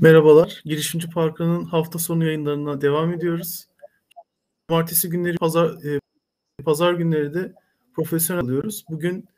Merhabalar. 0.00 0.62
Girişimci 0.64 1.10
Parkı'nın 1.10 1.64
hafta 1.64 1.98
sonu 1.98 2.24
yayınlarına 2.24 2.80
devam 2.80 3.12
ediyoruz. 3.12 3.66
Cumartesi 4.68 5.08
günleri, 5.08 5.36
pazar 5.36 5.84
e, 5.84 6.00
pazar 6.64 6.92
günleri 6.92 7.34
de 7.34 7.52
profesyonel 7.94 8.44
alıyoruz. 8.44 8.84
Bugün 8.90 9.28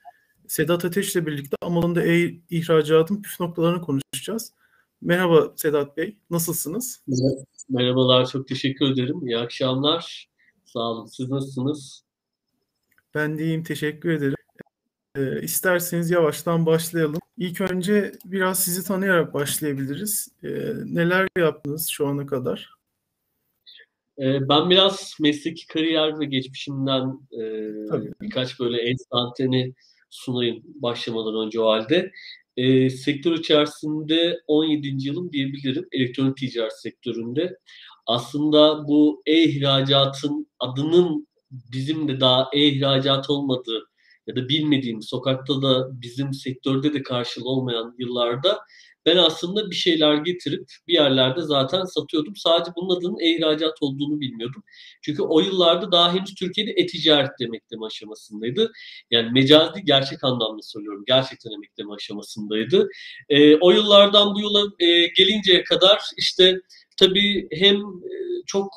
Sedat 0.49 0.85
Ateş 0.85 1.17
ile 1.17 1.27
birlikte 1.27 1.57
Amazon'da 1.63 2.03
e-ihracatın 2.03 3.23
püf 3.23 3.41
noktalarını 3.41 3.83
konuşacağız. 3.83 4.53
Merhaba 5.01 5.53
Sedat 5.57 5.97
Bey, 5.97 6.17
nasılsınız? 6.31 7.03
Merhabalar, 7.69 8.27
çok 8.27 8.49
teşekkür 8.49 8.93
ederim. 8.93 9.27
İyi 9.27 9.39
akşamlar. 9.39 10.29
Sağ 10.65 10.81
olun. 10.81 11.07
Siz 11.07 11.29
nasılsınız? 11.29 12.05
Ben 13.15 13.39
de 13.39 13.45
iyiyim, 13.45 13.65
teşekkür 13.65 14.11
ederim. 14.11 14.37
E, 15.17 15.43
isterseniz 15.43 16.11
yavaştan 16.11 16.67
başlayalım. 16.67 17.21
İlk 17.39 17.61
önce 17.61 18.13
biraz 18.25 18.65
sizi 18.65 18.85
tanıyarak 18.85 19.35
başlayabiliriz. 19.35 20.29
E, 20.43 20.49
neler 20.85 21.29
yaptınız 21.39 21.89
şu 21.89 22.07
ana 22.07 22.27
kadar? 22.27 22.71
E, 24.19 24.49
ben 24.49 24.71
biraz 24.71 25.17
mesleki 25.21 25.67
kariyer 25.67 26.21
ve 26.21 26.25
geçmişimden 26.25 27.21
e, 27.33 27.43
birkaç 28.21 28.61
böyle 28.61 28.83
enstantane 28.83 29.73
sunayım 30.11 30.63
başlamadan 30.65 31.47
önce 31.47 31.61
o 31.61 31.69
halde. 31.69 32.13
E, 32.57 32.91
sektör 32.91 33.33
içerisinde 33.33 34.41
17. 34.47 35.09
yılım 35.09 35.33
diyebilirim. 35.33 35.89
Elektronik 35.93 36.37
ticaret 36.37 36.81
sektöründe. 36.81 37.59
Aslında 38.07 38.89
bu 38.89 39.23
e-ihracatın 39.27 40.47
adının 40.59 41.29
bizim 41.51 42.09
de 42.09 42.21
daha 42.21 42.49
e-ihracat 42.53 43.31
olmadığı 43.31 43.90
ya 44.31 44.37
da 44.37 44.49
bilmediğim 44.49 45.03
sokakta 45.03 45.63
da 45.63 46.01
bizim 46.03 46.35
sektörde 46.35 46.95
de 46.95 47.03
karşılığı 47.03 47.49
olmayan 47.49 47.95
yıllarda 47.99 48.59
ben 49.07 49.17
aslında 49.17 49.71
bir 49.71 49.77
şeyler 49.77 50.15
getirip 50.15 50.69
bir 50.89 50.93
yerlerde 50.93 51.43
zaten 51.43 51.85
satıyordum. 51.85 52.37
Sadece 52.37 52.71
bunun 52.77 52.97
adının 52.97 53.19
ihracat 53.21 53.83
olduğunu 53.83 54.21
bilmiyordum. 54.21 54.63
Çünkü 55.03 55.23
o 55.23 55.41
yıllarda 55.41 55.93
daha 55.93 56.15
henüz 56.15 56.35
Türkiye'de 56.35 56.71
e-ticaret 56.71 57.41
emekleme 57.41 57.87
aşamasındaydı. 57.87 58.73
Yani 59.11 59.31
mecazi 59.33 59.85
gerçek 59.85 60.25
anlamda 60.25 60.63
söylüyorum. 60.63 61.05
Gerçekten 61.07 61.51
emekleme 61.51 61.95
aşamasındaydı. 61.95 62.89
E, 63.29 63.57
o 63.57 63.71
yıllardan 63.71 64.35
bu 64.35 64.41
yıla 64.41 64.67
e, 64.79 65.07
gelinceye 65.07 65.65
kadar 65.65 66.01
işte 66.17 66.61
tabii 66.99 67.49
hem 67.53 67.77
e, 67.77 68.13
çok 68.47 68.73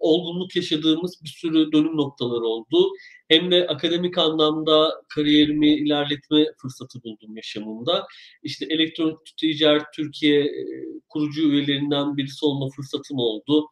olgunluk 0.00 0.56
yaşadığımız 0.56 1.22
bir 1.24 1.28
sürü 1.28 1.72
dönüm 1.72 1.96
noktaları 1.96 2.44
oldu 2.44 2.90
hem 3.28 3.50
de 3.50 3.66
akademik 3.66 4.18
anlamda 4.18 5.02
kariyerimi 5.14 5.74
ilerletme 5.74 6.44
fırsatı 6.62 7.02
buldum 7.02 7.36
yaşamımda. 7.36 8.06
İşte 8.42 8.66
Elektronik 8.70 9.36
Ticaret 9.36 9.86
Türkiye 9.94 10.44
e, 10.44 10.64
kurucu 11.08 11.42
üyelerinden 11.42 12.16
birisi 12.16 12.46
olma 12.46 12.68
fırsatım 12.76 13.18
oldu. 13.18 13.66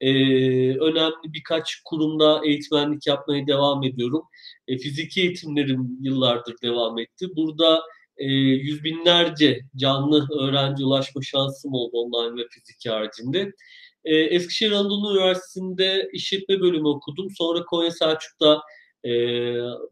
Ee, 0.00 0.08
önemli 0.78 1.32
birkaç 1.32 1.80
kurumda 1.84 2.40
eğitmenlik 2.44 3.06
yapmaya 3.06 3.46
devam 3.46 3.84
ediyorum. 3.84 4.22
E, 4.68 4.78
fiziki 4.78 5.20
eğitimlerim 5.20 5.98
yıllardır 6.00 6.54
devam 6.62 6.98
etti. 6.98 7.26
Burada 7.36 7.82
e, 8.16 8.26
yüz 8.34 8.84
binlerce 8.84 9.60
canlı 9.76 10.28
öğrenci 10.40 10.84
ulaşma 10.84 11.22
şansım 11.22 11.74
oldu 11.74 11.96
online 11.96 12.42
ve 12.42 12.46
fiziki 12.50 12.90
haricinde. 12.90 13.52
E, 14.04 14.16
Eskişehir 14.16 14.72
Anadolu 14.72 15.16
Üniversitesi'nde 15.16 16.08
işletme 16.12 16.60
bölümü 16.60 16.88
okudum. 16.88 17.28
Sonra 17.38 17.64
Konya 17.64 17.90
Selçuk'ta 17.90 18.62
e, 19.06 19.10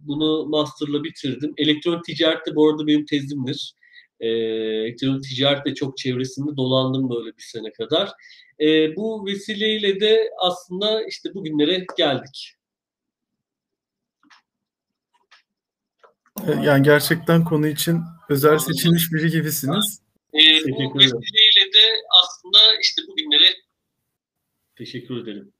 bunu 0.00 0.46
master'la 0.46 1.04
bitirdim. 1.04 1.54
Elektronik 1.56 2.04
ticaret 2.04 2.46
de 2.46 2.54
bu 2.54 2.68
arada 2.68 2.86
benim 2.86 3.06
tezimdir. 3.06 3.74
E, 4.20 4.28
elektronik 4.28 5.22
ticaret 5.22 5.66
de 5.66 5.74
çok 5.74 5.98
çevresinde 5.98 6.56
dolandım 6.56 7.10
böyle 7.10 7.36
bir 7.36 7.42
sene 7.42 7.72
kadar. 7.72 8.10
E, 8.60 8.96
bu 8.96 9.26
vesileyle 9.26 10.00
de 10.00 10.30
aslında 10.40 11.06
işte 11.06 11.34
bugünlere 11.34 11.86
geldik. 11.98 12.54
Yani 16.46 16.82
gerçekten 16.82 17.44
konu 17.44 17.66
için 17.66 18.00
özel 18.28 18.58
seçilmiş 18.58 19.12
biri 19.12 19.30
gibisiniz. 19.30 20.00
E, 20.34 20.40
bu 20.70 20.98
vesileyle 20.98 21.72
de 21.74 21.86
aslında 22.22 22.58
işte 22.82 23.02
bugünlere 23.08 23.54
teşekkür 24.76 25.22
ederim. 25.22 25.52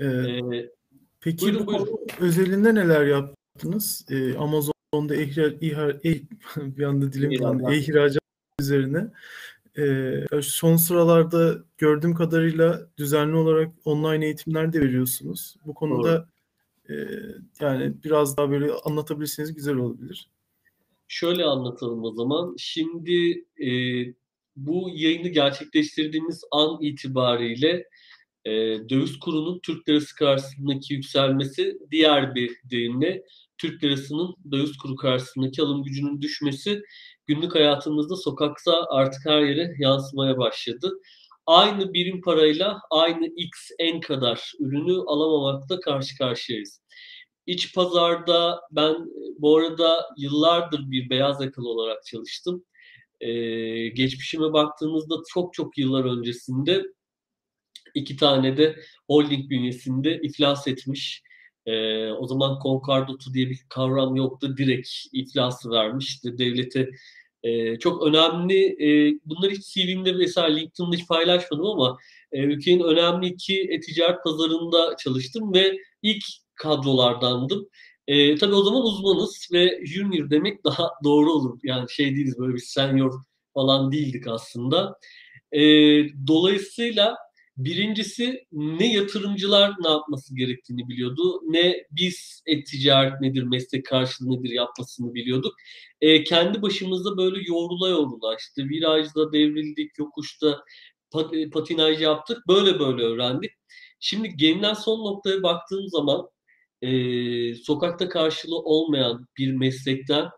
Ee, 0.00 0.04
ee, 0.06 0.70
Peki 1.20 1.46
buyurun, 1.46 1.66
bu 1.66 1.72
buyurun. 1.72 1.98
özelinde 2.20 2.74
neler 2.74 3.06
yaptınız? 3.06 4.06
Ee, 4.10 4.34
Amazon'da 4.34 5.16
ihra, 5.16 5.46
ihra, 5.60 5.96
eh, 6.04 6.20
bir 6.56 6.82
anda 6.82 7.12
dilim 7.12 7.30
ihracat 7.72 8.22
üzerine. 8.60 9.10
Ee, 9.78 10.42
son 10.42 10.76
sıralarda 10.76 11.64
gördüğüm 11.78 12.14
kadarıyla 12.14 12.88
düzenli 12.98 13.36
olarak 13.36 13.72
online 13.84 14.24
eğitimler 14.24 14.72
de 14.72 14.80
veriyorsunuz. 14.80 15.56
Bu 15.66 15.74
konuda 15.74 16.28
e, 16.90 16.94
yani 17.60 17.92
biraz 18.04 18.36
daha 18.36 18.50
böyle 18.50 18.72
anlatabilirseniz 18.72 19.54
güzel 19.54 19.74
olabilir. 19.74 20.30
Şöyle 21.08 21.44
anlatalım 21.44 22.04
o 22.04 22.10
zaman. 22.10 22.54
Şimdi 22.58 23.44
e, 23.60 23.68
bu 24.56 24.90
yayını 24.94 25.28
gerçekleştirdiğimiz 25.28 26.44
an 26.50 26.78
itibariyle 26.80 27.88
e, 28.48 28.88
döviz 28.88 29.18
kurunun 29.18 29.60
Türk 29.62 29.88
lirası 29.88 30.14
karşısındaki 30.14 30.94
yükselmesi 30.94 31.78
diğer 31.90 32.34
bir 32.34 32.50
deyimle 32.70 33.24
Türk 33.58 33.84
lirasının 33.84 34.34
döviz 34.52 34.76
kuru 34.76 34.96
karşısındaki 34.96 35.62
alım 35.62 35.82
gücünün 35.82 36.22
düşmesi 36.22 36.82
günlük 37.26 37.54
hayatımızda 37.54 38.16
sokakta 38.16 38.86
artık 38.90 39.26
her 39.26 39.40
yere 39.40 39.74
yansımaya 39.78 40.38
başladı. 40.38 40.92
Aynı 41.46 41.94
birim 41.94 42.20
parayla 42.20 42.80
aynı 42.90 43.26
x 43.26 43.50
en 43.78 44.00
kadar 44.00 44.52
ürünü 44.60 44.96
alamamakta 45.06 45.80
karşı 45.80 46.18
karşıyayız. 46.18 46.80
İç 47.46 47.74
pazarda 47.74 48.60
ben 48.70 48.96
bu 49.38 49.56
arada 49.56 50.06
yıllardır 50.18 50.90
bir 50.90 51.10
beyaz 51.10 51.40
yakalı 51.42 51.68
olarak 51.68 52.04
çalıştım. 52.04 52.64
Ee, 53.20 53.88
geçmişime 53.88 54.52
baktığımızda 54.52 55.14
çok 55.32 55.54
çok 55.54 55.78
yıllar 55.78 56.04
öncesinde 56.04 56.84
iki 57.98 58.16
tane 58.16 58.56
de 58.56 58.76
holding 59.06 59.50
bünyesinde 59.50 60.20
iflas 60.22 60.68
etmiş. 60.68 61.22
E, 61.66 62.06
o 62.12 62.26
zaman 62.26 62.58
konkordato 62.58 63.34
diye 63.34 63.50
bir 63.50 63.58
kavram 63.68 64.16
yoktu. 64.16 64.56
Direkt 64.56 64.88
iflası 65.12 65.70
vermiş. 65.70 66.06
İşte 66.06 66.38
devlete 66.38 66.88
e, 67.42 67.78
çok 67.78 68.06
önemli, 68.06 68.66
e, 68.66 69.18
bunları 69.24 69.50
hiç 69.50 69.74
CV'mde 69.74 70.12
mesela 70.12 70.46
LinkedIn'de 70.46 70.96
hiç 70.96 71.08
paylaşmadım 71.08 71.66
ama 71.66 71.98
e, 72.32 72.42
ülkenin 72.42 72.82
önemli 72.82 73.26
iki 73.26 73.60
e-ticaret 73.60 74.24
pazarında 74.24 74.96
çalıştım 74.96 75.54
ve 75.54 75.76
ilk 76.02 76.24
kadrolardandım. 76.54 77.68
E, 78.06 78.36
tabii 78.36 78.54
o 78.54 78.62
zaman 78.62 78.82
uzmanız 78.82 79.48
ve 79.52 79.86
junior 79.86 80.30
demek 80.30 80.64
daha 80.64 80.90
doğru 81.04 81.32
olur. 81.32 81.58
Yani 81.62 81.90
şey 81.90 82.16
değiliz 82.16 82.38
böyle 82.38 82.54
bir 82.54 82.60
senior 82.60 83.12
falan 83.54 83.92
değildik 83.92 84.26
aslında. 84.26 84.98
E, 85.52 85.60
dolayısıyla 86.26 87.16
Birincisi 87.58 88.46
ne 88.52 88.92
yatırımcılar 88.92 89.72
ne 89.80 89.88
yapması 89.88 90.36
gerektiğini 90.36 90.88
biliyordu, 90.88 91.40
ne 91.46 91.86
biz 91.90 92.42
et-ticaret 92.46 93.20
nedir, 93.20 93.42
meslek 93.42 93.86
karşılığı 93.86 94.30
nedir 94.30 94.50
yapmasını 94.50 95.14
biliyorduk. 95.14 95.54
E, 96.00 96.24
kendi 96.24 96.62
başımızda 96.62 97.16
böyle 97.16 97.40
yoğrula 97.46 97.88
yoğrula 97.88 98.36
işte 98.38 98.64
virajda 98.64 99.32
devrildik, 99.32 99.98
yokuşta 99.98 100.64
pat, 101.10 101.34
e, 101.34 101.50
patinaj 101.50 102.02
yaptık, 102.02 102.38
böyle 102.48 102.78
böyle 102.78 103.02
öğrendik. 103.02 103.50
Şimdi 104.00 104.36
gelinen 104.36 104.74
son 104.74 104.98
noktaya 104.98 105.42
baktığım 105.42 105.88
zaman 105.88 106.28
e, 106.82 106.90
sokakta 107.54 108.08
karşılığı 108.08 108.58
olmayan 108.58 109.26
bir 109.38 109.52
meslekten 109.52 110.28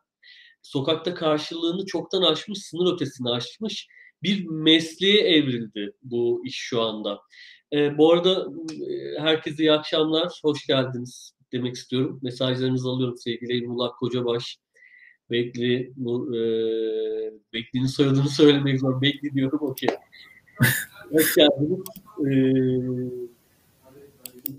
sokakta 0.62 1.14
karşılığını 1.14 1.86
çoktan 1.86 2.22
aşmış, 2.22 2.58
sınır 2.58 2.94
ötesini 2.94 3.30
aşmış 3.30 3.88
bir 4.22 4.46
mesleğe 4.46 5.20
evrildi 5.20 5.92
bu 6.02 6.42
iş 6.44 6.56
şu 6.56 6.82
anda. 6.82 7.20
E, 7.72 7.98
bu 7.98 8.12
arada 8.12 8.46
e, 8.88 9.20
herkese 9.20 9.62
iyi 9.62 9.72
akşamlar, 9.72 10.40
hoş 10.42 10.66
geldiniz 10.66 11.34
demek 11.52 11.74
istiyorum. 11.74 12.20
Mesajlarınızı 12.22 12.88
alıyorum 12.88 13.16
sevgili 13.16 13.64
Emrullah 13.64 13.90
Kocabaş. 13.98 14.58
Bekli, 15.30 15.92
bu, 15.96 16.36
e, 16.36 16.40
Bekli'nin 17.52 17.86
soyadını 17.86 18.28
söylemek 18.28 18.80
zor. 18.80 19.02
Bekli 19.02 19.34
diyorum, 19.34 19.58
okey. 19.62 19.88
hoş 21.12 21.34
geldiniz. 21.34 21.80
E, 22.26 22.32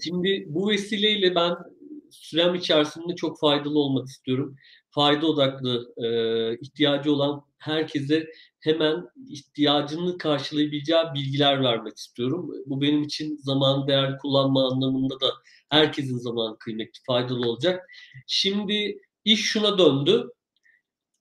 şimdi 0.03 0.45
bu 0.47 0.69
vesileyle 0.69 1.35
ben 1.35 1.55
sürem 2.09 2.55
içerisinde 2.55 3.15
çok 3.15 3.39
faydalı 3.39 3.79
olmak 3.79 4.07
istiyorum. 4.07 4.55
Fayda 4.89 5.27
odaklı, 5.27 5.93
e, 5.97 6.07
ihtiyacı 6.59 7.13
olan 7.13 7.45
herkese 7.57 8.27
hemen 8.61 9.07
ihtiyacını 9.29 10.17
karşılayabileceği 10.17 11.03
bilgiler 11.13 11.63
vermek 11.63 11.97
istiyorum. 11.97 12.51
Bu 12.65 12.81
benim 12.81 13.03
için 13.03 13.37
zaman 13.37 13.87
değer 13.87 14.17
kullanma 14.17 14.67
anlamında 14.71 15.19
da 15.19 15.33
herkesin 15.69 16.17
zaman 16.17 16.57
kıymetli, 16.59 16.99
faydalı 17.07 17.49
olacak. 17.49 17.89
Şimdi 18.27 19.01
iş 19.25 19.41
şuna 19.41 19.77
döndü. 19.77 20.29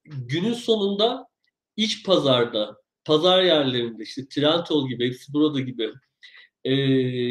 Günün 0.05 0.55
sonunda 0.55 1.27
iç 1.77 2.07
pazarda 2.07 2.77
pazar 3.05 3.43
yerlerinde 3.43 4.03
işte 4.03 4.29
Trendyol 4.29 4.89
gibi, 4.89 5.07
hepsi 5.07 5.33
burada 5.33 5.61
gibi 5.61 5.91
e, 6.65 6.75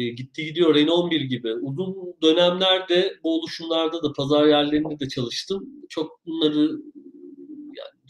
gitti 0.08 0.44
gidiyor 0.44 0.74
N11 0.74 1.24
gibi 1.24 1.54
uzun 1.54 1.96
dönemlerde 2.22 3.18
bu 3.24 3.38
oluşumlarda 3.40 4.02
da 4.02 4.12
pazar 4.12 4.46
yerlerinde 4.46 5.00
de 5.00 5.08
çalıştım. 5.08 5.68
Çok 5.88 6.26
bunları 6.26 6.70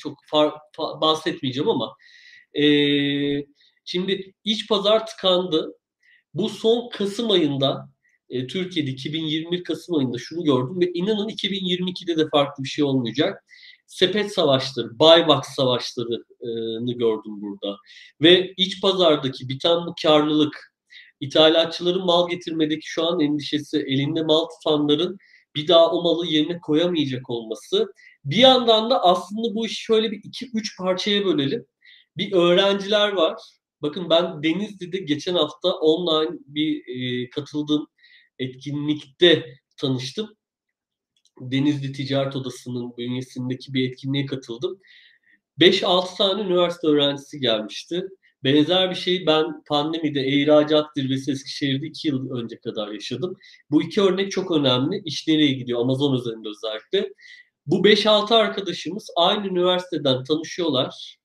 çok 0.01 0.19
far, 0.27 0.55
far, 0.77 1.01
bahsetmeyeceğim 1.01 1.69
ama 1.69 1.97
e, 2.55 2.65
şimdi 3.85 4.33
iç 4.45 4.69
pazar 4.69 5.07
tıkandı. 5.07 5.75
Bu 6.35 6.49
son 6.49 6.89
Kasım 6.91 7.31
ayında 7.31 7.89
e, 8.31 8.47
Türkiye'de 8.47 8.91
2021 8.91 9.65
Kasım 9.65 9.97
ayında 9.97 10.19
şunu 10.19 10.45
gördüm 10.45 10.81
ve 10.81 10.93
inanın 10.95 11.29
2022'de 11.29 12.17
de 12.17 12.29
farklı 12.29 12.65
bir 12.65 12.69
şey 12.69 12.85
olmayacak. 12.85 13.45
Sepet 13.87 14.35
savaşları, 14.35 14.99
buybox 14.99 15.47
savaşlarını 15.57 16.93
gördüm 16.93 17.41
burada. 17.41 17.77
Ve 18.23 18.55
iç 18.57 18.83
pazardaki 18.83 19.49
biten 19.49 19.87
bu 19.87 19.95
karlılık, 20.03 20.75
ithalatçıların 21.21 22.05
mal 22.05 22.29
getirmedeki 22.29 22.91
şu 22.91 23.07
an 23.07 23.21
endişesi, 23.21 23.79
elinde 23.79 24.23
mal 24.23 24.47
tutanların 24.47 25.19
bir 25.57 25.69
daha 25.69 25.91
o 25.91 26.03
malı 26.03 26.27
yerine 26.27 26.59
koyamayacak 26.61 27.31
olması. 27.31 27.87
Bir 28.25 28.37
yandan 28.37 28.91
da 28.91 29.05
aslında 29.05 29.55
bu 29.55 29.67
işi 29.67 29.83
şöyle 29.83 30.11
bir 30.11 30.21
iki 30.25 30.51
üç 30.55 30.79
parçaya 30.79 31.25
bölelim. 31.25 31.67
Bir 32.17 32.33
öğrenciler 32.33 33.13
var. 33.13 33.41
Bakın 33.83 34.11
ben 34.11 34.43
Denizli'de 34.43 34.99
geçen 34.99 35.35
hafta 35.35 35.69
online 35.73 36.39
bir 36.47 36.83
e, 36.87 37.31
katıldığım 37.31 37.87
etkinlikte 38.39 39.47
tanıştım. 39.77 40.37
Denizli 41.41 41.93
Ticaret 41.93 42.37
Odası'nın 42.37 42.97
bünyesindeki 42.97 43.75
bir 43.75 43.91
etkinliğe 43.91 44.27
katıldım. 44.27 44.81
5-6 45.61 46.17
tane 46.17 46.43
üniversite 46.43 46.87
öğrencisi 46.87 47.41
gelmişti. 47.41 48.03
Benzer 48.45 48.91
bir 48.91 48.95
şey 48.95 49.27
ben 49.27 49.63
pandemide 49.69 50.27
ihracat 50.27 50.87
zirvesi 50.97 51.31
Eskişehir'de 51.31 51.87
2 51.87 52.09
yıl 52.09 52.31
önce 52.31 52.61
kadar 52.61 52.89
yaşadım. 52.89 53.37
Bu 53.71 53.83
iki 53.83 54.03
örnek 54.03 54.31
çok 54.33 54.51
önemli. 54.51 55.03
İş 55.05 55.29
nereye 55.29 55.53
gidiyor? 55.53 55.81
Amazon 55.81 56.17
üzerinde 56.17 56.49
özellikle. 56.49 57.15
Bu 57.71 57.85
5-6 57.85 58.35
arkadaşımız 58.35 59.07
aynı 59.17 59.47
üniversiteden 59.47 60.25
tanışıyorlar. 60.25 61.19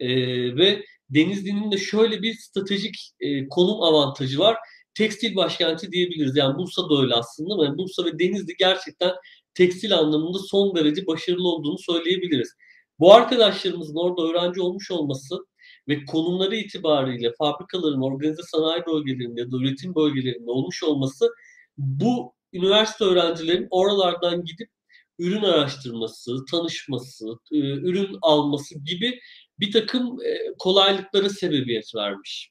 Ee, 0.00 0.08
ve 0.56 0.84
Denizli'nin 1.10 1.72
de 1.72 1.78
şöyle 1.78 2.22
bir 2.22 2.34
stratejik 2.34 2.96
e, 3.20 3.48
konum 3.48 3.82
avantajı 3.82 4.38
var. 4.38 4.56
Tekstil 4.94 5.36
başkenti 5.36 5.92
diyebiliriz. 5.92 6.36
Yani 6.36 6.58
Bursa 6.58 6.90
da 6.90 7.02
öyle 7.02 7.14
aslında. 7.14 7.64
Yani 7.64 7.78
Bursa 7.78 8.04
ve 8.04 8.18
Denizli 8.18 8.54
gerçekten 8.58 9.12
tekstil 9.54 9.98
anlamında 9.98 10.38
son 10.38 10.76
derece 10.76 11.06
başarılı 11.06 11.48
olduğunu 11.48 11.78
söyleyebiliriz. 11.78 12.54
Bu 12.98 13.14
arkadaşlarımızın 13.14 13.96
orada 13.96 14.22
öğrenci 14.22 14.60
olmuş 14.60 14.90
olması 14.90 15.36
ve 15.88 16.04
konumları 16.04 16.56
itibariyle 16.56 17.32
fabrikaların 17.38 18.02
organize 18.02 18.42
sanayi 18.42 18.82
bölgelerinde 18.86 19.40
ya 19.40 19.52
da 19.52 19.56
üretim 19.56 19.94
bölgelerinde 19.94 20.50
olmuş 20.50 20.82
olması 20.82 21.30
bu 21.78 22.34
üniversite 22.52 23.04
öğrencilerin 23.04 23.66
oralardan 23.70 24.44
gidip 24.44 24.68
ürün 25.18 25.42
araştırması, 25.42 26.44
tanışması, 26.50 27.26
e, 27.52 27.58
ürün 27.58 28.18
alması 28.22 28.78
gibi 28.78 29.20
bir 29.60 29.72
takım 29.72 30.22
e, 30.22 30.38
kolaylıklara 30.58 31.28
sebebiyet 31.28 31.94
vermiş. 31.94 32.50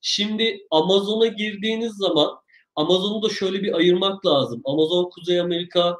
Şimdi 0.00 0.58
Amazon'a 0.70 1.26
girdiğiniz 1.26 1.92
zaman 1.96 2.30
Amazon'u 2.76 3.22
da 3.22 3.28
şöyle 3.28 3.62
bir 3.62 3.76
ayırmak 3.76 4.26
lazım. 4.26 4.62
Amazon 4.64 5.10
Kuzey 5.10 5.40
Amerika, 5.40 5.96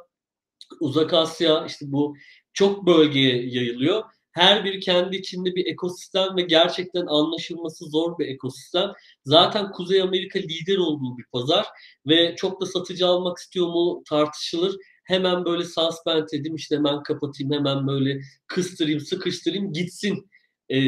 Uzak 0.79 1.13
Asya 1.13 1.65
işte 1.65 1.85
bu 1.89 2.15
çok 2.53 2.85
bölgeye 2.85 3.49
yayılıyor. 3.49 4.03
Her 4.31 4.65
biri 4.65 4.79
kendi 4.79 5.15
içinde 5.15 5.55
bir 5.55 5.65
ekosistem 5.65 6.37
ve 6.37 6.41
gerçekten 6.41 7.05
anlaşılması 7.05 7.85
zor 7.85 8.19
bir 8.19 8.27
ekosistem. 8.27 8.91
Zaten 9.25 9.71
Kuzey 9.71 10.01
Amerika 10.01 10.39
lider 10.39 10.77
olduğu 10.77 11.17
bir 11.17 11.25
pazar 11.31 11.67
ve 12.07 12.35
çok 12.35 12.61
da 12.61 12.65
satıcı 12.65 13.07
almak 13.07 13.37
istiyor 13.37 13.67
mu 13.67 14.03
tartışılır. 14.09 14.75
Hemen 15.09 15.45
böyle 15.45 15.63
suspend 15.63 16.27
edeyim 16.33 16.55
işte 16.55 16.75
hemen 16.75 17.03
kapatayım 17.03 17.53
hemen 17.53 17.87
böyle 17.87 18.21
kıstırayım 18.47 18.99
sıkıştırayım 18.99 19.73
gitsin 19.73 20.29
ee, 20.69 20.79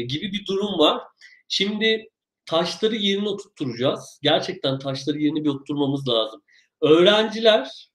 gibi 0.00 0.32
bir 0.32 0.46
durum 0.46 0.78
var. 0.78 1.02
Şimdi 1.48 2.08
taşları 2.46 2.96
yerine 2.96 3.28
oturtturacağız. 3.28 4.18
Gerçekten 4.22 4.78
taşları 4.78 5.18
yerine 5.18 5.44
bir 5.44 5.48
oturtmamız 5.48 6.08
lazım. 6.08 6.42
Öğrenciler 6.82 7.90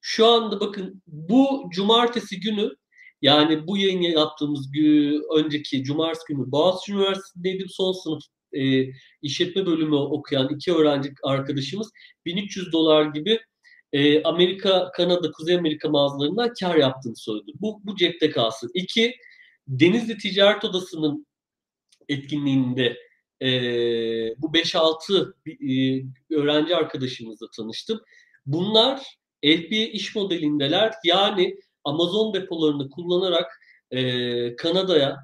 şu 0.00 0.26
anda 0.26 0.60
bakın 0.60 1.02
bu 1.06 1.70
cumartesi 1.72 2.40
günü 2.40 2.70
yani 3.22 3.66
bu 3.66 3.76
yayını 3.76 4.06
yaptığımız 4.06 4.70
gün, 4.72 5.22
önceki 5.36 5.84
cumartesi 5.84 6.24
günü 6.28 6.52
Boğaziçi 6.52 6.92
Üniversitesi'ndeydim. 6.92 7.68
Son 7.68 7.92
sınıf 7.92 8.22
e, 8.52 8.92
işletme 9.22 9.66
bölümü 9.66 9.96
okuyan 9.96 10.48
iki 10.54 10.72
öğrenci 10.72 11.12
arkadaşımız 11.22 11.90
1300 12.24 12.72
dolar 12.72 13.04
gibi 13.04 13.40
e, 13.92 14.22
Amerika, 14.22 14.90
Kanada, 14.92 15.32
Kuzey 15.32 15.56
Amerika 15.56 15.88
mağazalarından 15.88 16.52
kar 16.60 16.76
yaptığını 16.76 17.16
söyledi. 17.16 17.52
Bu, 17.60 17.80
bu 17.84 17.96
cepte 17.96 18.30
kalsın. 18.30 18.70
İki, 18.74 19.16
Denizli 19.68 20.18
Ticaret 20.18 20.64
Odası'nın 20.64 21.26
etkinliğinde 22.08 22.96
e, 23.42 23.48
bu 24.38 24.46
5-6 24.46 25.34
e, 26.30 26.34
öğrenci 26.34 26.76
arkadaşımızla 26.76 27.46
tanıştım. 27.56 28.00
Bunlar 28.46 29.02
FBA 29.44 29.76
iş 29.92 30.14
modelindeler. 30.14 30.94
Yani 31.04 31.56
Amazon 31.84 32.34
depolarını 32.34 32.90
kullanarak 32.90 33.60
e, 33.90 34.56
Kanada'ya, 34.56 35.16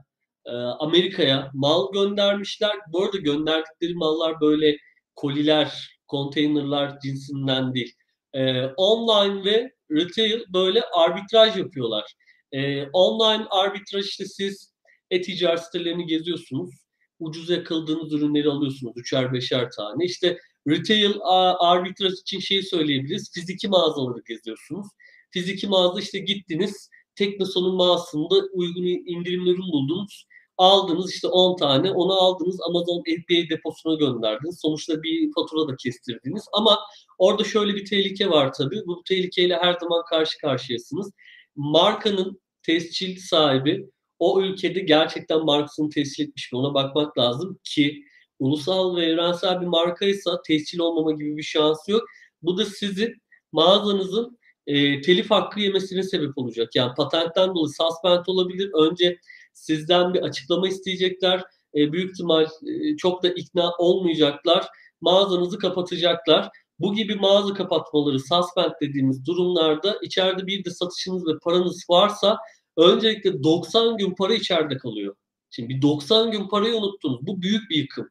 e, 0.47 0.51
Amerika'ya 0.57 1.51
mal 1.55 1.93
göndermişler. 1.93 2.77
Bu 2.93 3.05
arada 3.05 3.17
gönderdikleri 3.17 3.95
mallar 3.95 4.41
böyle 4.41 4.77
koliler, 5.17 5.99
konteynerlar 6.07 7.01
cinsinden 7.01 7.75
değil. 7.75 7.95
E, 8.37 8.67
online 8.77 9.45
ve 9.45 9.73
retail 9.91 10.41
böyle 10.53 10.83
arbitraj 10.83 11.57
yapıyorlar. 11.57 12.15
E, 12.53 12.83
online 12.83 13.47
arbitraj 13.51 14.07
işte 14.07 14.25
siz 14.25 14.73
e-ticaret 15.11 15.61
sitelerini 15.65 16.07
geziyorsunuz. 16.07 16.71
Ucuz 17.19 17.51
yakaladığınız 17.51 18.13
ürünleri 18.13 18.49
alıyorsunuz. 18.49 18.93
Üçer 18.97 19.33
beşer 19.33 19.71
tane. 19.71 20.05
İşte 20.05 20.39
retail 20.69 21.15
arbitraj 21.61 22.13
için 22.13 22.41
şeyi 22.41 22.63
söyleyebiliriz. 22.63 23.33
Fiziki 23.35 23.69
mağazaları 23.69 24.23
geziyorsunuz. 24.29 24.87
Fiziki 25.31 25.67
mağaza 25.67 26.01
işte 26.01 26.19
gittiniz. 26.19 26.91
Teknoson'un 27.15 27.75
mağazasında 27.75 28.35
uygun 28.53 28.83
indirimli 28.83 29.51
ürün 29.51 29.73
buldunuz. 29.73 30.27
Aldınız 30.59 31.13
işte 31.15 31.29
10 31.29 31.57
tane. 31.57 31.91
Onu 31.91 32.13
aldınız 32.13 32.61
Amazon 32.69 33.03
FBA 33.03 33.51
deposuna 33.57 33.95
gönderdiniz. 33.95 34.61
Sonuçta 34.61 35.03
bir 35.03 35.33
fatura 35.33 35.69
da 35.69 35.77
kestirdiniz. 35.77 36.45
Ama 36.53 36.79
orada 37.19 37.45
şöyle 37.45 37.75
bir 37.75 37.85
tehlike 37.85 38.31
var 38.31 38.53
tabii. 38.53 38.83
Bu 38.87 39.03
tehlikeyle 39.09 39.57
her 39.57 39.77
zaman 39.81 40.05
karşı 40.11 40.39
karşıyasınız. 40.39 41.13
Markanın 41.57 42.41
tescil 42.63 43.17
sahibi 43.19 43.91
o 44.19 44.43
ülkede 44.43 44.81
gerçekten 44.81 45.45
markasını 45.45 45.91
tescil 45.91 46.25
etmiş 46.25 46.53
mi 46.53 46.59
ona 46.59 46.75
bakmak 46.75 47.19
lazım 47.19 47.59
ki 47.65 48.03
ulusal 48.39 48.97
ve 48.97 49.07
evrensel 49.07 49.61
bir 49.61 49.67
markaysa 49.67 50.43
tescil 50.43 50.79
olmama 50.79 51.13
gibi 51.13 51.37
bir 51.37 51.43
şansı 51.43 51.91
yok. 51.91 52.03
Bu 52.43 52.59
da 52.59 52.65
sizin 52.65 53.15
mağazanızın 53.53 54.39
e, 54.67 55.01
telif 55.01 55.31
hakkı 55.31 55.61
yemesine 55.61 56.03
sebep 56.03 56.39
olacak. 56.39 56.75
Yani 56.75 56.95
patentten 56.95 57.49
dolayı 57.49 57.73
suspend 57.73 58.27
olabilir. 58.27 58.71
Önce 58.75 59.19
sizden 59.57 60.15
bir 60.15 60.23
açıklama 60.23 60.69
isteyecekler. 60.69 61.45
E, 61.75 61.93
büyük 61.93 62.11
ihtimal 62.11 62.45
e, 62.45 62.97
çok 62.97 63.23
da 63.23 63.29
ikna 63.29 63.73
olmayacaklar. 63.79 64.67
Mağazanızı 65.01 65.59
kapatacaklar. 65.59 66.49
Bu 66.79 66.95
gibi 66.95 67.15
mağaza 67.15 67.55
kapatmaları, 67.55 68.21
suspend 68.21 68.73
dediğimiz 68.83 69.27
durumlarda 69.27 69.99
içeride 70.03 70.47
bir 70.47 70.65
de 70.65 70.71
satışınız 70.71 71.27
ve 71.27 71.39
paranız 71.43 71.85
varsa 71.91 72.39
öncelikle 72.77 73.43
90 73.43 73.97
gün 73.97 74.15
para 74.15 74.35
içeride 74.35 74.77
kalıyor. 74.77 75.17
Şimdi 75.51 75.69
bir 75.69 75.83
90 75.83 76.31
gün 76.31 76.49
parayı 76.49 76.75
unuttunuz. 76.75 77.27
Bu 77.27 77.43
büyük 77.43 77.71
bir 77.71 77.77
yıkım. 77.77 78.09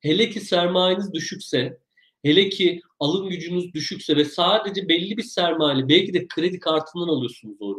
Hele 0.00 0.30
ki 0.30 0.40
sermayeniz 0.40 1.12
düşükse, 1.12 1.78
hele 2.22 2.48
ki 2.48 2.80
alım 3.00 3.28
gücünüz 3.28 3.74
düşükse 3.74 4.16
ve 4.16 4.24
sadece 4.24 4.88
belli 4.88 5.16
bir 5.16 5.22
sermaye, 5.22 5.88
belki 5.88 6.14
de 6.14 6.28
kredi 6.28 6.58
kartından 6.58 7.08
alıyorsunuz 7.08 7.56
o. 7.60 7.74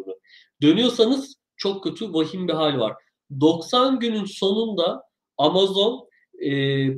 Dönüyorsanız 0.61 1.35
çok 1.57 1.83
kötü, 1.83 2.13
vahim 2.13 2.47
bir 2.47 2.53
hal 2.53 2.79
var. 2.79 2.93
90 3.39 3.99
günün 3.99 4.25
sonunda 4.25 5.03
Amazon 5.37 6.07
e, 6.45 6.49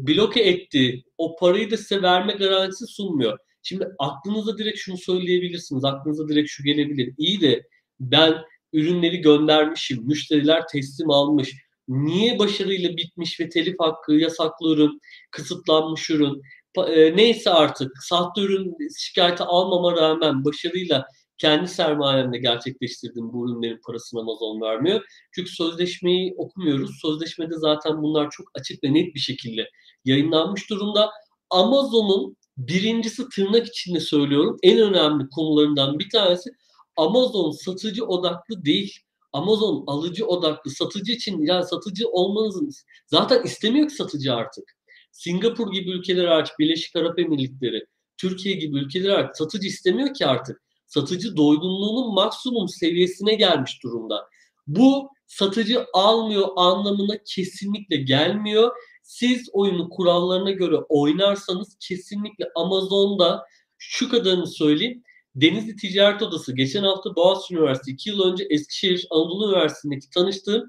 bloke 0.08 0.42
etti. 0.42 1.04
O 1.18 1.36
parayı 1.36 1.72
da 1.72 1.78
size 1.78 2.02
verme 2.02 2.34
garantisi 2.34 2.88
sunmuyor. 2.88 3.38
Şimdi 3.64 3.88
aklınıza 4.00 4.58
direkt 4.58 4.80
şunu 4.80 4.98
söyleyebilirsiniz. 4.98 5.86
Aklınıza 5.86 6.28
direkt 6.28 6.50
şu 6.50 6.64
gelebilir. 6.64 7.14
İyi 7.18 7.42
de 7.42 7.64
ben 8.00 8.36
ürünleri 8.74 9.18
göndermişim. 9.18 10.08
Müşteriler 10.08 10.64
teslim 10.72 11.10
almış. 11.10 11.54
Niye 11.88 12.40
başarıyla 12.40 12.98
bitmiş 12.98 13.40
ve 13.40 13.50
telif 13.50 13.76
hakkı, 13.80 14.14
yasaklı 14.14 14.74
ürün, 14.74 15.00
kısıtlanmış 15.32 16.10
ürün, 16.10 16.42
e, 16.78 17.16
neyse 17.16 17.50
artık 17.50 17.92
sahte 18.04 18.42
ürün 18.42 18.76
şikayeti 18.98 19.44
almama 19.44 19.92
rağmen 19.92 20.46
başarıyla 20.46 21.06
kendi 21.38 21.68
sermayemle 21.68 22.38
gerçekleştirdiğim 22.38 23.34
bu 23.34 23.50
ürünlerin 23.50 23.80
parasını 23.88 24.20
Amazon 24.20 24.62
vermiyor. 24.62 25.06
Çünkü 25.32 25.52
sözleşmeyi 25.52 26.36
okumuyoruz. 26.38 27.00
Sözleşmede 27.02 27.54
zaten 27.58 28.02
bunlar 28.02 28.30
çok 28.30 28.48
açık 28.56 28.84
ve 28.84 28.94
net 28.94 29.16
bir 29.16 29.20
şekilde 29.20 29.70
yayınlanmış 30.06 30.70
durumda. 30.70 31.12
Amazon'un 31.50 32.38
birincisi 32.58 33.30
tırnak 33.30 33.68
içinde 33.68 34.00
söylüyorum 34.00 34.58
en 34.64 34.80
önemli 34.80 35.30
konularından 35.30 36.00
bir 36.00 36.10
tanesi 36.10 36.50
Amazon 36.98 37.52
satıcı 37.52 38.06
odaklı 38.06 38.66
değil. 38.66 39.00
Amazon 39.34 39.84
alıcı 39.88 40.26
odaklı. 40.26 40.72
Satıcı 40.72 41.12
için 41.12 41.46
yani 41.46 41.66
satıcı 41.66 42.08
olmanızın 42.10 42.70
zaten 43.08 43.44
istemiyor 43.44 43.88
ki 43.88 43.96
satıcı 43.96 44.34
artık. 44.34 44.64
Singapur 45.12 45.72
gibi 45.72 45.92
ülkeler 45.92 46.26
hariç, 46.26 46.50
Birleşik 46.60 46.96
Arap 46.96 47.20
Emirlikleri, 47.20 47.86
Türkiye 48.18 48.56
gibi 48.56 48.78
ülkeler 48.78 49.10
artık 49.10 49.38
satıcı 49.38 49.68
istemiyor 49.68 50.14
ki 50.14 50.26
artık. 50.26 50.65
Satıcı 50.96 51.38
doygunluğunun 51.38 52.14
maksimum 52.14 52.70
seviyesine 52.70 53.36
gelmiş 53.36 53.84
durumda. 53.84 54.30
Bu 54.68 55.10
satıcı 55.28 55.86
almıyor 55.94 56.48
anlamına 56.56 57.18
kesinlikle 57.26 57.98
gelmiyor. 57.98 58.72
Siz 59.04 59.50
oyunu 59.54 59.90
kurallarına 59.90 60.52
göre 60.52 60.76
oynarsanız 60.90 61.78
kesinlikle 61.80 62.46
Amazon'da 62.56 63.46
şu 63.78 64.10
kadarını 64.10 64.48
söyleyeyim. 64.48 65.04
Denizli 65.36 65.76
Ticaret 65.76 66.22
Odası 66.22 66.56
geçen 66.56 66.84
hafta 66.84 67.16
Boğaziçi 67.16 67.56
Üniversitesi, 67.56 67.92
iki 67.92 68.10
yıl 68.10 68.32
önce 68.32 68.48
Eskişehir 68.50 69.08
Anadolu 69.10 69.52
Üniversitesi'ndeki 69.52 70.10
tanıştığım 70.10 70.68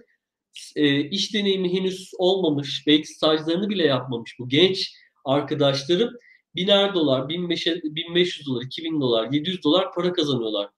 e, 0.76 1.00
iş 1.00 1.34
deneyimi 1.34 1.72
henüz 1.72 2.10
olmamış, 2.18 2.84
belki 2.86 3.06
stajlarını 3.08 3.68
bile 3.68 3.86
yapmamış 3.86 4.36
bu 4.38 4.48
genç 4.48 4.92
arkadaşlarım 5.24 6.10
biner 6.56 6.94
dolar, 6.94 7.28
1500 7.28 8.46
dolar, 8.46 8.62
2000 8.62 9.00
dolar, 9.00 9.32
700 9.32 9.64
dolar 9.64 9.92
para 9.92 10.12
kazanıyorlar. 10.12 10.70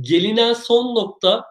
Gelinen 0.00 0.52
son 0.52 0.94
nokta 0.94 1.44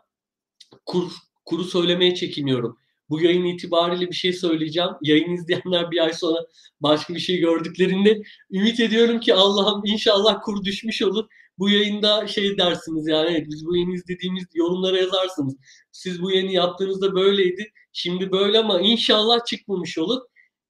kur, 0.86 1.12
kuru 1.46 1.64
söylemeye 1.64 2.16
çekiniyorum. 2.16 2.78
Bu 3.10 3.22
yayın 3.22 3.46
itibariyle 3.46 4.08
bir 4.08 4.16
şey 4.16 4.34
söyleyeceğim. 4.34 4.90
Yayın 5.02 5.34
izleyenler 5.34 5.92
bir 5.92 6.04
ay 6.04 6.14
sonra 6.14 6.46
başka 6.82 7.16
bir 7.16 7.20
şey 7.20 7.38
gördüklerinde 7.38 8.22
ümit 8.52 8.80
ediyorum 8.80 9.20
ki 9.20 9.34
Allah'ım 9.34 9.82
inşallah 9.86 10.42
kur 10.44 10.64
düşmüş 10.64 11.02
olur. 11.02 11.26
Bu 11.58 11.70
yayında 11.70 12.28
şey 12.28 12.58
dersiniz 12.58 13.08
yani 13.08 13.46
biz 13.50 13.66
bu 13.66 13.76
yayını 13.76 13.94
izlediğimiz 13.94 14.44
yorumlara 14.54 14.98
yazarsınız. 14.98 15.56
Siz 15.92 16.22
bu 16.22 16.32
yayını 16.32 16.52
yaptığınızda 16.52 17.16
böyleydi. 17.16 17.72
Şimdi 17.94 18.32
böyle 18.32 18.60
ama 18.60 18.82
inşallah 18.82 19.46
çıkmamış 19.46 19.98
olur. 19.98 20.22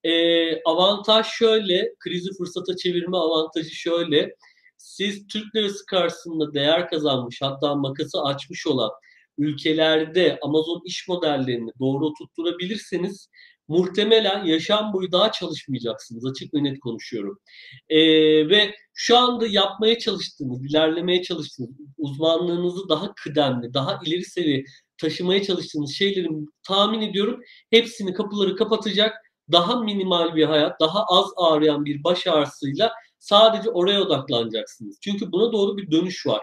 Ee, 0.03 0.63
avantaj 0.63 1.25
şöyle, 1.27 1.93
krizi 2.00 2.29
fırsata 2.38 2.75
çevirme 2.75 3.17
avantajı 3.17 3.70
şöyle. 3.70 4.36
Siz 4.77 5.27
Türk 5.27 5.55
lirası 5.55 5.86
karşısında 5.86 6.53
değer 6.53 6.89
kazanmış 6.89 7.41
hatta 7.41 7.75
makası 7.75 8.22
açmış 8.22 8.67
olan 8.67 8.91
ülkelerde 9.38 10.39
Amazon 10.41 10.81
iş 10.86 11.08
modellerini 11.08 11.72
doğru 11.79 12.13
tutturabilirseniz 12.13 13.29
muhtemelen 13.67 14.46
yaşam 14.46 14.93
boyu 14.93 15.12
daha 15.12 15.31
çalışmayacaksınız. 15.31 16.25
Açık 16.25 16.53
ve 16.53 16.63
net 16.63 16.79
konuşuyorum. 16.79 17.39
Ee, 17.89 18.00
ve 18.50 18.75
şu 18.93 19.17
anda 19.17 19.48
yapmaya 19.48 20.00
çalıştığınız, 20.00 20.65
ilerlemeye 20.65 21.24
çalıştığınız, 21.24 21.70
uzmanlığınızı 21.98 22.89
daha 22.89 23.13
kıdemli, 23.24 23.74
daha 23.74 24.00
ileri 24.05 24.25
seviye 24.25 24.63
taşımaya 24.98 25.43
çalıştığınız 25.43 25.91
şeylerin 25.91 26.50
tahmin 26.67 27.01
ediyorum 27.01 27.41
hepsini 27.70 28.13
kapıları 28.13 28.55
kapatacak 28.55 29.13
daha 29.52 29.80
minimal 29.80 30.36
bir 30.36 30.44
hayat, 30.44 30.80
daha 30.80 31.06
az 31.06 31.26
ağrıyan 31.38 31.86
bir 31.86 32.04
baş 32.04 32.28
ağrısıyla 32.28 32.94
sadece 33.20 33.70
oraya 33.70 34.02
odaklanacaksınız. 34.02 34.98
Çünkü 35.02 35.32
buna 35.32 35.54
doğru 35.54 35.78
bir 35.78 35.92
dönüş 35.92 36.28
var. 36.28 36.42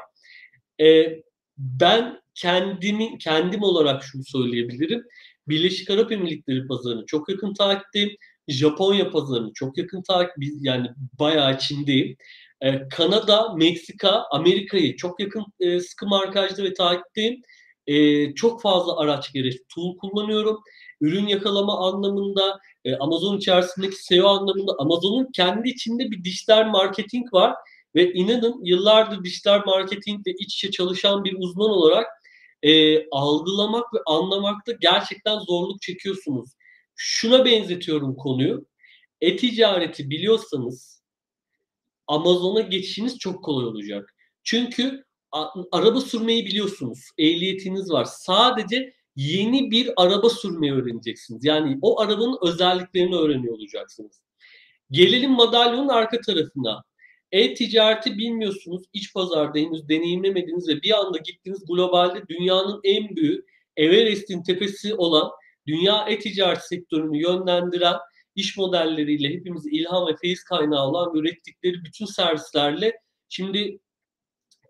Ee, 0.81 1.23
ben 1.59 2.21
kendimi 2.35 3.19
kendim 3.19 3.63
olarak 3.63 4.05
şunu 4.05 4.25
söyleyebilirim. 4.25 5.05
Birleşik 5.49 5.91
Arap 5.91 6.13
Emirlikleri 6.13 6.67
pazarını 6.67 7.07
çok 7.07 7.29
yakın 7.29 7.55
takipteyim. 7.55 8.17
Japonya 8.49 9.11
pazarını 9.11 9.53
çok 9.55 9.79
yakın 9.79 10.03
takip 10.03 10.35
yani 10.61 10.89
bayağı 11.19 11.55
içindeyim. 11.55 12.17
Ee, 12.61 12.89
Kanada, 12.89 13.55
Meksika, 13.55 14.25
Amerika'yı 14.31 14.97
çok 14.97 15.21
yakın 15.21 15.45
e, 15.61 15.81
sıkı 15.81 16.07
markajda 16.07 16.63
ve 16.63 16.75
takipteyim. 16.75 17.43
E, 17.87 18.35
çok 18.35 18.63
fazla 18.63 18.99
araç 18.99 19.33
gereç 19.33 19.57
tool 19.75 19.97
kullanıyorum. 19.97 20.61
Ürün 21.01 21.27
yakalama 21.27 21.89
anlamında, 21.89 22.59
e, 22.85 22.97
Amazon 22.97 23.37
içerisindeki 23.37 24.05
SEO 24.05 24.29
anlamında 24.29 24.73
Amazon'un 24.79 25.29
kendi 25.33 25.69
içinde 25.69 26.11
bir 26.11 26.25
dijital 26.25 26.67
marketing 26.67 27.35
var 27.35 27.55
ve 27.95 28.13
inanın 28.13 28.65
yıllardır 28.65 29.25
dijital 29.25 29.63
marketingle 29.67 30.33
iç 30.39 30.55
içe 30.55 30.71
çalışan 30.71 31.25
bir 31.25 31.35
uzman 31.39 31.71
olarak 31.71 32.07
e, 32.63 33.05
algılamak 33.11 33.95
ve 33.95 33.99
anlamakta 34.07 34.73
gerçekten 34.81 35.39
zorluk 35.39 35.83
çekiyorsunuz. 35.83 36.51
Şuna 36.97 37.45
benzetiyorum 37.45 38.17
konuyu. 38.17 38.67
E-ticareti 39.21 40.11
biliyorsanız 40.11 41.03
Amazon'a 42.07 42.61
geçişiniz 42.61 43.19
çok 43.19 43.45
kolay 43.45 43.67
olacak. 43.67 44.15
Çünkü 44.45 45.05
araba 45.73 46.01
sürmeyi 46.01 46.47
biliyorsunuz. 46.47 46.99
Ehliyetiniz 47.19 47.91
var. 47.91 48.05
Sadece 48.05 48.95
yeni 49.19 49.71
bir 49.71 49.91
araba 49.97 50.31
sürmeyi 50.31 50.73
öğreneceksiniz. 50.73 51.45
Yani 51.45 51.79
o 51.83 52.01
arabanın 52.01 52.39
özelliklerini 52.43 53.17
öğreniyor 53.17 53.55
olacaksınız. 53.55 54.21
Gelelim 54.91 55.31
madalyonun 55.31 55.89
arka 55.89 56.21
tarafına. 56.21 56.85
E-ticareti 57.33 58.19
bilmiyorsunuz, 58.19 58.83
iç 58.93 59.15
pazarda 59.15 59.59
henüz 59.59 59.89
deneyimlemediniz 59.89 60.69
ve 60.69 60.83
bir 60.83 60.99
anda 60.99 61.19
gittiniz 61.19 61.65
globalde 61.69 62.29
dünyanın 62.29 62.81
en 62.85 63.17
büyük 63.17 63.49
Everest'in 63.77 64.43
tepesi 64.43 64.95
olan 64.95 65.31
dünya 65.67 66.07
e-ticaret 66.09 66.63
sektörünü 66.63 67.23
yönlendiren 67.23 67.97
iş 68.35 68.57
modelleriyle 68.57 69.29
hepimiz 69.29 69.67
ilham 69.67 70.07
ve 70.07 70.17
feyiz 70.17 70.45
kaynağı 70.45 70.87
olan 70.87 71.17
ürettikleri 71.17 71.85
bütün 71.85 72.07
servislerle 72.07 73.01
şimdi 73.29 73.79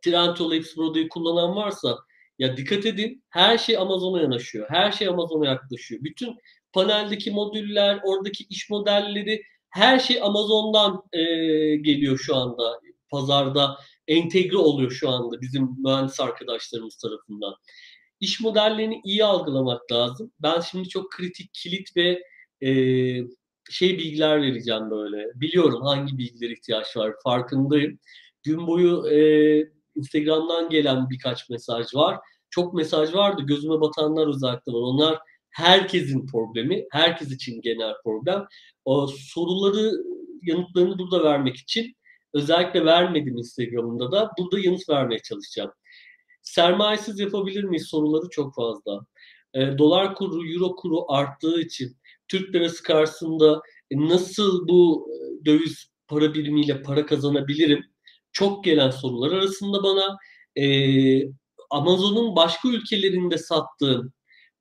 Trendyol 0.05 0.53
Expro'yu 0.53 1.09
kullanan 1.09 1.57
varsa 1.57 1.99
ya 2.39 2.57
dikkat 2.57 2.87
edin 2.87 3.25
her 3.31 3.59
şey 3.59 3.77
Amazon'a 3.77 4.23
yanaşıyor. 4.23 4.71
Her 4.71 4.93
şey 4.93 5.09
Amazon'a 5.09 5.47
yaklaşıyor. 5.47 6.05
Bütün 6.05 6.37
paneldeki 6.73 7.31
modüller, 7.31 8.01
oradaki 8.05 8.45
iş 8.51 8.71
modelleri 8.71 9.43
her 9.71 9.99
şey 9.99 10.23
Amazon'dan 10.23 11.03
e, 11.13 11.23
geliyor 11.77 12.19
şu 12.19 12.37
anda. 12.37 12.81
Pazarda 13.11 13.79
entegre 14.09 14.57
oluyor 14.57 14.91
şu 14.91 15.11
anda 15.11 15.41
bizim 15.41 15.69
mühendis 15.85 16.21
arkadaşlarımız 16.21 16.97
tarafından. 16.97 17.55
İş 18.21 18.41
modellerini 18.41 19.01
iyi 19.05 19.25
algılamak 19.25 19.93
lazım. 19.93 20.33
Ben 20.43 20.61
şimdi 20.61 20.89
çok 20.89 21.11
kritik, 21.11 21.55
kilit 21.55 21.97
ve 21.97 22.23
e, 22.63 22.71
şey 23.71 23.99
bilgiler 23.99 24.43
vereceğim 24.43 24.91
böyle. 24.91 25.25
Biliyorum 25.35 25.83
hangi 25.83 26.19
bilgiler 26.19 26.51
ihtiyaç 26.51 26.97
var, 26.97 27.15
farkındayım. 27.25 27.99
Gün 28.43 28.67
boyu 28.67 29.07
e, 29.11 29.19
Instagram'dan 29.99 30.69
gelen 30.69 31.11
birkaç 31.11 31.51
mesaj 31.51 31.95
var. 31.95 32.19
Çok 32.51 32.75
mesaj 32.75 33.15
vardı. 33.15 33.43
Gözüme 33.47 33.81
batanlar 33.81 34.29
özellikle 34.29 34.73
var. 34.73 34.81
Onlar 34.81 35.19
herkesin 35.51 36.27
problemi. 36.27 36.85
Herkes 36.91 37.33
için 37.33 37.61
genel 37.61 37.95
problem. 38.05 38.47
O 38.85 39.07
soruları, 39.07 39.93
yanıtlarını 40.43 40.99
burada 40.99 41.25
vermek 41.25 41.57
için 41.57 41.97
özellikle 42.35 42.85
vermedim 42.85 43.37
Instagram'da 43.39 44.13
da. 44.13 44.31
Burada 44.39 44.61
yanıt 44.61 44.89
vermeye 44.89 45.19
çalışacağım. 45.19 45.71
Sermayesiz 46.43 47.21
yapabilir 47.21 47.65
miyiz 47.65 47.87
soruları 47.87 48.31
çok 48.31 48.55
fazla. 48.55 49.07
E, 49.55 49.79
dolar 49.79 50.15
kuru, 50.15 50.53
euro 50.53 50.77
kuru 50.77 51.13
arttığı 51.13 51.61
için 51.61 51.97
Türk 52.29 52.55
lirası 52.55 52.83
karşısında 52.83 53.63
nasıl 53.91 54.69
bu 54.69 55.09
e, 55.13 55.45
döviz 55.45 55.91
para 56.09 56.35
birimiyle 56.35 56.83
para 56.83 57.07
kazanabilirim? 57.07 57.85
Çok 58.33 58.65
gelen 58.65 58.91
sorular 58.91 59.33
arasında 59.33 59.83
bana 59.83 60.17
e, 60.57 60.67
Amazon'un 61.71 62.37
başka 62.37 62.69
ülkelerinde 62.69 63.39
sattığım 63.39 64.13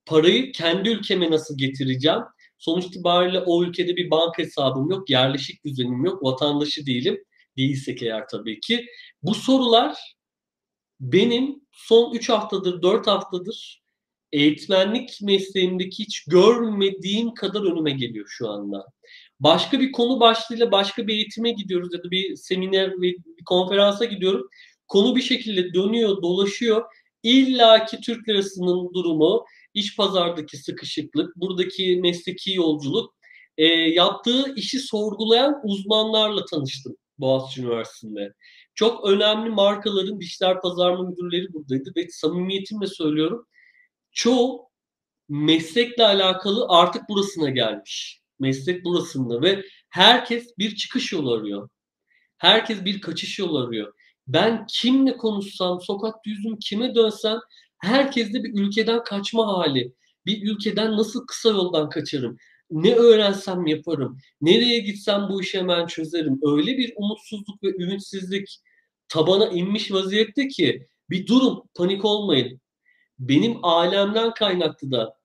parayı 0.05 0.51
kendi 0.51 0.89
ülkeme 0.89 1.31
nasıl 1.31 1.57
getireceğim? 1.57 2.21
Sonuç 2.57 2.85
itibariyle 2.85 3.39
o 3.39 3.63
ülkede 3.63 3.95
bir 3.95 4.11
banka 4.11 4.43
hesabım 4.43 4.89
yok, 4.89 5.09
yerleşik 5.09 5.65
düzenim 5.65 6.05
yok, 6.05 6.23
vatandaşı 6.23 6.85
değilim. 6.85 7.23
Değilsek 7.57 8.03
eğer 8.03 8.27
tabii 8.31 8.59
ki. 8.59 8.85
Bu 9.23 9.35
sorular 9.35 9.97
benim 10.99 11.61
son 11.71 12.13
3 12.13 12.29
haftadır, 12.29 12.81
4 12.81 13.07
haftadır 13.07 13.81
eğitmenlik 14.31 15.21
mesleğimdeki 15.21 16.03
hiç 16.03 16.23
görmediğim 16.23 17.33
kadar 17.33 17.61
önüme 17.71 17.91
geliyor 17.91 18.25
şu 18.29 18.49
anda. 18.49 18.85
Başka 19.39 19.79
bir 19.79 19.91
konu 19.91 20.19
başlığıyla 20.19 20.71
başka 20.71 21.07
bir 21.07 21.13
eğitime 21.13 21.51
gidiyoruz 21.51 21.93
ya 21.93 22.03
da 22.03 22.11
bir 22.11 22.35
seminer 22.35 22.91
ve 22.91 23.01
bir 23.01 23.43
konferansa 23.45 24.05
gidiyorum. 24.05 24.49
Konu 24.87 25.15
bir 25.15 25.21
şekilde 25.21 25.73
dönüyor, 25.73 26.21
dolaşıyor. 26.21 26.83
İlla 27.23 27.85
ki 27.85 28.01
Türk 28.01 28.29
lirasının 28.29 28.93
durumu, 28.93 29.45
iş 29.73 29.95
pazardaki 29.95 30.57
sıkışıklık, 30.57 31.35
buradaki 31.35 31.99
mesleki 32.01 32.53
yolculuk, 32.53 33.15
e, 33.57 33.65
yaptığı 33.67 34.55
işi 34.55 34.79
sorgulayan 34.79 35.61
uzmanlarla 35.63 36.45
tanıştım 36.45 36.97
Boğaziçi 37.17 37.61
Üniversitesi'nde. 37.61 38.33
çok 38.75 39.05
önemli 39.05 39.49
markaların 39.49 40.19
dişler 40.19 40.61
pazarlama 40.61 41.09
müdürleri 41.09 41.53
buradaydı 41.53 41.93
ve 41.97 42.09
samimiyetimle 42.09 42.87
söylüyorum 42.87 43.47
çoğu 44.11 44.69
meslekle 45.29 46.05
alakalı 46.05 46.65
artık 46.69 47.09
burasına 47.09 47.49
gelmiş. 47.49 48.21
Meslek 48.39 48.85
burasında 48.85 49.41
ve 49.41 49.63
herkes 49.89 50.57
bir 50.57 50.75
çıkış 50.75 51.11
yolu 51.11 51.33
arıyor. 51.33 51.69
Herkes 52.37 52.85
bir 52.85 53.01
kaçış 53.01 53.39
yolu 53.39 53.59
arıyor. 53.59 53.93
Ben 54.27 54.65
kimle 54.69 55.17
konuşsam, 55.17 55.81
sokakta 55.81 56.29
yüzüm 56.29 56.59
kime 56.59 56.95
dönsem 56.95 57.39
herkeste 57.77 58.43
bir 58.43 58.61
ülkeden 58.61 59.03
kaçma 59.03 59.47
hali. 59.47 59.93
Bir 60.25 60.51
ülkeden 60.51 60.91
nasıl 60.97 61.27
kısa 61.27 61.49
yoldan 61.49 61.89
kaçarım? 61.89 62.37
Ne 62.71 62.95
öğrensem 62.95 63.65
yaparım. 63.65 64.17
Nereye 64.41 64.79
gitsem 64.79 65.27
bu 65.29 65.41
işi 65.41 65.57
hemen 65.57 65.87
çözerim. 65.87 66.39
Öyle 66.43 66.77
bir 66.77 66.93
umutsuzluk 66.95 67.63
ve 67.63 67.69
ümitsizlik 67.83 68.59
tabana 69.09 69.47
inmiş 69.47 69.91
vaziyette 69.91 70.47
ki 70.47 70.87
bir 71.09 71.27
durun, 71.27 71.63
panik 71.75 72.05
olmayın. 72.05 72.61
Benim 73.19 73.65
alemden 73.65 74.33
kaynaklı 74.33 74.91
da 74.91 75.17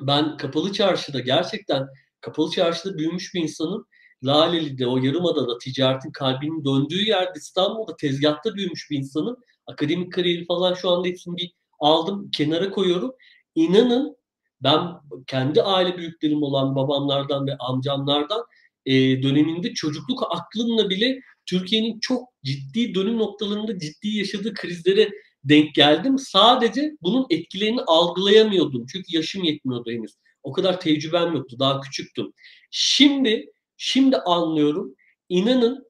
ben 0.00 0.36
kapalı 0.36 0.72
çarşıda 0.72 1.20
gerçekten 1.20 1.86
kapalı 2.24 2.50
çarşıda 2.50 2.98
büyümüş 2.98 3.34
bir 3.34 3.40
insanın 3.40 3.86
Laleli'de 4.24 4.86
o 4.86 4.96
yarımadada 4.96 5.58
ticaretin 5.58 6.12
kalbinin 6.12 6.64
döndüğü 6.64 7.08
yerde 7.08 7.32
İstanbul'da 7.36 7.96
tezgahta 7.96 8.54
büyümüş 8.54 8.90
bir 8.90 8.98
insanın 8.98 9.36
akademik 9.66 10.12
kariyeri 10.12 10.44
falan 10.44 10.74
şu 10.74 10.90
anda 10.90 11.08
hepsini 11.08 11.36
bir 11.36 11.52
aldım 11.80 12.30
kenara 12.30 12.70
koyuyorum. 12.70 13.12
İnanın 13.54 14.16
ben 14.62 14.80
kendi 15.26 15.62
aile 15.62 15.96
büyüklerim 15.98 16.42
olan 16.42 16.76
babamlardan 16.76 17.46
ve 17.46 17.56
amcamlardan 17.58 18.44
e, 18.86 19.22
döneminde 19.22 19.74
çocukluk 19.74 20.22
aklımla 20.30 20.90
bile 20.90 21.20
Türkiye'nin 21.46 22.00
çok 22.00 22.28
ciddi 22.44 22.94
dönüm 22.94 23.18
noktalarında 23.18 23.78
ciddi 23.78 24.08
yaşadığı 24.08 24.54
krizlere 24.54 25.10
denk 25.44 25.74
geldim. 25.74 26.18
Sadece 26.18 26.96
bunun 27.02 27.26
etkilerini 27.30 27.80
algılayamıyordum. 27.80 28.86
Çünkü 28.92 29.16
yaşım 29.16 29.44
yetmiyordu 29.44 29.90
henüz. 29.90 30.14
O 30.44 30.52
kadar 30.52 30.80
tecrübem 30.80 31.32
yoktu. 31.32 31.56
Daha 31.58 31.80
küçüktüm. 31.80 32.32
Şimdi 32.70 33.52
şimdi 33.76 34.16
anlıyorum. 34.16 34.94
İnanın 35.28 35.86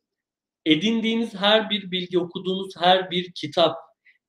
edindiğiniz 0.67 1.35
her 1.35 1.71
bir 1.71 1.91
bilgi, 1.91 2.19
okuduğunuz 2.19 2.77
her 2.79 3.11
bir 3.11 3.33
kitap, 3.33 3.77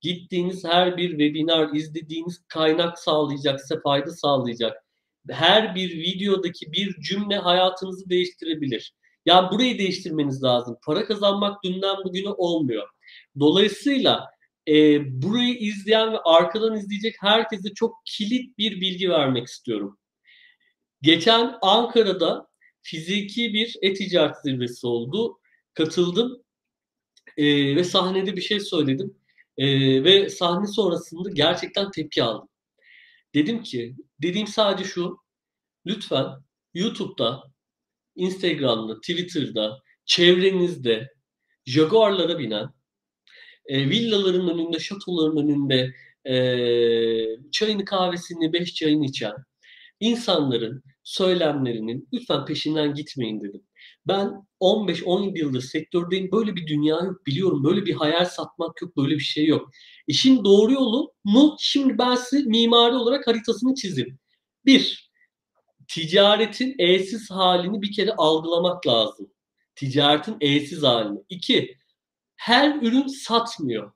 gittiğiniz 0.00 0.64
her 0.64 0.96
bir 0.96 1.10
webinar, 1.10 1.74
izlediğiniz 1.74 2.44
kaynak 2.48 2.98
sağlayacak, 2.98 3.60
size 3.60 3.80
fayda 3.80 4.10
sağlayacak. 4.10 4.76
Her 5.30 5.74
bir 5.74 5.90
videodaki 5.98 6.72
bir 6.72 7.00
cümle 7.00 7.38
hayatınızı 7.38 8.10
değiştirebilir. 8.10 8.94
Ya 9.26 9.50
burayı 9.52 9.78
değiştirmeniz 9.78 10.42
lazım. 10.42 10.78
Para 10.86 11.06
kazanmak 11.06 11.64
dünden 11.64 11.96
bugüne 12.04 12.28
olmuyor. 12.28 12.88
Dolayısıyla 13.40 14.30
e, 14.68 14.74
burayı 15.22 15.54
izleyen 15.58 16.12
ve 16.12 16.18
arkadan 16.24 16.76
izleyecek 16.76 17.14
herkese 17.20 17.74
çok 17.74 17.94
kilit 18.04 18.58
bir 18.58 18.80
bilgi 18.80 19.10
vermek 19.10 19.46
istiyorum. 19.46 19.98
Geçen 21.02 21.54
Ankara'da 21.62 22.48
fiziki 22.82 23.52
bir 23.54 23.76
e-ticaret 23.82 24.36
zirvesi 24.44 24.86
oldu. 24.86 25.38
Katıldım 25.74 26.42
e, 27.36 27.76
ve 27.76 27.84
sahnede 27.84 28.36
bir 28.36 28.40
şey 28.40 28.60
söyledim. 28.60 29.16
E, 29.58 29.66
ve 30.04 30.30
sahne 30.30 30.66
sonrasında 30.66 31.30
gerçekten 31.30 31.90
tepki 31.90 32.22
aldım. 32.22 32.48
Dedim 33.34 33.62
ki, 33.62 33.96
dediğim 34.22 34.46
sadece 34.46 34.88
şu, 34.88 35.18
lütfen 35.86 36.26
YouTube'da, 36.74 37.42
Instagram'da, 38.16 39.00
Twitter'da, 39.00 39.82
çevrenizde 40.06 41.08
Jaguar'lara 41.66 42.38
binen, 42.38 42.68
e, 43.66 43.90
villaların 43.90 44.48
önünde, 44.48 44.78
şatoların 44.78 45.36
önünde 45.36 45.94
e, 46.24 46.34
çayını 47.52 47.84
kahvesini, 47.84 48.52
beş 48.52 48.74
çayını 48.74 49.04
içen 49.04 49.34
insanların 50.00 50.82
söylemlerinin 51.06 52.08
lütfen 52.12 52.44
peşinden 52.44 52.94
gitmeyin 52.94 53.40
dedim. 53.40 53.62
Ben 54.06 54.46
15-17 54.60 55.38
yıldır 55.38 55.60
sektördeyim. 55.60 56.32
Böyle 56.32 56.56
bir 56.56 56.66
dünya 56.66 56.96
yok 56.96 57.26
biliyorum. 57.26 57.64
Böyle 57.64 57.86
bir 57.86 57.94
hayal 57.94 58.24
satmak 58.24 58.82
yok. 58.82 58.96
Böyle 58.96 59.14
bir 59.14 59.20
şey 59.20 59.46
yok. 59.46 59.70
İşin 60.06 60.44
doğru 60.44 60.72
yolu 60.72 61.12
mu? 61.24 61.56
Şimdi 61.58 61.98
ben 61.98 62.14
size 62.14 62.42
mimari 62.48 62.94
olarak 62.94 63.26
haritasını 63.26 63.74
çizeyim. 63.74 64.18
Bir, 64.64 65.10
ticaretin 65.88 66.74
e'siz 66.78 67.30
halini 67.30 67.82
bir 67.82 67.92
kere 67.92 68.12
algılamak 68.12 68.86
lazım. 68.86 69.30
Ticaretin 69.74 70.36
e'siz 70.40 70.82
halini. 70.82 71.18
İki, 71.28 71.76
her 72.36 72.82
ürün 72.82 73.06
satmıyor. 73.06 73.92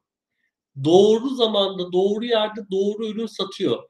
Doğru 0.84 1.28
zamanda, 1.28 1.92
doğru 1.92 2.24
yerde 2.24 2.60
doğru 2.70 3.06
ürün 3.06 3.26
satıyor. 3.26 3.82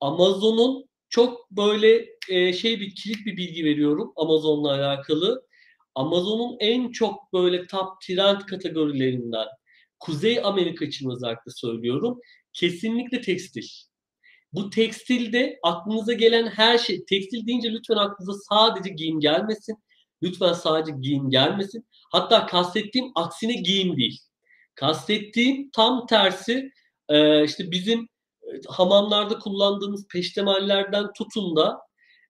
Amazon'un 0.00 0.87
çok 1.08 1.50
böyle 1.50 2.06
e, 2.28 2.52
şey 2.52 2.80
bir 2.80 2.94
kilit 2.94 3.26
bir 3.26 3.36
bilgi 3.36 3.64
veriyorum 3.64 4.12
Amazon'la 4.16 4.74
alakalı. 4.74 5.46
Amazon'un 5.94 6.56
en 6.60 6.92
çok 6.92 7.32
böyle 7.32 7.66
top 7.66 8.00
trend 8.00 8.40
kategorilerinden 8.40 9.46
Kuzey 10.00 10.40
Amerika 10.44 10.84
için 10.84 11.10
özellikle 11.10 11.50
söylüyorum. 11.56 12.20
Kesinlikle 12.52 13.20
tekstil. 13.20 13.68
Bu 14.52 14.70
tekstilde 14.70 15.58
aklınıza 15.62 16.12
gelen 16.12 16.46
her 16.46 16.78
şey, 16.78 17.04
tekstil 17.04 17.46
deyince 17.46 17.72
lütfen 17.72 17.96
aklınıza 17.96 18.38
sadece 18.50 18.90
giyim 18.90 19.20
gelmesin. 19.20 19.76
Lütfen 20.22 20.52
sadece 20.52 20.92
giyim 21.00 21.30
gelmesin. 21.30 21.86
Hatta 22.12 22.46
kastettiğim 22.46 23.12
aksine 23.14 23.52
giyim 23.52 23.96
değil. 23.96 24.18
Kastettiğim 24.74 25.70
tam 25.70 26.06
tersi 26.06 26.72
işte 27.44 27.70
bizim 27.70 28.08
hamamlarda 28.68 29.38
kullandığımız 29.38 30.08
peştemallerden 30.08 31.12
tutun 31.12 31.56
da 31.56 31.78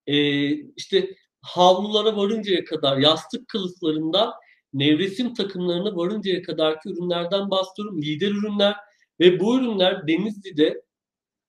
e, 0.06 0.50
işte 0.50 1.14
havlulara 1.40 2.16
varıncaya 2.16 2.64
kadar 2.64 2.98
yastık 2.98 3.48
kılıflarından 3.48 4.32
nevresim 4.72 5.34
takımlarına 5.34 5.96
varıncaya 5.96 6.42
kadarki 6.42 6.88
ürünlerden 6.88 7.50
bahsediyorum. 7.50 8.02
Lider 8.02 8.30
ürünler 8.30 8.76
ve 9.20 9.40
bu 9.40 9.58
ürünler 9.58 10.08
Denizli'de 10.08 10.82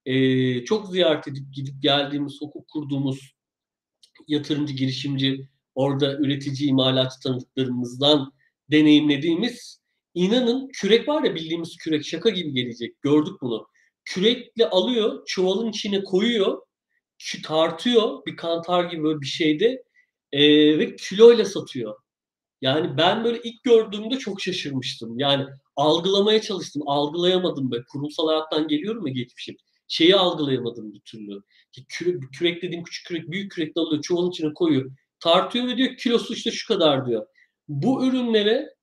e, 0.05 0.65
çok 0.65 0.87
ziyaret 0.87 1.27
edip 1.27 1.53
gidip 1.53 1.81
geldiğimiz, 1.81 2.41
hukuk 2.41 2.67
kurduğumuz 2.67 3.33
yatırımcı, 4.27 4.73
girişimci, 4.73 5.47
orada 5.75 6.17
üretici, 6.17 6.69
imalatçı 6.69 7.19
tanıdıklarımızdan 7.23 8.33
deneyimlediğimiz 8.71 9.81
inanın 10.13 10.69
kürek 10.73 11.07
var 11.07 11.23
ya 11.23 11.35
bildiğimiz 11.35 11.77
kürek 11.77 12.05
şaka 12.05 12.29
gibi 12.29 12.53
gelecek. 12.53 13.01
Gördük 13.01 13.33
bunu. 13.41 13.67
Kürekle 14.09 14.69
alıyor, 14.69 15.25
çuvalın 15.25 15.69
içine 15.69 16.03
koyuyor, 16.03 16.61
tartıyor 17.43 18.25
bir 18.25 18.35
kantar 18.35 18.83
gibi 18.83 19.03
böyle 19.03 19.21
bir 19.21 19.25
şeyde 19.25 19.83
e, 20.31 20.41
ve 20.79 20.95
kiloyla 20.95 21.45
satıyor. 21.45 21.95
Yani 22.61 22.97
ben 22.97 23.23
böyle 23.23 23.41
ilk 23.43 23.63
gördüğümde 23.63 24.17
çok 24.17 24.41
şaşırmıştım. 24.41 25.19
Yani 25.19 25.45
algılamaya 25.75 26.41
çalıştım. 26.41 26.83
Algılayamadım 26.85 27.71
be. 27.71 27.75
Kurumsal 27.91 28.27
hayattan 28.27 28.67
geliyorum 28.67 29.07
ya 29.07 29.13
geçmişim. 29.13 29.57
Şeyi 29.87 30.15
algılayamadım 30.15 30.93
bir 30.93 30.99
türlü. 30.99 31.41
Kürek, 31.89 32.23
kürek 32.33 32.61
dediğim 32.61 32.83
küçük 32.83 33.07
kürek, 33.07 33.31
büyük 33.31 33.51
kürekle 33.51 33.81
alıyor. 33.81 34.01
Çuvalın 34.01 34.29
içine 34.29 34.53
koyuyor. 34.53 34.91
Tartıyor 35.19 35.67
ve 35.67 35.77
diyor 35.77 35.97
kilosu 35.97 36.33
işte 36.33 36.51
şu 36.51 36.67
kadar 36.67 37.05
diyor. 37.07 37.27
Bu 37.67 38.07
ürünlere 38.07 38.75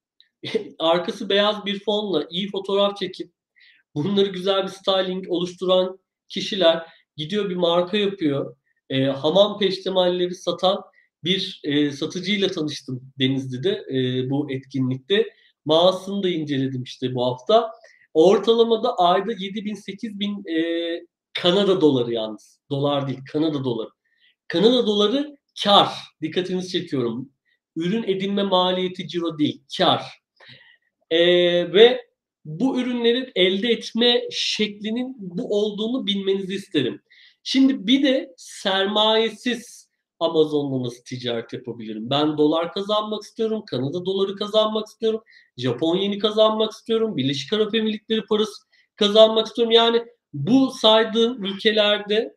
arkası 0.79 1.29
beyaz 1.29 1.67
bir 1.67 1.85
fonla 1.85 2.27
iyi 2.31 2.51
fotoğraf 2.51 2.97
çekip 2.97 3.36
bunları 4.05 4.27
güzel 4.27 4.63
bir 4.63 4.69
styling 4.69 5.25
oluşturan 5.29 5.99
kişiler 6.29 6.87
gidiyor 7.17 7.51
bir 7.51 7.57
marka 7.57 7.97
yapıyor. 7.97 8.57
E, 8.91 9.05
hamam 9.05 9.59
peştemalleri 9.59 10.35
satan 10.35 10.85
bir 11.25 11.61
e, 11.65 11.91
satıcıyla 11.91 12.49
tanıştım 12.49 13.13
Denizli'de 13.19 13.85
e, 13.91 14.31
bu 14.31 14.53
etkinlikte. 14.53 15.27
Mağazasını 15.65 16.23
da 16.23 16.29
inceledim 16.29 16.83
işte 16.83 17.15
bu 17.15 17.27
hafta. 17.27 17.71
Ortalamada 18.15 18.97
ayda 18.97 19.33
7 19.33 19.65
bin 19.65 19.75
8 19.75 20.21
bin 20.21 20.45
e, 20.49 20.61
Kanada 21.43 21.81
doları 21.81 22.13
yalnız. 22.13 22.61
Dolar 22.71 23.09
değil 23.09 23.21
Kanada 23.33 23.65
doları. 23.65 23.91
Kanada 24.49 24.87
doları 24.87 25.37
kar. 25.65 25.89
Dikkatinizi 26.23 26.69
çekiyorum. 26.69 27.31
Ürün 27.77 28.03
edinme 28.03 28.43
maliyeti 28.43 29.09
ciro 29.09 29.39
değil. 29.39 29.63
Kar. 29.79 30.03
E, 31.11 31.19
ve 31.73 32.06
bu 32.47 32.81
ürünlerin 32.81 33.33
elde 33.35 33.69
etme 33.69 34.23
şeklinin 34.31 35.17
bu 35.19 35.61
olduğunu 35.61 36.07
bilmenizi 36.07 36.55
isterim. 36.55 37.03
Şimdi 37.43 37.87
bir 37.87 38.03
de 38.03 38.35
sermayesiz 38.37 39.89
Amazon'la 40.21 40.87
nasıl 40.87 41.03
ticaret 41.05 41.53
yapabilirim? 41.53 42.11
Ben 42.11 42.39
dolar 42.39 42.73
kazanmak 42.73 43.23
istiyorum, 43.23 43.65
Kanada 43.67 44.05
doları 44.05 44.37
kazanmak 44.37 44.87
istiyorum, 44.87 45.23
Japon 45.57 45.97
yeni 45.97 46.19
kazanmak 46.19 46.73
istiyorum, 46.73 47.17
Birleşik 47.17 47.53
Arap 47.53 47.75
Emirlikleri 47.75 48.25
parası 48.25 48.53
kazanmak 48.97 49.47
istiyorum. 49.47 49.73
Yani 49.73 50.05
bu 50.33 50.71
saydığım 50.71 51.45
ülkelerde 51.45 52.37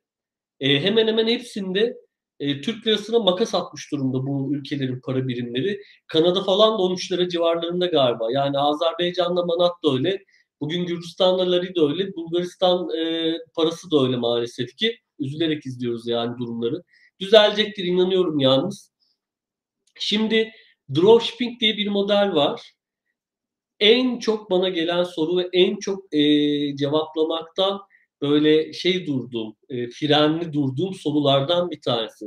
e, 0.60 0.84
hemen 0.84 1.08
hemen 1.08 1.28
hepsinde 1.28 1.98
e, 2.40 2.62
Türk 2.62 2.88
lirasına 2.88 3.20
makas 3.20 3.56
atmış 3.56 3.92
durumda 3.92 4.28
bu 4.28 4.56
ülkelerin 4.56 5.02
para 5.06 5.28
birimleri. 5.28 5.82
Kanada 6.08 6.44
falan 6.44 6.78
da 6.80 6.82
13 6.82 7.12
lira 7.12 7.30
civarlarında 7.30 7.86
galiba. 7.86 8.32
Yani 8.32 8.60
Azerbaycan'da 8.60 9.46
manat 9.46 9.84
da 9.84 9.94
öyle. 9.94 10.24
Bugün 10.62 10.86
Gürcistan'da 10.86 11.52
lari 11.52 11.76
da 11.76 11.88
öyle. 11.88 12.16
Bulgaristan 12.16 12.90
e, 12.98 13.34
parası 13.56 13.92
da 13.92 14.04
öyle 14.04 14.18
maalesef 14.18 14.76
ki. 14.78 15.00
Üzülerek 15.20 15.66
izliyoruz 15.66 16.08
yani 16.08 16.38
durumları. 16.38 16.84
Düzelecektir 17.20 17.84
inanıyorum 17.84 18.40
yalnız. 18.40 18.92
Şimdi 20.00 20.52
dropshipping 20.96 21.60
diye 21.60 21.78
bir 21.78 21.88
model 21.88 22.36
var. 22.36 22.74
En 23.80 24.20
çok 24.20 24.52
bana 24.52 24.70
gelen 24.70 25.04
soru 25.04 25.38
ve 25.38 25.50
en 25.54 25.76
çok 25.76 26.14
e, 26.14 26.20
cevaplamaktan 26.76 27.82
böyle 28.22 28.74
şey 28.74 29.08
durduğum, 29.08 29.56
e, 29.70 29.90
frenli 29.90 30.54
durduğum 30.54 30.94
sorulardan 30.94 31.72
bir 31.72 31.82
tanesi. 31.82 32.26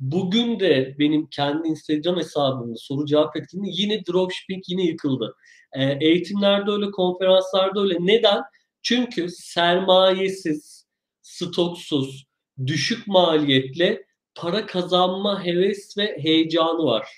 Bugün 0.00 0.60
de 0.60 0.96
benim 0.98 1.26
kendi 1.26 1.68
Instagram 1.68 2.16
hesabımda 2.16 2.76
soru 2.76 3.06
cevap 3.06 3.36
ettiğimde 3.36 3.68
yine 3.72 4.06
dropshipping 4.06 4.64
yine 4.68 4.84
yıkıldı. 4.84 5.36
E, 5.72 5.98
eğitimlerde 6.00 6.70
öyle, 6.70 6.90
konferanslarda 6.90 7.80
öyle. 7.80 7.96
Neden? 8.00 8.42
Çünkü 8.82 9.28
sermayesiz, 9.28 10.86
stoksuz, 11.22 12.24
düşük 12.66 13.06
maliyetle 13.06 14.04
para 14.34 14.66
kazanma 14.66 15.44
heves 15.44 15.98
ve 15.98 16.18
heyecanı 16.22 16.84
var. 16.84 17.08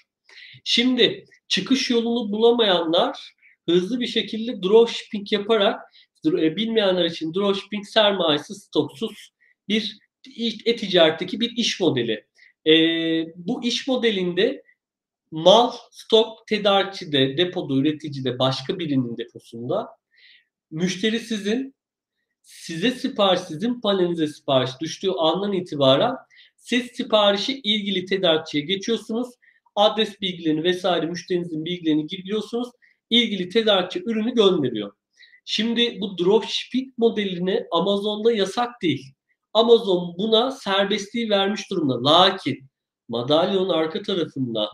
Şimdi 0.64 1.24
çıkış 1.48 1.90
yolunu 1.90 2.32
bulamayanlar 2.32 3.34
hızlı 3.68 4.00
bir 4.00 4.06
şekilde 4.06 4.62
dropshipping 4.62 5.32
yaparak 5.32 5.80
bilmeyenler 6.32 7.04
için 7.04 7.34
dropshipping 7.34 7.86
sermayesi 7.86 8.54
stoksuz 8.54 9.32
bir 9.68 9.98
e-ticaretteki 10.66 11.40
bir 11.40 11.56
iş 11.56 11.80
modeli. 11.80 12.26
E, 12.66 12.72
bu 13.36 13.64
iş 13.64 13.88
modelinde 13.88 14.62
mal, 15.30 15.72
stok 15.90 16.46
tedarikçide, 16.46 17.36
depoda, 17.36 17.74
üreticide, 17.74 18.38
başka 18.38 18.78
birinin 18.78 19.16
deposunda 19.16 19.88
müşteri 20.70 21.20
sizin, 21.20 21.74
size 22.42 22.90
sipariş, 22.90 23.40
sizin 23.40 23.80
panelinize 23.80 24.26
sipariş 24.26 24.70
düştüğü 24.80 25.10
andan 25.10 25.52
itibaren 25.52 26.14
siz 26.56 26.86
siparişi 26.86 27.60
ilgili 27.60 28.06
tedarikçiye 28.06 28.64
geçiyorsunuz. 28.64 29.28
Adres 29.74 30.20
bilgilerini 30.20 30.62
vesaire 30.62 31.06
müşterinizin 31.06 31.64
bilgilerini 31.64 32.06
giriyorsunuz. 32.06 32.68
İlgili 33.10 33.48
tedarikçi 33.48 34.02
ürünü 34.06 34.34
gönderiyor. 34.34 34.92
Şimdi 35.48 36.00
bu 36.00 36.18
dropshipping 36.18 36.94
modeline 36.98 37.66
Amazon'da 37.70 38.32
yasak 38.32 38.82
değil. 38.82 39.14
Amazon 39.52 40.14
buna 40.18 40.50
serbestliği 40.50 41.30
vermiş 41.30 41.70
durumda. 41.70 42.04
Lakin 42.04 42.70
madalyonun 43.08 43.68
arka 43.68 44.02
tarafında 44.02 44.70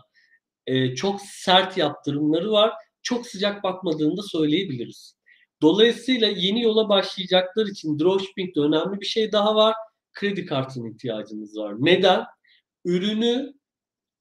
e, 0.67 0.95
çok 0.95 1.21
sert 1.21 1.77
yaptırımları 1.77 2.51
var. 2.51 2.73
Çok 3.01 3.27
sıcak 3.27 3.63
bakmadığını 3.63 4.17
da 4.17 4.21
söyleyebiliriz. 4.21 5.17
Dolayısıyla 5.61 6.27
yeni 6.27 6.61
yola 6.61 6.89
başlayacaklar 6.89 7.65
için 7.65 7.99
dropshipping'de 7.99 8.59
önemli 8.59 9.01
bir 9.01 9.05
şey 9.05 9.31
daha 9.31 9.55
var. 9.55 9.75
Kredi 10.13 10.45
kartına 10.45 10.89
ihtiyacınız 10.89 11.57
var. 11.57 11.75
Neden? 11.79 12.23
Ürünü, 12.85 13.53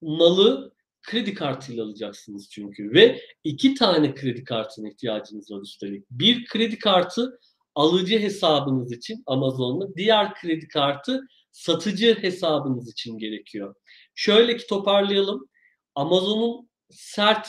malı 0.00 0.72
kredi 1.02 1.34
kartıyla 1.34 1.84
alacaksınız 1.84 2.48
çünkü. 2.50 2.92
Ve 2.92 3.20
iki 3.44 3.74
tane 3.74 4.14
kredi 4.14 4.44
kartına 4.44 4.88
ihtiyacınız 4.88 5.50
var 5.50 5.60
üstelik. 5.60 6.10
Bir 6.10 6.44
kredi 6.44 6.78
kartı 6.78 7.40
alıcı 7.74 8.18
hesabınız 8.18 8.92
için 8.92 9.22
Amazon'da, 9.26 9.94
diğer 9.96 10.34
kredi 10.34 10.68
kartı 10.68 11.20
satıcı 11.52 12.22
hesabınız 12.22 12.92
için 12.92 13.18
gerekiyor. 13.18 13.74
Şöyle 14.14 14.56
ki 14.56 14.66
toparlayalım. 14.66 15.48
Amazon'un 15.94 16.70
sert 16.90 17.48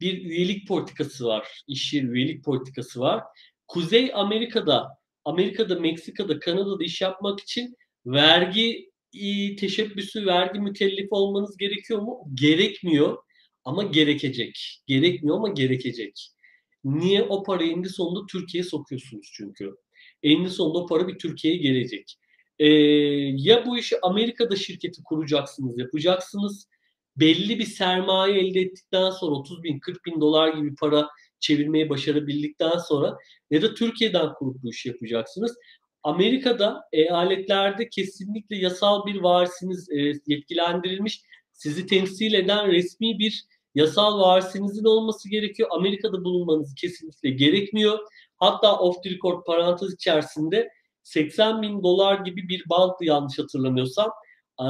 bir 0.00 0.24
üyelik 0.24 0.68
politikası 0.68 1.26
var. 1.26 1.62
İş 1.68 1.92
yeri 1.92 2.06
üyelik 2.06 2.44
politikası 2.44 3.00
var. 3.00 3.24
Kuzey 3.66 4.10
Amerika'da, 4.14 4.88
Amerika'da, 5.24 5.80
Meksika'da, 5.80 6.38
Kanada'da 6.38 6.84
iş 6.84 7.00
yapmak 7.00 7.40
için 7.40 7.76
vergi 8.06 8.90
teşebbüsü, 9.56 10.26
vergi 10.26 10.60
mükellefi 10.60 11.08
olmanız 11.10 11.56
gerekiyor 11.56 12.00
mu? 12.00 12.18
Gerekmiyor 12.34 13.18
ama 13.64 13.82
gerekecek. 13.82 14.82
Gerekmiyor 14.86 15.36
ama 15.36 15.48
gerekecek. 15.48 16.30
Niye? 16.84 17.22
O 17.22 17.42
parayı 17.42 17.72
eninde 17.72 17.88
sonunda 17.88 18.26
Türkiye'ye 18.26 18.64
sokuyorsunuz 18.64 19.30
çünkü. 19.32 19.74
Eninde 20.22 20.48
sonunda 20.48 20.78
o 20.78 20.86
para 20.86 21.08
bir 21.08 21.18
Türkiye'ye 21.18 21.60
gelecek. 21.60 22.16
Ee, 22.58 22.68
ya 23.36 23.66
bu 23.66 23.78
işi 23.78 23.96
Amerika'da 24.02 24.56
şirketi 24.56 25.02
kuracaksınız, 25.02 25.78
yapacaksınız. 25.78 26.68
Belli 27.16 27.58
bir 27.58 27.64
sermaye 27.64 28.40
elde 28.40 28.60
ettikten 28.60 29.10
sonra 29.10 29.34
30 29.34 29.62
bin, 29.62 29.78
40 29.78 30.04
bin 30.04 30.20
dolar 30.20 30.54
gibi 30.54 30.74
para 30.74 31.08
çevirmeyi 31.40 31.88
başarabildikten 31.88 32.78
sonra 32.78 33.16
ya 33.50 33.62
da 33.62 33.74
Türkiye'den 33.74 34.34
kurup 34.34 34.62
bu 34.62 34.70
işi 34.70 34.88
yapacaksınız. 34.88 35.56
Amerika'da 36.06 36.88
eyaletlerde 36.92 37.88
kesinlikle 37.88 38.56
yasal 38.56 39.06
bir 39.06 39.22
varisiniz 39.22 39.90
e, 39.90 40.12
yetkilendirilmiş, 40.26 41.22
sizi 41.52 41.86
temsil 41.86 42.32
eden 42.32 42.66
resmi 42.66 43.18
bir 43.18 43.44
yasal 43.74 44.20
varisinizin 44.20 44.84
olması 44.84 45.30
gerekiyor. 45.30 45.68
Amerika'da 45.72 46.24
bulunmanız 46.24 46.74
kesinlikle 46.74 47.30
gerekmiyor. 47.30 47.98
Hatta 48.36 48.78
off 48.78 49.02
the 49.02 49.10
record 49.10 49.44
parantez 49.44 49.94
içerisinde 49.94 50.68
80 51.02 51.62
bin 51.62 51.82
dolar 51.82 52.20
gibi 52.20 52.48
bir 52.48 52.64
banttı 52.70 53.04
yanlış 53.04 53.38
hatırlamıyorsam. 53.38 54.10
E, 54.60 54.66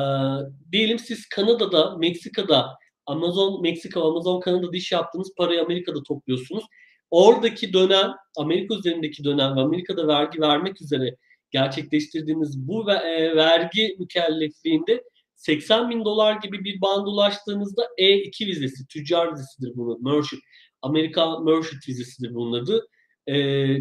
diyelim 0.72 0.98
siz 0.98 1.28
Kanada'da, 1.28 1.96
Meksika'da 1.96 2.78
Amazon, 3.06 3.62
Meksika, 3.62 4.00
Amazon 4.00 4.40
Kanada'da 4.40 4.76
iş 4.76 4.92
yaptığınız 4.92 5.32
parayı 5.38 5.62
Amerika'da 5.62 6.02
topluyorsunuz. 6.02 6.64
Oradaki 7.10 7.72
dönem, 7.72 8.12
Amerika 8.36 8.74
üzerindeki 8.74 9.24
dönem 9.24 9.56
ve 9.56 9.60
Amerika'da 9.60 10.08
vergi 10.08 10.40
vermek 10.40 10.82
üzere 10.82 11.16
gerçekleştirdiğiniz 11.50 12.68
bu 12.68 12.92
e, 12.92 13.36
vergi 13.36 13.96
mükellefliğinde 13.98 15.04
80 15.34 15.90
bin 15.90 16.04
dolar 16.04 16.40
gibi 16.42 16.64
bir 16.64 16.80
band 16.80 17.06
ulaştığınızda 17.06 17.82
E2 17.98 18.46
vizesi, 18.46 18.86
tüccar 18.86 19.32
vizesidir 19.32 19.72
bunu. 19.76 19.98
Merchant, 20.00 20.42
Amerika 20.82 21.38
Merchant 21.40 21.88
vizesidir 21.88 22.34
bunun 22.34 22.62
adı. 22.62 22.86
E, 23.26 23.34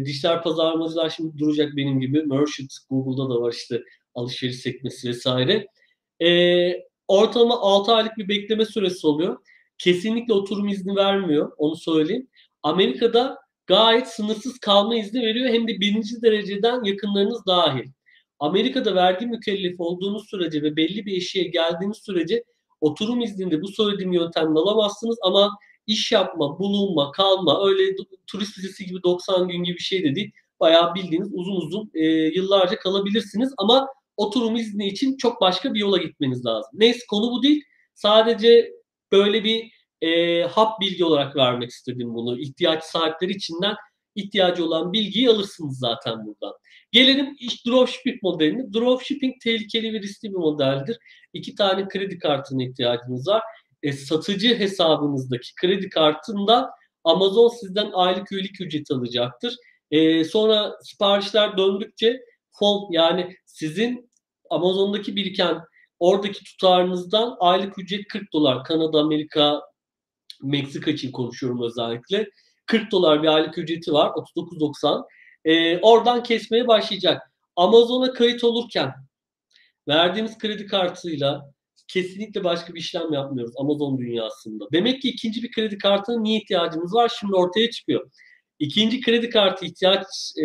dijital 0.04 0.42
pazarlamacılar 0.42 1.10
şimdi 1.10 1.38
duracak 1.38 1.76
benim 1.76 2.00
gibi. 2.00 2.22
Merchant, 2.22 2.72
Google'da 2.90 3.30
da 3.30 3.40
var 3.40 3.52
işte 3.52 3.82
alışveriş 4.14 4.56
sekmesi 4.56 5.08
vesaire. 5.08 5.66
E, 6.22 6.28
ortalama 7.08 7.60
6 7.60 7.92
aylık 7.92 8.16
bir 8.18 8.28
bekleme 8.28 8.64
süresi 8.64 9.06
oluyor. 9.06 9.36
Kesinlikle 9.78 10.34
oturum 10.34 10.68
izni 10.68 10.96
vermiyor, 10.96 11.52
onu 11.56 11.76
söyleyeyim. 11.76 12.28
Amerika'da 12.62 13.38
gayet 13.66 14.08
sınırsız 14.08 14.58
kalma 14.58 14.96
izni 14.96 15.20
veriyor 15.22 15.48
hem 15.48 15.68
de 15.68 15.80
birinci 15.80 16.22
dereceden 16.22 16.84
yakınlarınız 16.84 17.46
dahil. 17.46 17.84
Amerika'da 18.38 18.94
vergi 18.94 19.26
mükellefi 19.26 19.82
olduğunuz 19.82 20.28
sürece 20.30 20.62
ve 20.62 20.76
belli 20.76 21.06
bir 21.06 21.16
eşiğe 21.16 21.44
geldiğiniz 21.44 21.96
sürece 21.96 22.44
oturum 22.80 23.20
izninde 23.20 23.62
bu 23.62 23.68
söylediğim 23.68 24.12
yöntemle 24.12 24.58
alamazsınız 24.58 25.16
ama 25.22 25.50
iş 25.86 26.12
yapma, 26.12 26.58
bulunma, 26.58 27.12
kalma 27.12 27.68
öyle 27.68 27.96
turist 28.26 28.58
vizesi 28.58 28.86
gibi 28.86 29.02
90 29.02 29.48
gün 29.48 29.64
gibi 29.64 29.76
bir 29.76 29.82
şey 29.82 30.04
de 30.04 30.14
değil. 30.14 30.30
Bayağı 30.60 30.94
bildiğiniz 30.94 31.28
uzun 31.32 31.56
uzun 31.56 31.90
e, 31.94 32.04
yıllarca 32.06 32.78
kalabilirsiniz 32.78 33.52
ama 33.58 33.88
oturum 34.16 34.56
izni 34.56 34.88
için 34.88 35.16
çok 35.16 35.40
başka 35.40 35.74
bir 35.74 35.80
yola 35.80 35.98
gitmeniz 35.98 36.46
lazım. 36.46 36.70
Neyse 36.74 37.00
konu 37.10 37.30
bu 37.30 37.42
değil. 37.42 37.62
Sadece 37.94 38.72
böyle 39.12 39.44
bir 39.44 39.75
e, 40.06 40.42
hap 40.42 40.80
bilgi 40.80 41.04
olarak 41.04 41.36
vermek 41.36 41.70
istedim 41.70 42.14
bunu. 42.14 42.40
İhtiyaç 42.40 42.84
sahipleri 42.84 43.32
içinden 43.32 43.74
ihtiyacı 44.14 44.64
olan 44.64 44.92
bilgiyi 44.92 45.30
alırsınız 45.30 45.78
zaten 45.78 46.26
buradan. 46.26 46.52
Gelelim 46.92 47.36
iş 47.40 47.66
dropshipping 47.66 48.22
modeline. 48.22 48.72
Dropshipping 48.72 49.34
tehlikeli 49.42 49.92
ve 49.92 50.00
riskli 50.00 50.28
bir 50.28 50.36
modeldir. 50.36 50.98
İki 51.32 51.54
tane 51.54 51.88
kredi 51.88 52.18
kartına 52.18 52.62
ihtiyacınız 52.62 53.28
var. 53.28 53.42
E, 53.82 53.92
satıcı 53.92 54.58
hesabınızdaki 54.58 55.54
kredi 55.60 55.88
kartında 55.88 56.70
Amazon 57.04 57.48
sizden 57.48 57.90
aylık 57.92 58.32
üyelik 58.32 58.60
ücreti 58.60 58.94
alacaktır. 58.94 59.56
E, 59.90 60.24
sonra 60.24 60.76
siparişler 60.82 61.56
döndükçe 61.56 62.20
fon 62.50 62.92
yani 62.92 63.36
sizin 63.46 64.10
Amazon'daki 64.50 65.16
biriken 65.16 65.60
oradaki 65.98 66.44
tutarınızdan 66.44 67.36
aylık 67.40 67.78
ücret 67.78 68.08
40 68.08 68.32
dolar. 68.32 68.64
Kanada, 68.64 69.00
Amerika, 69.00 69.62
Meksika 70.42 70.90
için 70.90 71.12
konuşuyorum 71.12 71.62
özellikle. 71.62 72.30
40 72.66 72.92
dolar 72.92 73.22
bir 73.22 73.28
aylık 73.28 73.58
ücreti 73.58 73.92
var. 73.92 74.08
39.90. 74.08 75.04
Ee, 75.44 75.78
oradan 75.78 76.22
kesmeye 76.22 76.68
başlayacak. 76.68 77.30
Amazon'a 77.56 78.12
kayıt 78.12 78.44
olurken 78.44 78.92
verdiğimiz 79.88 80.38
kredi 80.38 80.66
kartıyla 80.66 81.52
kesinlikle 81.88 82.44
başka 82.44 82.74
bir 82.74 82.80
işlem 82.80 83.12
yapmıyoruz 83.12 83.54
Amazon 83.56 83.98
dünyasında. 83.98 84.64
Demek 84.72 85.02
ki 85.02 85.08
ikinci 85.08 85.42
bir 85.42 85.50
kredi 85.50 85.78
kartına 85.78 86.20
niye 86.20 86.38
ihtiyacımız 86.38 86.94
var? 86.94 87.12
Şimdi 87.20 87.34
ortaya 87.34 87.70
çıkıyor. 87.70 88.10
İkinci 88.58 89.00
kredi 89.00 89.30
kartı 89.30 89.66
ihtiyaç 89.66 90.06
e, 90.38 90.44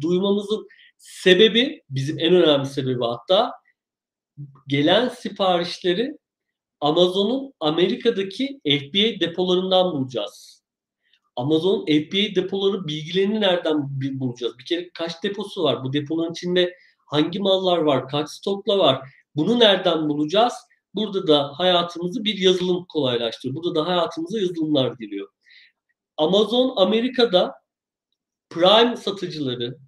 duymamızın 0.00 0.66
sebebi, 0.96 1.82
bizim 1.90 2.18
en 2.18 2.34
önemli 2.34 2.66
sebebi 2.66 3.04
hatta 3.04 3.52
gelen 4.68 5.08
siparişleri 5.08 6.18
Amazon'un 6.80 7.52
Amerika'daki 7.60 8.60
FBA 8.64 9.20
depolarından 9.20 9.92
bulacağız. 9.92 10.62
Amazon 11.36 11.84
FBA 11.84 12.34
depoları 12.42 12.86
bilgilerini 12.86 13.40
nereden 13.40 14.00
bulacağız? 14.20 14.58
Bir 14.58 14.64
kere 14.64 14.90
kaç 14.94 15.22
deposu 15.22 15.62
var? 15.62 15.84
Bu 15.84 15.92
depoların 15.92 16.32
içinde 16.32 16.76
hangi 17.06 17.38
mallar 17.38 17.78
var? 17.78 18.08
Kaç 18.08 18.30
stokla 18.30 18.78
var? 18.78 19.08
Bunu 19.36 19.58
nereden 19.58 20.08
bulacağız? 20.08 20.54
Burada 20.94 21.26
da 21.26 21.52
hayatımızı 21.58 22.24
bir 22.24 22.38
yazılım 22.38 22.84
kolaylaştırıyor. 22.88 23.56
Burada 23.56 23.74
da 23.74 23.86
hayatımıza 23.86 24.40
yazılımlar 24.40 24.92
giriyor. 24.92 25.28
Amazon 26.16 26.74
Amerika'da 26.76 27.54
Prime 28.50 28.96
satıcıları, 28.96 29.78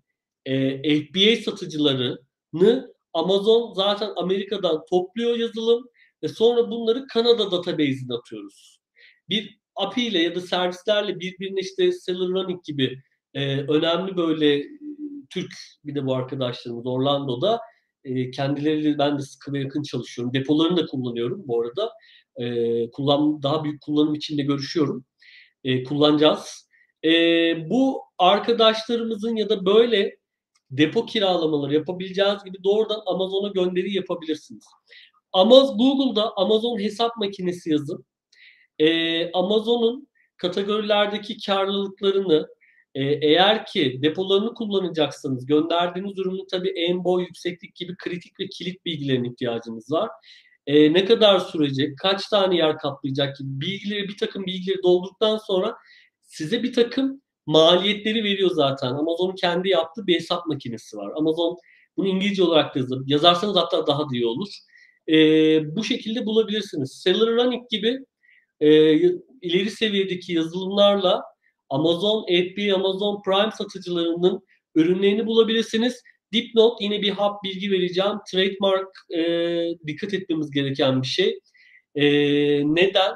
e, 0.47 0.83
FBA 0.83 1.43
satıcılarını 1.43 2.95
Amazon 3.13 3.75
zaten 3.75 4.11
Amerika'dan 4.17 4.85
topluyor 4.91 5.37
yazılım 5.37 5.89
ve 6.23 6.29
sonra 6.29 6.71
bunları 6.71 7.07
Kanada 7.07 7.51
database'ine 7.51 8.15
atıyoruz. 8.15 8.81
Bir 9.29 9.59
API 9.77 10.07
ile 10.07 10.19
ya 10.19 10.35
da 10.35 10.41
servislerle 10.41 11.21
birbirine 11.21 11.61
işte 11.61 11.93
Seller 11.93 12.29
Running 12.29 12.65
gibi 12.65 13.03
e, 13.35 13.61
önemli 13.61 14.17
böyle 14.17 14.59
e, 14.59 14.69
Türk 15.31 15.53
bir 15.85 15.95
de 15.95 16.07
bu 16.07 16.15
arkadaşlarımız 16.15 16.87
Orlando'da 16.87 17.61
e, 18.05 18.31
kendileriyle 18.31 18.99
ben 18.99 19.19
de 19.19 19.23
sıkı 19.23 19.53
ve 19.53 19.59
yakın 19.61 19.83
çalışıyorum. 19.83 20.35
Depolarını 20.35 20.77
da 20.77 20.87
kullanıyorum 20.87 21.43
bu 21.47 21.63
arada. 21.63 21.93
E, 22.37 22.91
kullan 22.91 23.43
daha 23.43 23.65
büyük 23.65 23.81
kullanım 23.81 24.15
için 24.15 24.39
de 24.39 24.43
görüşüyorum. 24.43 25.05
E, 25.65 25.85
kullanacağız. 25.85 26.69
E, 27.05 27.11
bu 27.71 28.03
arkadaşlarımızın 28.19 29.37
ya 29.37 29.49
da 29.49 29.67
böyle 29.67 30.19
depo 30.71 31.07
kiralamaları 31.07 31.75
yapabileceğiniz 31.75 32.45
gibi 32.45 32.65
doğrudan 32.65 33.01
Amazon'a 33.07 33.49
gönderi 33.49 33.95
yapabilirsiniz. 33.95 34.65
Amazon 35.33 35.79
Google'da 35.79 36.37
Amazon 36.37 36.79
hesap 36.79 37.17
makinesi 37.17 37.71
yazın. 37.71 38.05
Ee, 38.79 39.33
Amazon'un 39.33 40.09
kategorilerdeki 40.37 41.37
karlılıklarını 41.47 42.49
e, 42.95 43.03
eğer 43.05 43.67
ki 43.67 43.99
depolarını 44.03 44.55
kullanacaksanız 44.55 45.47
gönderdiğiniz 45.47 46.19
ürünün 46.19 46.47
tabii 46.51 46.71
en 46.77 47.05
boy, 47.05 47.23
yükseklik 47.23 47.75
gibi 47.75 47.97
kritik 47.97 48.41
ve 48.41 48.49
kilit 48.49 48.85
bilgilerine 48.85 49.29
ihtiyacınız 49.29 49.93
var. 49.93 50.11
E, 50.67 50.93
ne 50.93 51.05
kadar 51.05 51.39
sürecek, 51.39 51.99
kaç 51.99 52.29
tane 52.29 52.57
yer 52.57 52.79
kaplayacak 52.79 53.37
gibi 53.37 53.61
bilgileri 53.61 54.09
bir 54.09 54.17
takım 54.17 54.47
bilgileri 54.47 54.83
doldurduktan 54.83 55.37
sonra 55.37 55.77
size 56.23 56.63
bir 56.63 56.73
takım 56.73 57.23
maliyetleri 57.47 58.25
veriyor 58.25 58.51
zaten. 58.51 58.89
Amazon'un 58.89 59.35
kendi 59.35 59.69
yaptığı 59.69 60.07
bir 60.07 60.15
hesap 60.15 60.47
makinesi 60.47 60.97
var. 60.97 61.13
Amazon 61.17 61.57
bunu 61.97 62.09
İngilizce 62.09 62.43
olarak 62.43 62.75
da 62.75 62.81
yazarsanız 63.07 63.57
hatta 63.57 63.87
daha 63.87 64.01
da 64.01 64.09
iyi 64.13 64.27
olur. 64.27 64.49
E, 65.09 65.17
bu 65.77 65.85
şekilde 65.85 66.27
bulabilirsiniz. 66.27 67.01
Seller 67.03 67.29
Running 67.29 67.71
gibi 67.71 67.99
e, 68.61 68.95
ileri 69.43 69.71
seviyedeki 69.71 70.33
yazılımlarla 70.33 71.23
Amazon 71.71 72.27
FB, 72.27 72.75
Amazon 72.75 73.23
Prime 73.23 73.51
satıcılarının 73.59 74.41
ürünlerini 74.75 75.27
bulabilirsiniz. 75.27 76.03
Dipnot 76.33 76.81
yine 76.81 77.03
bir 77.03 77.11
hap 77.11 77.45
bilgi 77.45 77.71
vereceğim. 77.71 78.13
Trademark 78.31 78.89
e, 79.17 79.21
dikkat 79.87 80.15
etmemiz 80.15 80.51
gereken 80.51 81.03
bir 81.03 81.07
şey. 81.07 81.39
E, 81.95 82.05
neden? 82.75 83.15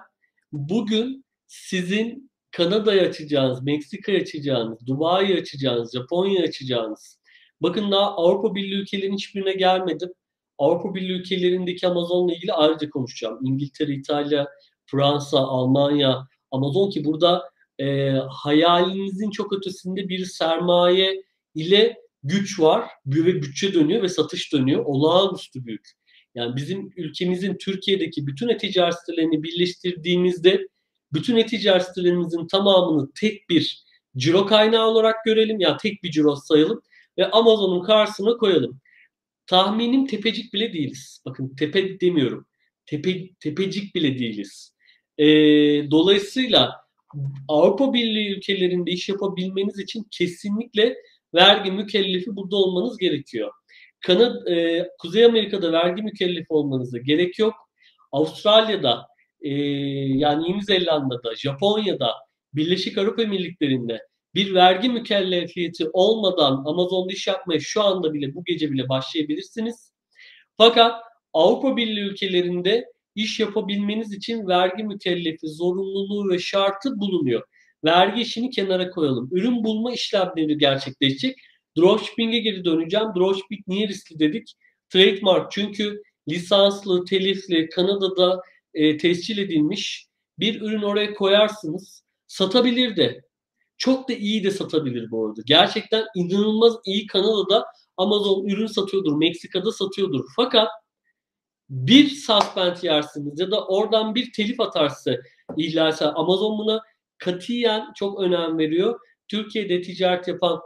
Bugün 0.52 1.24
sizin 1.46 2.31
Kanada'yı 2.50 3.02
açacağınız, 3.02 3.62
Meksika'yı 3.62 4.20
açacağınız, 4.20 4.87
Dubai'yi 4.87 5.40
açacağınız, 5.40 5.92
Japonya'yı 5.92 6.48
açacağınız. 6.48 7.20
Bakın 7.61 7.90
daha 7.90 8.16
Avrupa 8.16 8.55
Birliği 8.55 8.81
ülkelerinin 8.81 9.16
hiçbirine 9.16 9.52
gelmedim. 9.52 10.12
Avrupa 10.59 10.95
Birliği 10.95 11.12
ülkelerindeki 11.12 11.87
Amazon'la 11.87 12.35
ilgili 12.35 12.53
ayrıca 12.53 12.91
konuşacağım. 12.91 13.38
İngiltere, 13.45 13.93
İtalya, 13.93 14.49
Fransa, 14.87 15.38
Almanya, 15.38 16.29
Amazon 16.51 16.91
ki 16.91 17.05
burada 17.05 17.51
e, 17.79 18.11
hayalinizin 18.31 19.31
çok 19.31 19.53
ötesinde 19.53 20.09
bir 20.09 20.25
sermaye 20.25 21.23
ile 21.55 21.97
güç 22.23 22.61
var 22.61 22.85
ve 23.07 23.43
bütçe 23.43 23.75
dönüyor 23.75 24.03
ve 24.03 24.09
satış 24.09 24.53
dönüyor. 24.53 24.85
Olağanüstü 24.85 25.65
büyük. 25.65 25.88
Yani 26.35 26.57
bizim 26.57 26.93
ülkemizin 26.97 27.57
Türkiye'deki 27.57 28.27
bütün 28.27 28.49
e-ticaret 28.49 28.95
sitelerini 28.99 29.43
birleştirdiğimizde 29.43 30.69
bütün 31.12 31.37
e-ticaret 31.37 31.87
sitelerimizin 31.87 32.47
tamamını 32.47 33.09
tek 33.21 33.49
bir 33.49 33.85
ciro 34.17 34.47
kaynağı 34.47 34.87
olarak 34.87 35.25
görelim. 35.25 35.61
Yani 35.61 35.77
tek 35.83 36.03
bir 36.03 36.11
ciro 36.11 36.37
sayalım 36.37 36.83
ve 37.19 37.31
Amazon'un 37.31 37.83
karşısına 37.83 38.37
koyalım. 38.37 38.81
Tahminim 39.46 40.07
tepecik 40.07 40.52
bile 40.52 40.72
değiliz. 40.72 41.22
Bakın 41.26 41.57
tepe 41.57 42.00
demiyorum. 42.00 42.46
Tepe, 42.87 43.35
tepecik 43.40 43.94
bile 43.94 44.18
değiliz. 44.18 44.76
E, 45.18 45.26
dolayısıyla 45.90 46.83
Avrupa 47.48 47.94
Birliği 47.94 48.37
ülkelerinde 48.37 48.90
iş 48.90 49.09
yapabilmeniz 49.09 49.78
için 49.78 50.07
kesinlikle 50.11 50.96
vergi 51.35 51.70
mükellefi 51.70 52.37
burada 52.37 52.57
olmanız 52.57 52.98
gerekiyor. 52.98 53.50
Kanada, 54.00 54.55
e, 54.55 54.88
Kuzey 54.98 55.24
Amerika'da 55.24 55.72
vergi 55.72 56.02
mükellefi 56.02 56.46
olmanıza 56.48 56.98
gerek 56.98 57.38
yok. 57.38 57.55
Avustralya'da, 58.12 59.07
e, 59.40 59.50
yani 60.18 60.50
Yeni 60.50 60.62
Zelanda'da, 60.62 61.37
Japonya'da, 61.37 62.14
Birleşik 62.55 62.98
Arap 62.98 63.18
Emirlikleri'nde 63.18 64.00
bir 64.35 64.55
vergi 64.55 64.88
mükellefiyeti 64.88 65.88
olmadan 65.92 66.64
Amazon'da 66.66 67.12
iş 67.12 67.27
yapmaya 67.27 67.61
şu 67.61 67.83
anda 67.83 68.14
bile 68.14 68.35
bu 68.35 68.45
gece 68.45 68.71
bile 68.71 68.88
başlayabilirsiniz. 68.88 69.92
Fakat 70.57 71.03
Avrupa 71.33 71.77
Birliği 71.77 72.01
ülkelerinde 72.01 72.85
iş 73.14 73.40
yapabilmeniz 73.40 74.12
için 74.12 74.47
vergi 74.49 74.85
mükellefi 74.85 75.49
zorunluluğu 75.49 76.31
ve 76.31 76.38
şartı 76.38 77.01
bulunuyor. 77.01 77.42
Vergi 77.85 78.23
işini 78.23 78.51
kenara 78.51 78.90
koyalım. 78.90 79.29
Ürün 79.33 79.64
bulma 79.64 79.92
işlemleri 79.92 80.59
gerçekleşecek. 80.59 81.38
Dropshipping'e 81.79 82.38
geri 82.38 82.64
döneceğim. 82.64 83.07
Dropshipping 83.16 83.61
niye 83.66 83.88
riskli 83.88 84.18
dedik? 84.18 84.55
Trademark 84.88 85.53
çünkü 85.53 86.03
lisanslı, 86.29 87.05
telifli, 87.05 87.68
Kanada'da 87.68 88.42
e, 88.75 88.97
tescil 88.97 89.38
edilmiş 89.38 90.07
bir 90.38 90.61
ürün 90.61 90.83
oraya 90.83 91.14
koyarsınız. 91.14 92.05
Satabilir 92.27 92.97
de. 92.97 93.23
Çok 93.83 94.09
da 94.09 94.12
iyi 94.12 94.45
de 94.45 94.51
satabilir 94.51 95.11
bu 95.11 95.27
arada. 95.27 95.40
Gerçekten 95.47 96.05
inanılmaz 96.16 96.77
iyi 96.87 97.07
Kanada'da 97.07 97.66
Amazon 97.97 98.49
ürün 98.49 98.66
satıyordur. 98.66 99.16
Meksika'da 99.16 99.73
satıyordur. 99.73 100.25
Fakat 100.37 100.68
bir 101.71 102.09
suspend 102.09 102.77
yersiniz 102.83 103.40
ya 103.40 103.51
da 103.51 103.66
oradan 103.66 104.14
bir 104.14 104.33
telif 104.33 104.61
atarsa 104.61 105.16
ihlalse 105.57 106.07
Amazon 106.07 106.59
buna 106.59 106.81
katiyen 107.18 107.92
çok 107.97 108.21
önem 108.21 108.59
veriyor. 108.59 109.01
Türkiye'de 109.29 109.83
ticaret 109.83 110.29
yapan 110.29 110.61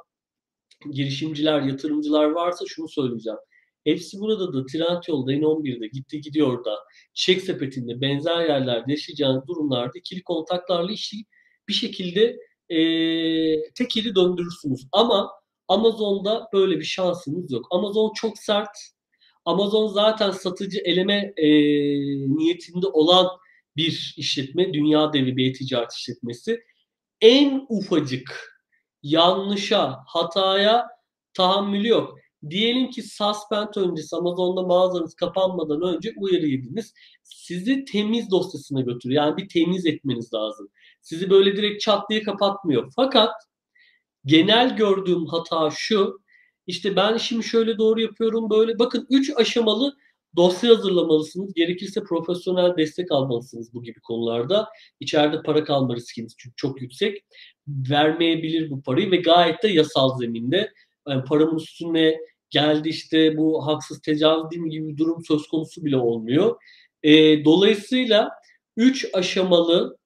girişimciler, 0.92 1.62
yatırımcılar 1.62 2.24
varsa 2.24 2.64
şunu 2.68 2.88
söyleyeceğim. 2.88 3.38
Hepsi 3.85 4.20
burada 4.20 4.52
da 4.52 4.66
Trendyol'da, 4.66 5.33
N11'de 5.33 5.87
gitti 5.87 6.20
gidiyor 6.20 6.64
da 6.64 6.79
çek 7.14 7.42
sepetinde 7.42 8.00
benzer 8.00 8.44
yerlerde 8.44 8.92
yaşayacağınız 8.92 9.48
durumlarda 9.48 9.98
ikili 9.98 10.22
kontaklarla 10.22 10.92
işi 10.92 11.16
bir 11.68 11.74
şekilde 11.74 12.37
e, 12.70 12.79
tekili 13.72 14.14
döndürürsünüz. 14.14 14.87
Ama 14.92 15.31
Amazon'da 15.68 16.48
böyle 16.52 16.79
bir 16.79 16.85
şansınız 16.85 17.52
yok. 17.52 17.66
Amazon 17.70 18.12
çok 18.14 18.38
sert. 18.38 18.79
Amazon 19.44 19.87
zaten 19.87 20.31
satıcı 20.31 20.79
eleme 20.85 21.33
e, 21.37 21.46
niyetinde 22.37 22.87
olan 22.87 23.29
bir 23.76 24.14
işletme. 24.16 24.72
Dünya 24.72 25.12
devi 25.12 25.37
bir 25.37 25.55
ticaret 25.55 25.92
işletmesi. 25.92 26.61
En 27.20 27.66
ufacık 27.68 28.57
yanlışa, 29.02 29.98
hataya 30.07 30.87
tahammülü 31.35 31.88
yok. 31.88 32.18
Diyelim 32.50 32.90
ki 32.90 33.02
suspend 33.02 33.74
öncesi 33.76 34.16
Amazon'da 34.16 34.62
mağazanız 34.62 35.14
kapanmadan 35.14 35.83
önce 35.83 36.12
uyarı 36.16 36.46
yediniz. 36.46 36.94
Sizi 37.22 37.85
temiz 37.85 38.31
dosyasına 38.31 38.81
götürüyor. 38.81 39.24
Yani 39.24 39.37
bir 39.37 39.48
temiz 39.48 39.87
etmeniz 39.87 40.35
lazım. 40.35 40.68
Sizi 41.07 41.31
böyle 41.31 41.57
direkt 41.57 41.81
çat 41.81 42.11
diye 42.11 42.23
kapatmıyor. 42.23 42.92
Fakat 42.97 43.33
genel 44.25 44.77
gördüğüm 44.77 45.27
hata 45.27 45.71
şu. 45.71 46.21
İşte 46.66 46.97
ben 46.97 47.14
işimi 47.14 47.45
şöyle 47.45 47.79
doğru 47.79 48.01
yapıyorum 48.01 48.51
böyle. 48.51 48.79
Bakın 48.79 49.07
3 49.11 49.33
aşamalı 49.37 49.97
dosya 50.37 50.71
hazırlamalısınız. 50.71 51.55
Gerekirse 51.55 52.05
profesyonel 52.05 52.77
destek 52.77 53.12
almalısınız 53.12 53.75
bu 53.75 53.83
gibi 53.83 54.01
konularda. 54.01 54.69
İçeride 55.01 55.42
para 55.42 55.64
kalma 55.64 55.97
riskiniz 55.97 56.35
çünkü 56.38 56.57
çok 56.57 56.83
yüksek. 56.83 57.25
Vermeyebilir 57.69 58.71
bu 58.71 58.83
parayı 58.83 59.11
ve 59.11 59.16
gayet 59.16 59.62
de 59.62 59.69
yasal 59.69 60.19
zeminde. 60.19 60.73
Yani 61.09 61.25
paramın 61.25 61.57
üstüne 61.57 62.21
geldi 62.51 62.88
işte 62.88 63.37
bu 63.37 63.66
haksız 63.66 64.01
tecavüz 64.01 64.51
değil 64.51 64.62
mi 64.62 64.71
gibi 64.71 64.88
bir 64.88 64.97
durum 64.97 65.25
söz 65.25 65.49
konusu 65.49 65.85
bile 65.85 65.97
olmuyor. 65.97 66.57
E, 67.03 67.45
dolayısıyla 67.45 68.31
3 68.77 69.07
aşamalı 69.14 69.97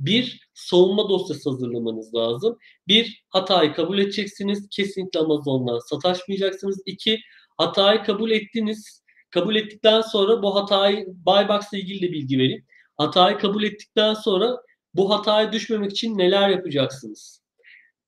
bir 0.00 0.48
savunma 0.54 1.08
dosyası 1.08 1.50
hazırlamanız 1.50 2.14
lazım. 2.14 2.58
Bir, 2.88 3.24
hatayı 3.28 3.72
kabul 3.72 3.98
edeceksiniz. 3.98 4.68
Kesinlikle 4.70 5.20
Amazon'dan 5.20 5.78
sataşmayacaksınız. 5.78 6.82
İki, 6.86 7.20
hatayı 7.58 8.02
kabul 8.02 8.30
ettiniz. 8.30 9.02
Kabul 9.30 9.56
ettikten 9.56 10.00
sonra 10.00 10.42
bu 10.42 10.54
hatayı 10.54 11.06
Buybox 11.06 11.72
ile 11.72 11.80
ilgili 11.80 12.08
de 12.08 12.12
bilgi 12.12 12.38
vereyim. 12.38 12.66
Hatayı 12.96 13.38
kabul 13.38 13.62
ettikten 13.62 14.14
sonra 14.14 14.56
bu 14.94 15.10
hataya 15.10 15.52
düşmemek 15.52 15.90
için 15.92 16.18
neler 16.18 16.48
yapacaksınız? 16.48 17.42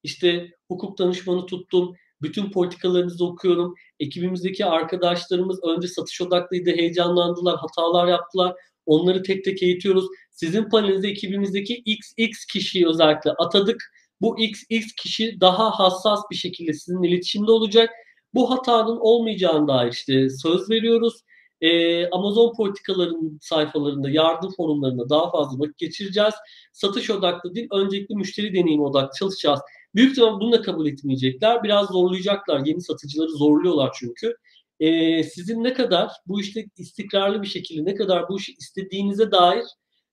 İşte 0.03 0.51
hukuk 0.69 0.99
danışmanı 0.99 1.47
tuttum, 1.47 1.97
bütün 2.23 2.51
politikalarınızı 2.51 3.27
okuyorum. 3.27 3.75
Ekibimizdeki 4.01 4.67
arkadaşlarımız 4.67 5.65
önce 5.65 5.89
satış 5.89 6.21
odaklıydı, 6.21 6.71
heyecanlandılar, 6.71 7.57
hatalar 7.57 8.09
yaptılar. 8.09 8.55
Onları 8.87 9.23
tek 9.23 9.45
tek 9.45 9.63
eğitiyoruz. 9.63 10.05
Sizin 10.31 10.69
panelinizde 10.69 11.09
ekibimizdeki 11.09 11.83
XX 11.87 12.45
kişiyi 12.45 12.89
özellikle 12.89 13.31
atadık. 13.31 13.93
Bu 14.21 14.37
XX 14.39 14.93
kişi 15.03 15.41
daha 15.41 15.71
hassas 15.71 16.21
bir 16.31 16.37
şekilde 16.37 16.73
sizinle 16.73 17.09
iletişimde 17.09 17.51
olacak. 17.51 17.91
Bu 18.35 18.51
hatanın 18.51 18.99
olmayacağını 19.01 19.69
dair 19.69 19.93
işte 19.93 20.29
söz 20.31 20.71
veriyoruz. 20.71 21.15
Ee, 21.61 22.11
Amazon 22.11 22.53
politikalarının 22.57 23.39
sayfalarında, 23.43 24.11
yardım 24.11 24.51
forumlarında 24.57 25.09
daha 25.09 25.31
fazla 25.31 25.59
vakit 25.59 25.79
geçireceğiz. 25.79 26.35
Satış 26.73 27.11
odaklı 27.11 27.55
değil, 27.55 27.69
öncelikle 27.73 28.15
müşteri 28.15 28.55
deneyimi 28.55 28.83
odaklı 28.83 29.19
çalışacağız. 29.19 29.61
Büyük 29.95 30.11
ihtimalle 30.11 30.41
bunu 30.41 30.53
da 30.53 30.63
kabul 30.63 30.87
etmeyecekler. 30.87 31.63
Biraz 31.63 31.89
zorlayacaklar. 31.89 32.67
Yeni 32.67 32.81
satıcıları 32.81 33.31
zorluyorlar 33.31 33.91
çünkü. 34.01 34.35
Ee, 34.83 35.23
sizin 35.23 35.65
ne 35.65 35.73
kadar 35.73 36.11
bu 36.27 36.41
işte 36.41 36.65
istikrarlı 36.77 37.43
bir 37.43 37.47
şekilde 37.47 37.91
ne 37.91 37.95
kadar 37.95 38.29
bu 38.29 38.39
işi 38.39 38.53
istediğinize 38.53 39.31
dair 39.31 39.65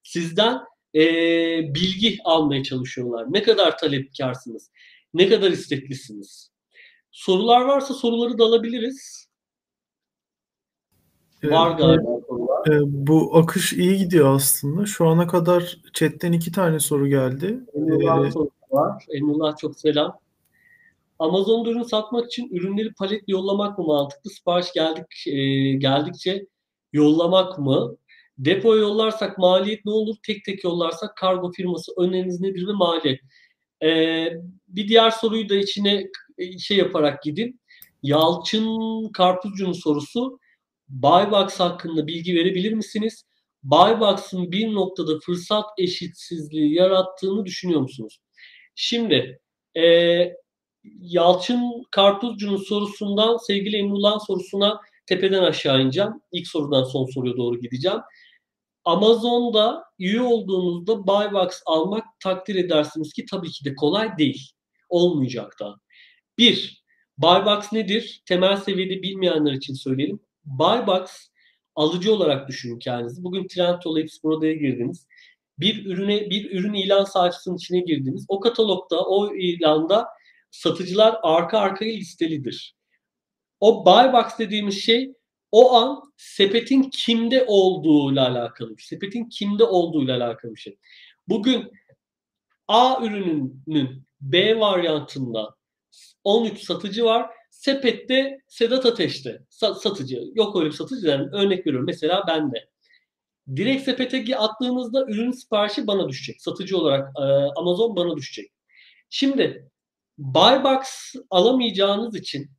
sizden 0.04 0.60
e, 0.96 1.02
bilgi 1.76 2.18
almaya 2.24 2.64
çalışıyorlar. 2.64 3.26
Ne 3.30 3.44
kadar 3.44 3.78
talepkarsınız? 3.78 4.72
Ne 5.14 5.30
kadar 5.30 5.52
isteklisiniz? 5.52 6.52
Sorular 7.12 7.62
varsa 7.62 7.94
soruları 7.94 8.38
da 8.38 8.44
alabiliriz. 8.44 9.30
Var 11.44 11.78
galiba 11.78 12.20
sorular. 12.28 12.68
E, 12.68 12.80
bu 12.86 13.38
akış 13.38 13.74
iyi 13.74 13.98
gidiyor 13.98 14.36
aslında. 14.36 14.86
Şu 14.86 15.08
ana 15.08 15.28
kadar 15.28 15.78
chatten 15.94 16.32
iki 16.32 16.52
tane 16.52 16.80
soru 16.80 17.08
geldi. 17.08 17.60
Emrullah 17.76 18.28
ee, 18.28 18.32
sorusu 18.32 18.52
var. 18.72 19.06
Emrullah 19.10 19.58
çok 19.58 19.80
selam. 19.80 20.20
Amazon 21.20 21.66
ürün 21.66 21.84
satmak 21.84 22.26
için 22.26 22.50
ürünleri 22.52 22.94
palet 22.94 23.24
yollamak 23.28 23.80
mı 23.80 23.86
mantıklı? 23.86 24.30
Sipariş 24.30 24.74
geldik 24.74 25.28
e, 25.28 25.74
geldikçe 25.74 26.46
yollamak 26.94 27.60
mı? 27.60 27.98
Depoya 28.38 28.82
yollarsak 28.82 29.38
maliyet 29.38 29.86
ne 29.86 29.92
olur? 29.92 30.16
Tek 30.28 30.46
tek 30.46 30.64
yollarsak 30.64 31.18
kargo 31.18 31.52
firması 31.52 31.92
öneriniz 31.98 32.42
nedir 32.42 32.68
ve 32.68 32.72
maliyet? 32.72 33.20
Ee, 33.84 34.30
bir 34.68 34.88
diğer 34.88 35.10
soruyu 35.10 35.50
da 35.50 35.56
içine 35.56 36.08
şey 36.60 36.78
yaparak 36.78 37.24
gidin. 37.24 37.60
Yalçın 38.04 39.10
Karpuzcu'nun 39.14 39.74
sorusu 39.74 40.40
Buybox 40.90 41.60
hakkında 41.60 42.08
bilgi 42.08 42.36
verebilir 42.36 42.74
misiniz? 42.74 43.26
Buybox'ın 43.64 44.52
bir 44.52 44.74
noktada 44.74 45.20
fırsat 45.20 45.66
eşitsizliği 45.78 46.74
yarattığını 46.74 47.46
düşünüyor 47.46 47.82
musunuz? 47.82 48.20
Şimdi 48.76 49.40
e, 49.78 49.84
Yalçın 51.02 51.84
Karpuzcu'nun 51.92 52.58
sorusundan 52.58 53.38
sevgili 53.38 53.78
Emrullah'ın 53.78 54.20
sorusuna 54.20 54.82
tepeden 55.06 55.44
aşağı 55.44 55.82
ineceğim. 55.82 56.12
İlk 56.32 56.48
sorudan 56.48 56.84
son 56.84 57.06
soruya 57.06 57.38
doğru 57.38 57.60
gideceğim. 57.60 58.00
Amazon'da 58.86 59.84
üye 60.00 60.22
olduğunuzda 60.22 61.08
Buybox 61.08 61.62
almak 61.66 62.06
takdir 62.24 62.56
edersiniz 62.56 63.14
ki 63.14 63.26
tabii 63.32 63.52
ki 63.52 63.66
de 63.66 63.76
kolay 63.76 64.18
değil. 64.18 64.52
Olmayacak 64.90 65.56
da. 65.60 65.76
Bir, 66.38 66.84
Buybox 67.18 67.74
nedir? 67.74 68.22
Temel 68.26 68.58
seviyede 68.58 69.02
bilmeyenler 69.02 69.54
için 69.54 69.74
söyleyelim. 69.74 70.20
Buybox 70.46 71.30
alıcı 71.76 72.14
olarak 72.14 72.48
düşünün 72.48 72.80
kendinizi. 72.80 73.24
Bugün 73.24 73.48
Trendyol 73.48 73.98
Hepsi 73.98 74.24
Burada'ya 74.24 74.54
girdiniz. 74.54 75.08
Bir 75.60 75.86
ürüne 75.86 76.30
bir 76.30 76.52
ürün 76.52 76.74
ilan 76.74 77.04
sayfasının 77.04 77.58
içine 77.58 77.80
girdiniz. 77.80 78.26
O 78.28 78.40
katalogda, 78.40 79.06
o 79.06 79.36
ilanda 79.36 80.08
satıcılar 80.52 81.16
arka 81.24 81.60
arkaya 81.60 81.94
listelidir. 81.94 82.76
O 83.60 83.86
Buybox 83.86 84.40
dediğimiz 84.40 84.82
şey 84.82 85.14
o 85.52 85.74
an 85.74 86.14
sepetin 86.18 86.84
kimde 86.84 87.46
olduğuyla 87.48 88.30
alakalı 88.30 88.78
şey. 88.78 88.98
Sepetin 88.98 89.30
kimde 89.30 89.64
olduğuyla 89.64 90.18
alakalı 90.18 90.56
bir 90.56 90.60
şey. 90.60 90.78
Bugün 91.28 91.72
A 92.68 93.06
ürününün 93.06 94.06
B 94.22 94.60
varyantında 94.60 95.56
13 96.24 96.64
satıcı 96.64 97.06
var. 97.06 97.30
Sepette 97.52 98.40
Sedat 98.48 98.86
Ateş'te 98.86 99.42
satıcı. 99.50 100.22
Yok 100.36 100.56
öyle 100.56 100.66
bir 100.70 100.76
satıcı. 100.76 101.08
Yani 101.08 101.30
örnek 101.32 101.68
veriyorum. 101.68 101.86
Mesela 101.86 102.24
ben 102.28 102.52
de. 102.52 102.70
Direkt 103.56 103.84
sepete 103.84 104.38
attığınızda 104.38 105.06
ürün 105.06 105.32
siparişi 105.32 105.88
bana 105.88 106.10
düşecek. 106.10 106.42
Satıcı 106.42 106.78
olarak 106.78 107.10
Amazon 107.56 107.96
bana 107.96 108.18
düşecek. 108.18 108.52
Şimdi 109.10 109.72
Buybox 110.20 111.14
alamayacağınız 111.30 112.16
için 112.16 112.52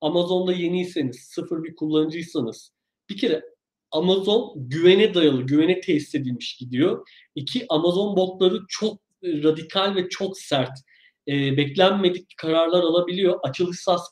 Amazon'da 0.00 0.52
yeniyseniz, 0.52 1.16
sıfır 1.16 1.64
bir 1.64 1.76
kullanıcıysanız 1.76 2.72
bir 3.08 3.16
kere 3.16 3.42
Amazon 3.90 4.52
güvene 4.56 5.14
dayalı, 5.14 5.42
güvene 5.42 5.80
tesis 5.80 6.14
edilmiş 6.14 6.56
gidiyor. 6.56 7.08
İki, 7.34 7.66
Amazon 7.68 8.16
botları 8.16 8.60
çok 8.68 9.00
radikal 9.24 9.94
ve 9.94 10.08
çok 10.08 10.38
sert. 10.38 10.78
E, 11.28 11.56
beklenmedik 11.56 12.36
kararlar 12.36 12.82
alabiliyor. 12.82 13.38
Açılış 13.42 13.80
sas. 13.80 14.10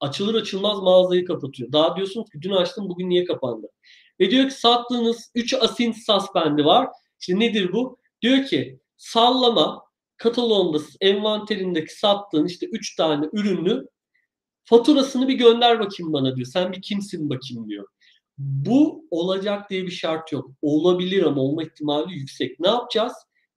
Açılır 0.00 0.34
açılmaz 0.34 0.78
mağazayı 0.78 1.24
kapatıyor. 1.24 1.72
Daha 1.72 1.96
diyorsunuz 1.96 2.30
ki 2.30 2.42
dün 2.42 2.50
açtım 2.50 2.88
bugün 2.88 3.08
niye 3.08 3.24
kapandı? 3.24 3.66
Ve 4.20 4.30
diyor 4.30 4.48
ki 4.48 4.54
sattığınız 4.54 5.30
3 5.34 5.54
asin 5.54 5.92
suspendi 5.92 6.64
var. 6.64 6.88
İşte 7.20 7.38
nedir 7.38 7.72
bu? 7.72 7.98
Diyor 8.22 8.46
ki 8.46 8.80
sallama 8.96 9.82
kataloğunda 10.22 10.78
envanterindeki 11.00 11.98
sattığın 11.98 12.46
işte 12.46 12.66
3 12.66 12.96
tane 12.96 13.26
ürünü 13.32 13.86
faturasını 14.64 15.28
bir 15.28 15.34
gönder 15.34 15.80
bakayım 15.80 16.12
bana 16.12 16.36
diyor. 16.36 16.46
Sen 16.46 16.72
bir 16.72 16.82
kimsin 16.82 17.30
bakayım 17.30 17.68
diyor. 17.68 17.86
Bu 18.38 19.06
olacak 19.10 19.70
diye 19.70 19.86
bir 19.86 19.90
şart 19.90 20.32
yok. 20.32 20.50
Olabilir 20.62 21.22
ama 21.22 21.40
olma 21.42 21.62
ihtimali 21.62 22.14
yüksek. 22.14 22.60
Ne 22.60 22.68
yapacağız? 22.68 23.12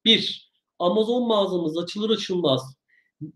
Bir, 0.06 0.52
Amazon 0.80 1.28
mağazamız 1.28 1.78
açılır 1.78 2.10
açılmaz 2.10 2.76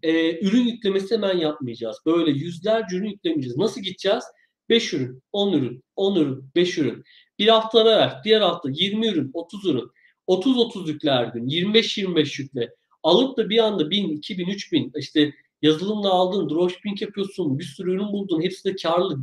e, 0.03 0.39
ürün 0.45 0.63
yüklemesi 0.63 1.15
hemen 1.15 1.37
yapmayacağız. 1.37 1.97
Böyle 2.05 2.31
yüzlerce 2.31 2.95
ürün 2.95 3.09
yüklemeyeceğiz. 3.09 3.57
Nasıl 3.57 3.81
gideceğiz? 3.81 4.23
5 4.69 4.93
ürün, 4.93 5.23
10 5.31 5.53
ürün, 5.53 5.83
10 5.95 6.15
ürün, 6.15 6.51
5 6.55 6.77
ürün. 6.77 7.03
Bir 7.39 7.47
hafta 7.47 7.85
ver, 7.85 8.21
diğer 8.23 8.41
hafta 8.41 8.69
20 8.71 9.07
ürün, 9.07 9.31
30 9.33 9.65
ürün. 9.65 9.91
30-30 10.27 10.87
yükle 10.87 11.11
her 11.11 11.25
gün, 11.25 11.47
25-25 11.47 12.41
yükle. 12.41 12.69
Alıp 13.09 13.37
da 13.37 13.49
bir 13.49 13.59
anda 13.59 13.89
1000, 13.89 14.09
2000, 14.09 14.47
3000 14.47 14.91
işte 14.95 15.33
yazılımla 15.61 16.09
aldın, 16.09 16.49
dropshipping 16.49 17.01
yapıyorsun, 17.01 17.59
bir 17.59 17.63
sürü 17.63 17.91
ürün 17.91 18.13
buldun, 18.13 18.41
hepsi 18.41 18.63
de 18.65 18.75
karlı. 18.75 19.19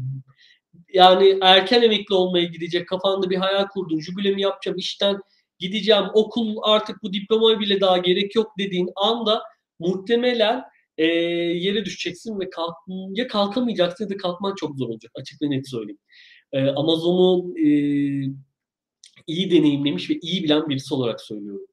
Yani 0.93 1.39
erken 1.43 1.83
emekli 1.83 2.15
olmaya 2.15 2.45
gidecek, 2.45 2.89
kafanda 2.89 3.31
bir 3.31 3.37
hayal 3.37 3.67
kurdun, 3.67 4.01
jübilemi 4.01 4.43
yapacağım, 4.43 4.79
işten 4.79 5.21
gideceğim, 5.59 6.05
okul 6.15 6.57
artık 6.63 7.03
bu 7.03 7.13
diplomaya 7.13 7.61
bile 7.61 7.81
daha 7.81 7.99
gerek 7.99 8.35
yok 8.35 8.53
dediğin 8.59 8.89
anda 8.97 9.43
muhtemelen 9.79 10.63
e, 10.99 11.05
yere 11.05 11.85
düşeceksin 11.85 12.41
ve 12.41 12.51
kalk, 12.51 12.75
ya 13.13 13.29
kalkamayacaksın 13.29 14.05
ya 14.05 14.11
da 14.11 14.17
kalkman 14.17 14.55
çok 14.55 14.79
zor 14.79 14.89
olacak. 14.89 15.13
Açık 15.15 15.43
ve 15.43 15.51
net 15.51 15.71
söyleyeyim. 15.71 15.99
E, 16.53 16.69
Amazon'u 16.69 17.59
e, 17.59 17.69
iyi 19.27 19.51
deneyimlemiş 19.51 20.11
ve 20.11 20.15
iyi 20.23 20.45
bilen 20.45 20.69
birisi 20.69 20.95
olarak 20.95 21.21
söylüyorum. 21.21 21.67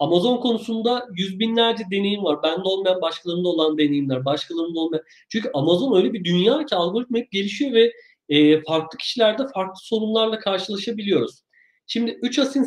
Amazon 0.00 0.36
konusunda 0.36 1.06
yüz 1.16 1.38
binlerce 1.38 1.84
deneyim 1.90 2.24
var. 2.24 2.42
Bende 2.42 2.62
olmayan 2.62 3.00
başkalarında 3.00 3.48
olan 3.48 3.78
deneyimler, 3.78 4.24
başkalarında 4.24 4.80
olmayan. 4.80 5.04
Çünkü 5.28 5.50
Amazon 5.54 5.96
öyle 5.96 6.12
bir 6.12 6.24
dünya 6.24 6.66
ki 6.66 6.74
algoritma 6.74 7.18
hep 7.18 7.30
gelişiyor 7.32 7.72
ve 7.72 7.92
e, 8.28 8.62
farklı 8.62 8.98
kişilerde 8.98 9.46
farklı 9.54 9.80
sorunlarla 9.82 10.38
karşılaşabiliyoruz. 10.38 11.42
Şimdi 11.86 12.18
3 12.22 12.38
asin 12.38 12.64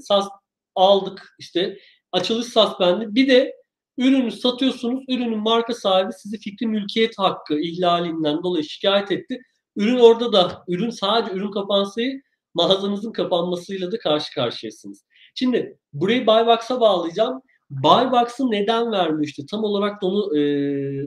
SAS 0.00 0.28
aldık 0.74 1.34
işte 1.38 1.78
açılış 2.12 2.46
suspendi. 2.46 3.14
Bir 3.14 3.28
de 3.28 3.54
ürünü 3.98 4.32
satıyorsunuz, 4.32 5.04
ürünün 5.08 5.38
marka 5.38 5.74
sahibi 5.74 6.12
sizi 6.12 6.38
fikri 6.38 6.66
mülkiyet 6.66 7.18
hakkı 7.18 7.60
ihlalinden 7.60 8.42
dolayı 8.42 8.64
şikayet 8.64 9.12
etti. 9.12 9.40
Ürün 9.76 9.98
orada 9.98 10.32
da, 10.32 10.64
ürün 10.68 10.90
sadece 10.90 11.34
ürün 11.34 11.50
kapansayı 11.50 12.22
mağazanızın 12.54 13.12
kapanmasıyla 13.12 13.92
da 13.92 13.98
karşı 13.98 14.34
karşıyasınız. 14.34 15.04
Şimdi 15.38 15.78
burayı 15.92 16.26
Buybox'a 16.26 16.80
bağlayacağım. 16.80 17.42
Buybox'ı 17.70 18.50
neden 18.50 18.92
vermiyor 18.92 19.24
işte 19.24 19.42
tam 19.50 19.64
olarak 19.64 20.02
da 20.02 20.06
onu, 20.06 20.38
e, 20.38 20.42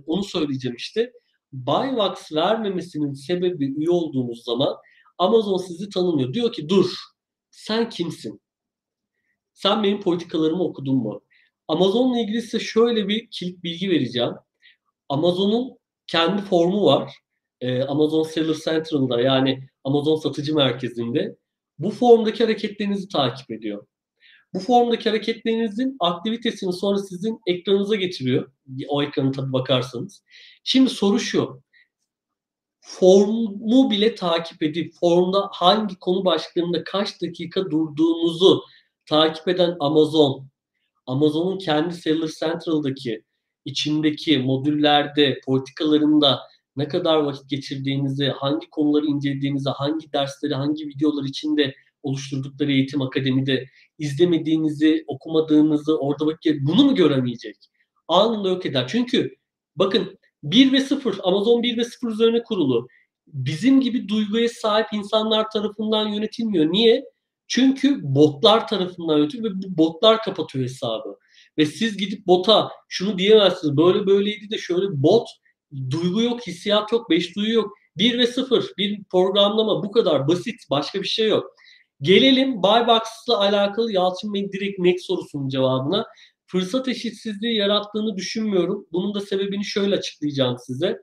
onu 0.05 0.23
söyleyeceğim 0.23 0.75
işte. 0.75 1.11
Buybox 1.51 2.31
vermemesinin 2.31 3.13
sebebi 3.13 3.65
üye 3.65 3.89
olduğunuz 3.89 4.43
zaman 4.43 4.75
Amazon 5.17 5.57
sizi 5.57 5.89
tanımıyor. 5.89 6.33
Diyor 6.33 6.53
ki 6.53 6.69
dur 6.69 6.93
sen 7.49 7.89
kimsin? 7.89 8.41
Sen 9.53 9.83
benim 9.83 10.01
politikalarımı 10.01 10.63
okudun 10.63 10.95
mu? 10.95 11.21
Amazon'la 11.67 12.19
ilgili 12.19 12.41
size 12.41 12.59
şöyle 12.59 13.07
bir 13.07 13.29
kilit 13.31 13.63
bilgi 13.63 13.89
vereceğim. 13.89 14.33
Amazon'un 15.09 15.77
kendi 16.07 16.41
formu 16.41 16.85
var. 16.85 17.13
Ee, 17.61 17.83
Amazon 17.83 18.23
Seller 18.23 18.55
Central'da 18.65 19.21
yani 19.21 19.69
Amazon 19.83 20.15
satıcı 20.15 20.55
merkezinde 20.55 21.35
bu 21.79 21.89
formdaki 21.89 22.43
hareketlerinizi 22.43 23.07
takip 23.07 23.51
ediyor. 23.51 23.87
Bu 24.53 24.59
formdaki 24.59 25.09
hareketlerinizin 25.09 25.97
aktivitesini 25.99 26.73
sonra 26.73 26.97
sizin 26.97 27.39
ekranınıza 27.47 27.95
getiriyor. 27.95 28.51
O 28.87 29.03
ekranı 29.03 29.31
tabii 29.31 29.53
bakarsanız. 29.53 30.23
Şimdi 30.63 30.89
soru 30.89 31.19
şu. 31.19 31.61
Formu 32.81 33.91
bile 33.91 34.15
takip 34.15 34.63
edip 34.63 34.93
formda 34.99 35.49
hangi 35.51 35.99
konu 35.99 36.25
başlığında 36.25 36.83
kaç 36.83 37.21
dakika 37.21 37.71
durduğunuzu 37.71 38.63
takip 39.05 39.47
eden 39.47 39.75
Amazon, 39.79 40.47
Amazon'un 41.05 41.57
kendi 41.57 41.93
Seller 41.93 42.29
Central'daki 42.39 43.23
içindeki 43.65 44.39
modüllerde, 44.39 45.39
politikalarında 45.45 46.39
ne 46.75 46.87
kadar 46.87 47.17
vakit 47.17 47.49
geçirdiğinizi, 47.49 48.27
hangi 48.27 48.69
konuları 48.69 49.05
incelediğinizi, 49.05 49.69
hangi 49.69 50.13
dersleri, 50.13 50.53
hangi 50.53 50.87
videolar 50.87 51.23
içinde 51.23 51.75
oluşturdukları 52.03 52.71
eğitim 52.71 53.01
akademide 53.01 53.65
izlemediğinizi, 53.97 55.03
okumadığınızı, 55.07 55.97
orada 55.97 56.25
vakit 56.25 56.61
bunu 56.61 56.83
mu 56.83 56.95
göremeyecek? 56.95 57.55
Anında 58.07 58.49
yok 58.49 58.65
eder. 58.65 58.87
Çünkü 58.87 59.35
bakın 59.75 60.19
1 60.43 60.71
ve 60.71 60.81
0, 60.81 61.19
Amazon 61.23 61.63
1 61.63 61.77
ve 61.77 61.83
0 61.83 62.11
üzerine 62.11 62.43
kurulu. 62.43 62.87
Bizim 63.27 63.81
gibi 63.81 64.07
duyguya 64.07 64.49
sahip 64.49 64.87
insanlar 64.93 65.49
tarafından 65.49 66.07
yönetilmiyor. 66.07 66.71
Niye? 66.71 67.05
Çünkü 67.47 67.99
botlar 68.03 68.67
tarafından 68.67 69.17
yönetiliyor 69.17 69.55
ve 69.55 69.61
bu 69.61 69.77
botlar 69.77 70.21
kapatıyor 70.21 70.65
hesabı. 70.65 71.17
Ve 71.57 71.65
siz 71.65 71.97
gidip 71.97 72.27
bota 72.27 72.71
şunu 72.89 73.17
diyemezsiniz. 73.17 73.77
Böyle 73.77 74.05
böyleydi 74.05 74.49
de 74.49 74.57
şöyle 74.57 74.85
bot 75.03 75.27
duygu 75.89 76.21
yok, 76.21 76.47
hissiyat 76.47 76.91
yok, 76.91 77.09
beş 77.09 77.35
duyu 77.35 77.53
yok. 77.53 77.73
1 77.97 78.19
ve 78.19 78.27
0 78.27 78.65
bir 78.77 79.03
programlama 79.03 79.83
bu 79.83 79.91
kadar 79.91 80.27
basit 80.27 80.55
başka 80.69 81.01
bir 81.01 81.07
şey 81.07 81.27
yok. 81.27 81.55
Gelelim 82.01 82.63
Buybox'la 82.63 83.39
alakalı 83.39 83.91
Yalçın 83.91 84.33
Bey'in 84.33 84.51
direkt 84.51 84.79
net 84.79 85.05
sorusunun 85.05 85.49
cevabına. 85.49 86.05
Fırsat 86.47 86.87
eşitsizliği 86.87 87.55
yarattığını 87.55 88.15
düşünmüyorum. 88.15 88.87
Bunun 88.91 89.13
da 89.13 89.21
sebebini 89.21 89.65
şöyle 89.65 89.95
açıklayacağım 89.95 90.57
size. 90.59 90.97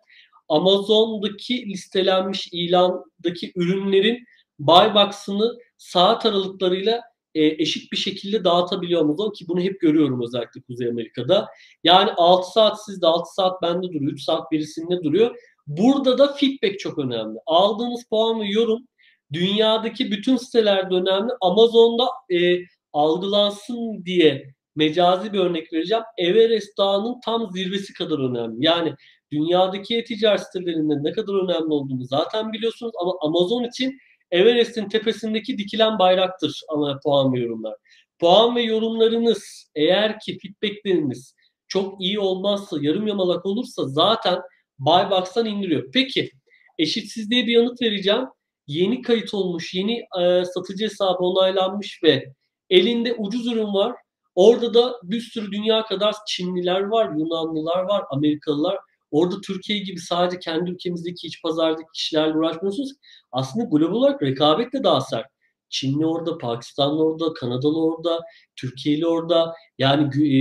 Amazon'daki 0.48 1.66
listelenmiş 1.66 2.48
ilandaki 2.52 3.52
ürünlerin 3.56 4.24
Buybox'ını 4.58 5.58
saat 5.78 6.26
aralıklarıyla 6.26 7.00
e, 7.34 7.46
eşit 7.46 7.92
bir 7.92 7.96
şekilde 7.96 8.44
dağıtabiliyor 8.44 9.00
Amazon 9.00 9.32
ki 9.32 9.48
bunu 9.48 9.60
hep 9.60 9.80
görüyorum 9.80 10.22
özellikle 10.22 10.60
Kuzey 10.60 10.88
Amerika'da. 10.88 11.48
Yani 11.84 12.10
6 12.16 12.52
saat 12.52 12.84
sizde 12.84 13.06
6 13.06 13.34
saat 13.34 13.62
bende 13.62 13.86
duruyor, 13.86 14.12
3 14.12 14.22
saat 14.22 14.52
birisinde 14.52 15.02
duruyor. 15.04 15.36
Burada 15.66 16.18
da 16.18 16.32
feedback 16.32 16.78
çok 16.78 16.98
önemli. 16.98 17.38
Aldığınız 17.46 18.04
puan 18.10 18.40
ve 18.40 18.46
yorum 18.46 18.88
dünyadaki 19.32 20.10
bütün 20.10 20.36
sitelerde 20.36 20.94
önemli. 20.94 21.32
Amazon'da 21.40 22.36
e, 22.38 22.58
algılansın 22.92 24.04
diye 24.04 24.54
mecazi 24.76 25.32
bir 25.32 25.38
örnek 25.38 25.72
vereceğim. 25.72 26.04
Everest 26.18 26.78
Dağı'nın 26.78 27.20
tam 27.24 27.50
zirvesi 27.52 27.92
kadar 27.92 28.30
önemli. 28.30 28.56
Yani 28.58 28.94
dünyadaki 29.32 29.96
e-ticaret 29.96 30.40
sitelerinde 30.40 30.94
ne 31.08 31.12
kadar 31.12 31.44
önemli 31.44 31.72
olduğunu 31.72 32.04
zaten 32.04 32.52
biliyorsunuz 32.52 32.92
ama 33.00 33.14
Amazon 33.20 33.64
için 33.64 33.98
Everest'in 34.30 34.88
tepesindeki 34.88 35.58
dikilen 35.58 35.98
bayraktır 35.98 36.60
ana 36.68 36.98
puan 37.04 37.32
ve 37.32 37.40
yorumlar. 37.40 37.74
Puan 38.18 38.56
ve 38.56 38.62
yorumlarınız 38.62 39.70
eğer 39.74 40.20
ki 40.20 40.38
feedbackleriniz 40.42 41.34
çok 41.68 42.00
iyi 42.00 42.20
olmazsa, 42.20 42.76
yarım 42.80 43.06
yamalak 43.06 43.46
olursa 43.46 43.88
zaten 43.88 44.38
Buybox'tan 44.78 45.46
indiriyor. 45.46 45.90
Peki 45.92 46.30
eşitsizliğe 46.78 47.46
bir 47.46 47.52
yanıt 47.52 47.82
vereceğim. 47.82 48.24
Yeni 48.68 49.02
kayıt 49.02 49.34
olmuş, 49.34 49.74
yeni 49.74 49.98
e, 50.20 50.44
satıcı 50.44 50.84
hesabı 50.84 51.24
onaylanmış 51.24 52.00
ve 52.02 52.32
elinde 52.70 53.14
ucuz 53.14 53.46
ürün 53.46 53.74
var. 53.74 53.96
Orada 54.34 54.74
da 54.74 54.94
bir 55.02 55.20
sürü 55.20 55.52
dünya 55.52 55.84
kadar 55.84 56.14
Çinliler 56.28 56.80
var, 56.80 57.12
Yunanlılar 57.18 57.82
var, 57.82 58.04
Amerikalılar. 58.10 58.78
Orada 59.10 59.40
Türkiye 59.40 59.78
gibi 59.78 60.00
sadece 60.00 60.38
kendi 60.38 60.70
ülkemizdeki 60.70 61.26
iç 61.26 61.42
pazardaki 61.42 61.88
kişilerle 61.94 62.38
uğraşmıyorsunuz. 62.38 62.92
Aslında 63.32 63.64
global 63.64 63.94
olarak 63.94 64.22
rekabet 64.22 64.72
de 64.72 64.84
daha 64.84 65.00
sert. 65.00 65.26
Çinli 65.68 66.06
orada, 66.06 66.38
Pakistanlı 66.38 67.04
orada, 67.04 67.34
Kanadalı 67.34 67.84
orada, 67.84 68.20
Türkiye'li 68.56 69.06
orada, 69.06 69.54
yani 69.78 70.28
e, 70.36 70.38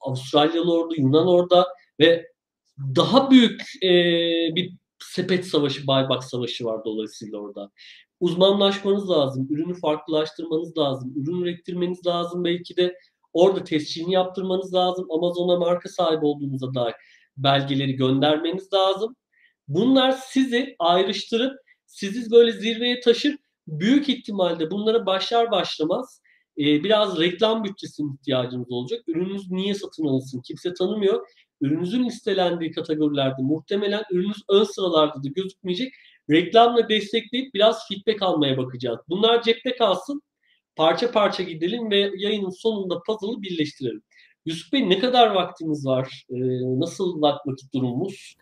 Avustralyalı 0.00 0.72
orada, 0.72 0.94
Yunan 0.96 1.26
orada 1.26 1.66
ve 2.00 2.26
daha 2.96 3.30
büyük 3.30 3.62
e, 3.82 3.90
bir 4.56 4.81
sepet 5.02 5.46
savaşı, 5.46 5.86
buyback 5.86 6.24
savaşı 6.24 6.64
var 6.64 6.84
dolayısıyla 6.84 7.38
orada. 7.38 7.70
Uzmanlaşmanız 8.20 9.10
lazım, 9.10 9.46
ürünü 9.50 9.74
farklılaştırmanız 9.74 10.78
lazım, 10.78 11.12
ürün 11.16 11.42
ürettirmeniz 11.42 12.06
lazım 12.06 12.44
belki 12.44 12.76
de 12.76 12.98
orada 13.32 13.64
tescilini 13.64 14.12
yaptırmanız 14.12 14.74
lazım. 14.74 15.06
Amazon'a 15.10 15.56
marka 15.56 15.88
sahibi 15.88 16.24
olduğunuza 16.24 16.74
dair 16.74 16.94
belgeleri 17.36 17.92
göndermeniz 17.92 18.72
lazım. 18.72 19.16
Bunlar 19.68 20.12
sizi 20.12 20.76
ayrıştırıp 20.78 21.60
sizi 21.86 22.30
böyle 22.30 22.52
zirveye 22.52 23.00
taşır. 23.00 23.36
Büyük 23.66 24.08
ihtimalle 24.08 24.70
bunlara 24.70 25.06
başlar 25.06 25.50
başlamaz 25.50 26.22
biraz 26.56 27.20
reklam 27.20 27.64
bütçesine 27.64 28.14
ihtiyacınız 28.14 28.72
olacak. 28.72 29.08
Ürününüz 29.08 29.50
niye 29.50 29.74
satın 29.74 30.06
alınsın? 30.06 30.40
Kimse 30.40 30.74
tanımıyor. 30.74 31.26
Ürününüzün 31.62 32.04
listelendiği 32.04 32.72
kategorilerde 32.72 33.42
muhtemelen 33.42 34.02
ürününüz 34.12 34.42
ön 34.48 34.64
sıralarda 34.64 35.24
da 35.24 35.28
gözükmeyecek. 35.28 35.92
Reklamla 36.30 36.88
destekleyip 36.88 37.54
biraz 37.54 37.88
feedback 37.88 38.22
almaya 38.22 38.56
bakacağız. 38.56 38.98
Bunlar 39.08 39.42
cepte 39.42 39.76
kalsın. 39.76 40.22
Parça 40.76 41.10
parça 41.10 41.42
gidelim 41.42 41.90
ve 41.90 42.10
yayının 42.16 42.50
sonunda 42.50 43.02
puzzle'ı 43.06 43.42
birleştirelim. 43.42 44.02
Yusuf 44.46 44.72
Bey 44.72 44.90
ne 44.90 44.98
kadar 44.98 45.30
vaktiniz 45.30 45.86
var? 45.86 46.26
Ee, 46.30 46.36
nasıl 46.80 47.22
vakit 47.22 47.74
durumumuz? 47.74 48.34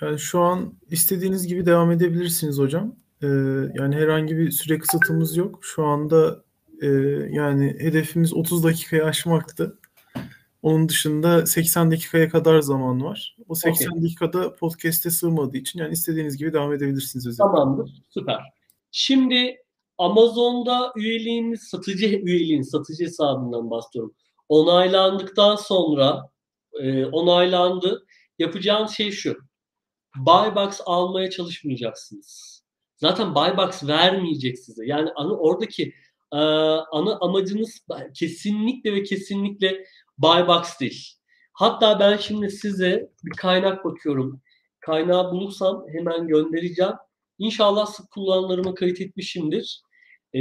Yani 0.00 0.18
şu 0.18 0.40
an 0.40 0.74
istediğiniz 0.90 1.46
gibi 1.46 1.66
devam 1.66 1.90
edebilirsiniz 1.90 2.58
hocam. 2.58 2.96
Ee, 3.22 3.26
yani 3.74 3.94
herhangi 3.96 4.36
bir 4.36 4.50
süre 4.50 4.78
kısıtımız 4.78 5.36
yok. 5.36 5.58
Şu 5.62 5.84
anda 5.84 6.44
e, 6.82 6.86
yani 7.30 7.76
hedefimiz 7.78 8.34
30 8.34 8.64
dakikayı 8.64 9.04
aşmaktı. 9.04 9.78
Onun 10.62 10.88
dışında 10.88 11.46
80 11.46 11.90
dakikaya 11.90 12.28
kadar 12.28 12.60
zaman 12.60 13.04
var. 13.04 13.36
O 13.48 13.54
80 13.54 13.90
okay. 13.90 14.02
dakikada 14.02 14.54
podcast'e 14.54 15.10
sığmadığı 15.10 15.56
için 15.56 15.78
yani 15.78 15.92
istediğiniz 15.92 16.36
gibi 16.36 16.52
devam 16.52 16.72
edebilirsiniz. 16.72 17.26
Özellikle. 17.26 17.54
Tamamdır. 17.54 18.02
Süper. 18.08 18.40
Şimdi 18.90 19.56
Amazon'da 19.98 20.92
üyeliğiniz, 20.96 21.62
satıcı 21.62 22.06
üyeliğiniz, 22.06 22.70
satıcı 22.70 23.04
hesabından 23.04 23.70
bahsediyorum. 23.70 24.14
Onaylandıktan 24.48 25.56
sonra 25.56 26.30
e, 26.80 27.06
onaylandı. 27.06 28.06
Yapacağınız 28.38 28.90
şey 28.90 29.10
şu. 29.10 29.36
Buybox 30.16 30.80
almaya 30.86 31.30
çalışmayacaksınız. 31.30 32.62
Zaten 32.96 33.34
buybox 33.34 33.84
vermeyecek 33.84 34.58
size. 34.58 34.86
Yani 34.86 35.10
ana, 35.16 35.32
oradaki 35.32 35.82
e, 36.32 36.38
ana 36.92 37.18
amacınız 37.20 37.86
kesinlikle 38.14 38.92
ve 38.94 39.02
kesinlikle 39.02 39.84
buybox 40.22 40.80
değil. 40.80 41.06
Hatta 41.52 42.00
ben 42.00 42.16
şimdi 42.16 42.50
size 42.50 43.10
bir 43.24 43.30
kaynak 43.36 43.84
bakıyorum. 43.84 44.40
Kaynağı 44.80 45.32
bulursam 45.32 45.84
hemen 45.92 46.26
göndereceğim. 46.26 46.92
İnşallah 47.38 47.86
sık 47.86 48.10
kullanımlarımı 48.10 48.74
kayıt 48.74 49.00
etmişimdir. 49.00 49.82
Ee, 50.34 50.40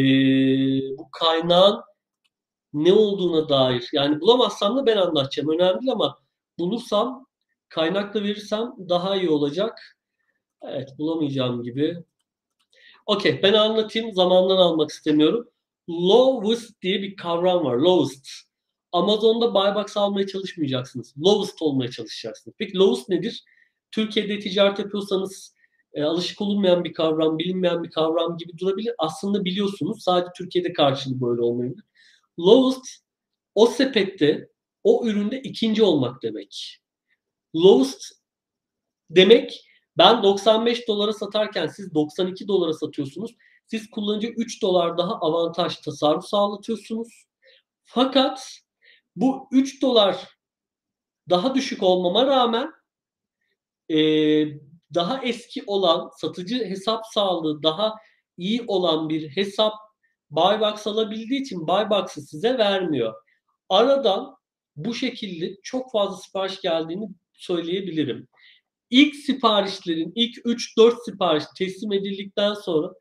bu 0.97 1.11
kaynağın 1.11 1.82
ne 2.73 2.93
olduğuna 2.93 3.49
dair 3.49 3.89
yani 3.93 4.21
bulamazsam 4.21 4.77
da 4.77 4.86
ben 4.86 4.97
anlatacağım. 4.97 5.49
Önemli 5.49 5.82
değil 5.82 5.91
ama 5.91 6.19
bulursam 6.59 7.25
kaynakla 7.69 8.23
verirsem 8.23 8.73
daha 8.89 9.15
iyi 9.15 9.29
olacak. 9.29 9.97
Evet 10.61 10.89
bulamayacağım 10.97 11.63
gibi. 11.63 11.97
Okey 13.05 13.43
ben 13.43 13.53
anlatayım. 13.53 14.13
Zamandan 14.13 14.57
almak 14.57 14.89
istemiyorum. 14.89 15.49
Lowest 15.89 16.82
diye 16.82 17.01
bir 17.01 17.15
kavram 17.15 17.65
var. 17.65 17.77
Lowest. 17.77 18.51
Amazon'da 18.91 19.53
buybox 19.53 19.97
almaya 19.97 20.27
çalışmayacaksınız. 20.27 21.13
Lowest 21.25 21.61
olmaya 21.61 21.91
çalışacaksınız. 21.91 22.55
Peki 22.59 22.77
lowest 22.77 23.09
nedir? 23.09 23.43
Türkiye'de 23.91 24.39
ticaret 24.39 24.79
yapıyorsanız 24.79 25.55
e, 25.93 26.03
alışık 26.03 26.41
olunmayan 26.41 26.83
bir 26.83 26.93
kavram, 26.93 27.39
bilinmeyen 27.39 27.83
bir 27.83 27.89
kavram 27.89 28.37
gibi 28.37 28.57
durabilir. 28.57 28.93
Aslında 28.97 29.45
biliyorsunuz. 29.45 30.03
Sadece 30.03 30.31
Türkiye'de 30.37 30.73
karşılığı 30.73 31.21
böyle 31.21 31.41
olmayabilir. 31.41 31.83
Lowest 32.39 32.85
o 33.55 33.65
sepette, 33.65 34.49
o 34.83 35.07
üründe 35.07 35.41
ikinci 35.41 35.83
olmak 35.83 36.23
demek. 36.23 36.81
Lowest 37.55 38.01
demek 39.09 39.65
ben 39.97 40.23
95 40.23 40.87
dolara 40.87 41.13
satarken 41.13 41.67
siz 41.67 41.93
92 41.93 42.47
dolara 42.47 42.73
satıyorsunuz. 42.73 43.35
Siz 43.67 43.89
kullanıcı 43.89 44.27
3 44.27 44.61
dolar 44.61 44.97
daha 44.97 45.13
avantaj 45.13 45.77
tasarruf 45.77 46.25
sağlatıyorsunuz. 46.25 47.25
Fakat 47.83 48.61
bu 49.16 49.47
3 49.51 49.82
dolar 49.82 50.28
daha 51.30 51.55
düşük 51.55 51.84
olmama 51.84 52.26
rağmen 52.28 52.72
e, 53.89 53.97
daha 54.93 55.24
eski 55.24 55.64
olan 55.68 56.09
satıcı 56.18 56.66
hesap 56.66 57.01
sağlığı 57.14 57.64
daha 57.64 57.95
iyi 58.38 58.64
olan 58.68 59.09
bir 59.09 59.30
hesap 59.30 59.74
Buybox 60.30 60.88
alabildiği 60.88 61.41
için 61.41 61.68
Buybox'ı 61.68 62.22
size 62.22 62.57
vermiyor. 62.57 63.14
Aradan 63.70 64.36
bu 64.76 64.93
şekilde 64.93 65.55
çok 65.64 65.91
fazla 65.91 66.18
sipariş 66.18 66.62
geldiğini 66.62 67.09
söyleyebilirim. 67.34 68.28
İlk 68.89 69.16
siparişlerin 69.16 70.12
ilk 70.16 70.38
3-4 70.38 71.05
sipariş 71.05 71.43
teslim 71.57 71.93
edildikten 71.93 72.53
sonra 72.53 72.93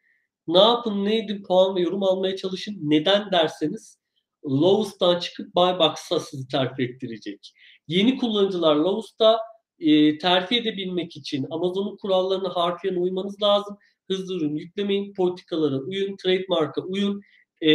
ne 0.47 0.59
yapın 0.59 1.05
ne 1.05 1.19
edin 1.19 1.43
puan 1.43 1.77
ve 1.77 1.81
yorum 1.81 2.03
almaya 2.03 2.37
çalışın. 2.37 2.77
Neden 2.83 3.33
derseniz 3.33 4.00
Lowes'tan 4.45 5.19
çıkıp 5.19 5.55
Buybox'a 5.55 6.21
sizi 6.21 6.49
terfi 6.49 6.83
ettirecek. 6.83 7.53
Yeni 7.89 8.19
kullanıcılar 8.19 8.77
Lowes'ta 8.77 9.39
e, 9.79 10.19
terfi 10.19 10.57
edebilmek 10.57 11.17
için 11.17 11.47
Amazon'un 11.51 11.97
kurallarına 11.97 12.49
harfiyen 12.49 12.97
uymanız 12.97 13.43
lazım. 13.43 13.79
Hızlı 14.09 14.35
ürün 14.37 14.57
yüklemeyin, 14.57 15.15
politikalara 15.15 15.77
uyun, 15.77 16.17
trademark'a 16.17 16.81
uyun, 16.81 17.23
e, 17.61 17.71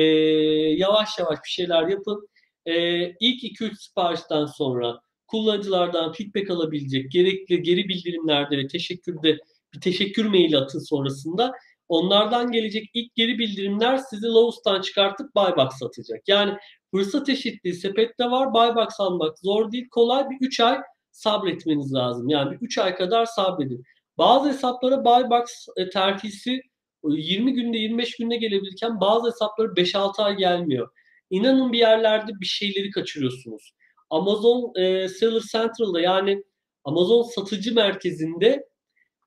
yavaş 0.75 1.19
yavaş 1.19 1.39
bir 1.45 1.49
şeyler 1.49 1.87
yapın. 1.87 2.27
E, 2.65 3.05
ilk 3.19 3.43
2-3 3.43 3.75
siparişten 3.77 4.45
sonra 4.45 4.99
kullanıcılardan 5.27 6.11
feedback 6.11 6.49
alabilecek 6.49 7.11
gerekli 7.11 7.61
geri 7.63 7.89
bildirimlerde 7.89 8.57
ve 8.57 8.67
teşekkürde 8.67 9.37
bir 9.73 9.81
teşekkür 9.81 10.25
maili 10.25 10.57
atın 10.57 10.79
sonrasında 10.79 11.53
onlardan 11.89 12.51
gelecek 12.51 12.89
ilk 12.93 13.15
geri 13.15 13.39
bildirimler 13.39 13.97
sizi 13.97 14.27
Lowes'tan 14.27 14.81
çıkartıp 14.81 15.35
Buybox 15.35 15.69
satacak. 15.79 16.27
Yani 16.27 16.57
fırsat 16.91 17.29
eşitliği 17.29 17.75
sepette 17.75 18.25
var. 18.25 18.53
Buybox 18.53 18.99
almak 18.99 19.39
zor 19.39 19.71
değil, 19.71 19.87
kolay. 19.91 20.29
Bir 20.29 20.37
3 20.47 20.59
ay 20.59 20.77
sabretmeniz 21.11 21.93
lazım. 21.93 22.29
Yani 22.29 22.51
bir 22.51 22.57
3 22.65 22.77
ay 22.77 22.95
kadar 22.95 23.25
sabredin. 23.25 23.83
Bazı 24.17 24.49
hesaplara 24.49 25.05
Buybox 25.05 25.67
e, 25.77 25.89
terfisi 25.89 26.61
20 27.03 27.53
günde 27.53 27.77
25 27.77 28.17
günde 28.17 28.35
gelebilirken 28.35 29.01
bazı 29.01 29.27
hesaplara 29.27 29.67
5-6 29.67 30.23
ay 30.23 30.35
gelmiyor. 30.35 30.89
İnanın 31.29 31.73
bir 31.73 31.77
yerlerde 31.77 32.31
bir 32.41 32.45
şeyleri 32.45 32.91
kaçırıyorsunuz. 32.91 33.73
Amazon 34.09 34.73
e, 34.75 35.09
Seller 35.09 35.41
Central'da 35.51 36.01
yani 36.01 36.43
Amazon 36.83 37.23
satıcı 37.23 37.75
merkezinde 37.75 38.65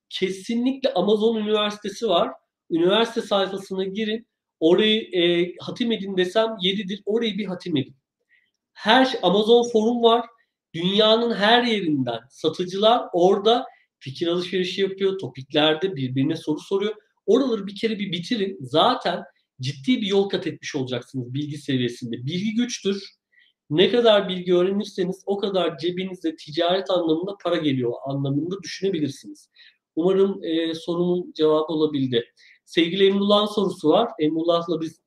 kesinlikle 0.08 0.94
Amazon 0.94 1.36
Üniversitesi 1.36 2.08
var. 2.08 2.30
Üniversite 2.70 3.22
sayfasına 3.22 3.84
girin. 3.84 4.26
Orayı 4.60 5.02
e, 5.12 5.54
hatim 5.60 5.92
edin 5.92 6.16
desem 6.16 6.46
7'dir. 6.46 7.02
Orayı 7.06 7.38
bir 7.38 7.46
hatim 7.46 7.76
edin. 7.76 7.96
Her 8.72 9.04
şey, 9.04 9.20
Amazon 9.22 9.68
forum 9.72 10.02
var. 10.02 10.26
Dünyanın 10.74 11.34
her 11.34 11.62
yerinden 11.62 12.20
satıcılar 12.30 13.02
orada 13.12 13.66
fikir 13.98 14.26
alışverişi 14.26 14.80
yapıyor. 14.80 15.18
Topiklerde 15.18 15.96
birbirine 15.96 16.36
soru 16.36 16.60
soruyor. 16.60 16.94
Oraları 17.26 17.66
bir 17.66 17.76
kere 17.76 17.98
bir 17.98 18.12
bitirin. 18.12 18.58
Zaten 18.60 19.22
ciddi 19.60 20.00
bir 20.00 20.06
yol 20.06 20.28
kat 20.28 20.46
etmiş 20.46 20.74
olacaksınız 20.74 21.34
bilgi 21.34 21.58
seviyesinde. 21.58 22.16
Bilgi 22.16 22.54
güçtür. 22.54 23.18
Ne 23.70 23.90
kadar 23.90 24.28
bilgi 24.28 24.54
öğrenirseniz 24.54 25.22
o 25.26 25.38
kadar 25.38 25.78
cebinize 25.78 26.36
ticaret 26.36 26.90
anlamında 26.90 27.36
para 27.42 27.56
geliyor 27.56 27.92
anlamında 28.06 28.62
düşünebilirsiniz. 28.62 29.50
Umarım 29.96 30.44
e, 30.44 30.74
sorunun 30.74 31.32
cevabı 31.36 31.72
olabildi. 31.72 32.24
Sevgili 32.68 33.06
Emrullah'ın 33.06 33.46
sorusu 33.46 33.88
var. 33.88 34.08
Emrullah'la 34.18 34.80
biz 34.80 35.00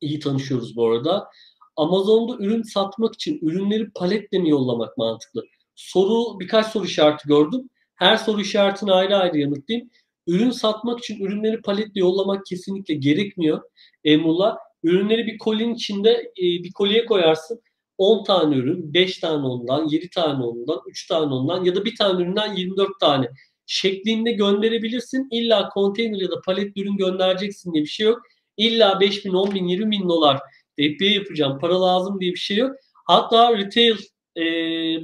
iyi 0.00 0.20
tanışıyoruz 0.20 0.76
bu 0.76 0.86
arada. 0.86 1.28
Amazon'da 1.76 2.44
ürün 2.44 2.62
satmak 2.62 3.14
için 3.14 3.38
ürünleri 3.42 3.90
paletle 3.90 4.38
mi 4.38 4.50
yollamak 4.50 4.98
mantıklı? 4.98 5.44
Soru 5.74 6.40
birkaç 6.40 6.66
soru 6.66 6.84
işareti 6.84 7.28
gördüm. 7.28 7.68
Her 7.94 8.16
soru 8.16 8.40
işaretini 8.40 8.92
ayrı 8.92 9.16
ayrı 9.16 9.38
yanıtlayayım. 9.38 9.90
Ürün 10.26 10.50
satmak 10.50 10.98
için 10.98 11.24
ürünleri 11.24 11.62
paletle 11.62 12.00
yollamak 12.00 12.46
kesinlikle 12.46 12.94
gerekmiyor. 12.94 13.62
Emrullah 14.04 14.56
ürünleri 14.82 15.26
bir 15.26 15.38
kolinin 15.38 15.74
içinde 15.74 16.10
e, 16.12 16.42
bir 16.42 16.72
kolye 16.72 17.06
koyarsın. 17.06 17.60
10 17.98 18.24
tane 18.24 18.56
ürün, 18.56 18.94
5 18.94 19.18
tane 19.18 19.46
ondan, 19.46 19.88
7 19.88 20.10
tane 20.10 20.44
ondan, 20.44 20.80
3 20.86 21.06
tane 21.06 21.34
ondan 21.34 21.64
ya 21.64 21.74
da 21.74 21.84
bir 21.84 21.96
tane 21.96 22.22
üründen 22.22 22.54
24 22.54 23.00
tane 23.00 23.30
şeklinde 23.68 24.32
gönderebilirsin. 24.32 25.28
İlla 25.30 25.68
konteyner 25.68 26.20
ya 26.20 26.30
da 26.30 26.40
palet 26.46 26.76
ürün 26.76 26.96
göndereceksin 26.96 27.72
diye 27.72 27.84
bir 27.84 27.88
şey 27.88 28.06
yok. 28.06 28.22
İlla 28.56 29.00
5 29.00 29.24
bin, 29.24 29.32
10 29.32 29.54
bin, 29.54 29.64
20 29.68 29.90
bin 29.90 30.08
dolar 30.08 30.38
FBA 30.76 31.04
yapacağım, 31.04 31.58
para 31.58 31.82
lazım 31.82 32.20
diye 32.20 32.32
bir 32.32 32.38
şey 32.38 32.56
yok. 32.56 32.76
Hatta 33.06 33.58
retail 33.58 33.96
e, 34.36 34.42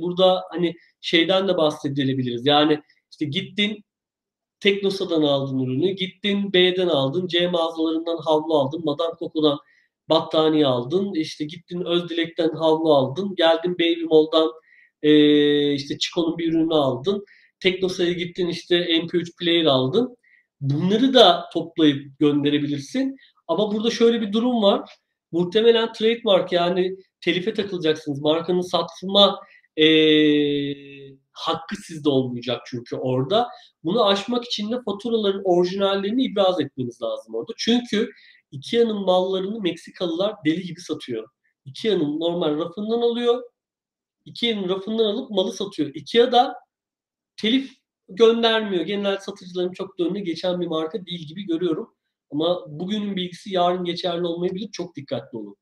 burada 0.00 0.42
hani 0.50 0.74
şeyden 1.00 1.48
de 1.48 1.56
bahsedebiliriz. 1.56 2.46
Yani 2.46 2.80
işte 3.10 3.24
gittin 3.24 3.84
Teknosa'dan 4.60 5.22
aldın 5.22 5.58
ürünü, 5.58 5.90
gittin 5.90 6.52
B'den 6.52 6.88
aldın, 6.88 7.26
C 7.26 7.48
mağazalarından 7.48 8.16
havlu 8.16 8.54
aldın, 8.54 8.84
Madame 8.84 9.14
Coco'dan 9.18 9.58
battaniye 10.08 10.66
aldın, 10.66 11.14
işte 11.14 11.44
gittin 11.44 11.84
Özdilek'ten 11.84 12.50
havlu 12.50 12.94
aldın, 12.94 13.34
geldin 13.34 13.74
Baby 13.74 14.04
Mall'dan 14.04 14.50
e, 15.02 15.72
işte 15.72 15.98
Chico'nun 15.98 16.38
bir 16.38 16.48
ürünü 16.48 16.74
aldın, 16.74 17.24
Teknosa'ya 17.64 18.12
gittin 18.12 18.48
işte 18.48 18.76
MP3 18.76 19.36
player 19.36 19.64
aldın. 19.64 20.16
Bunları 20.60 21.14
da 21.14 21.48
toplayıp 21.52 22.18
gönderebilirsin. 22.18 23.16
Ama 23.48 23.72
burada 23.72 23.90
şöyle 23.90 24.20
bir 24.20 24.32
durum 24.32 24.62
var. 24.62 24.90
Muhtemelen 25.32 25.92
trademark 25.92 26.52
yani 26.52 26.96
telife 27.20 27.54
takılacaksınız. 27.54 28.20
Markanın 28.20 28.60
satılma 28.60 29.40
e, 29.76 29.86
hakkı 31.32 31.76
sizde 31.76 32.08
olmayacak 32.08 32.62
çünkü 32.66 32.96
orada. 32.96 33.48
Bunu 33.84 34.06
aşmak 34.06 34.44
için 34.44 34.70
de 34.70 34.82
faturaların 34.84 35.42
orijinallerini 35.44 36.24
ibraz 36.24 36.60
etmeniz 36.60 37.02
lazım 37.02 37.34
orada. 37.34 37.52
Çünkü 37.56 38.10
Ikea'nın 38.50 39.04
mallarını 39.04 39.60
Meksikalılar 39.60 40.34
deli 40.46 40.62
gibi 40.62 40.80
satıyor. 40.80 41.28
Ikea'nın 41.64 42.20
normal 42.20 42.58
rafından 42.58 43.00
alıyor. 43.00 43.42
Ikea'nın 44.24 44.68
rafından 44.68 45.04
alıp 45.04 45.30
malı 45.30 45.52
satıyor. 45.52 45.94
Ikea 45.94 46.32
da 46.32 46.63
telif 47.36 47.72
göndermiyor. 48.08 48.84
Genel 48.84 49.18
satıcıların 49.18 49.72
çok 49.72 49.98
da 49.98 50.04
önüne 50.04 50.20
geçen 50.20 50.60
bir 50.60 50.66
marka 50.66 51.06
değil 51.06 51.26
gibi 51.28 51.46
görüyorum. 51.46 51.94
Ama 52.32 52.64
bugünün 52.68 53.16
bilgisi 53.16 53.54
yarın 53.54 53.84
geçerli 53.84 54.26
olmayabilir. 54.26 54.70
Çok 54.72 54.96
dikkatli 54.96 55.38
olun. 55.38 55.56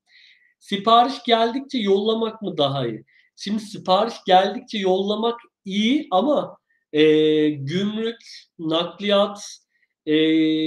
Sipariş 0.58 1.22
geldikçe 1.26 1.78
yollamak 1.78 2.42
mı 2.42 2.58
daha 2.58 2.86
iyi? 2.86 3.04
Şimdi 3.36 3.62
sipariş 3.62 4.14
geldikçe 4.26 4.78
yollamak 4.78 5.40
iyi 5.64 6.08
ama 6.10 6.56
e, 6.92 7.02
gümrük, 7.48 8.20
nakliyat, 8.58 9.44
e, 10.06 10.14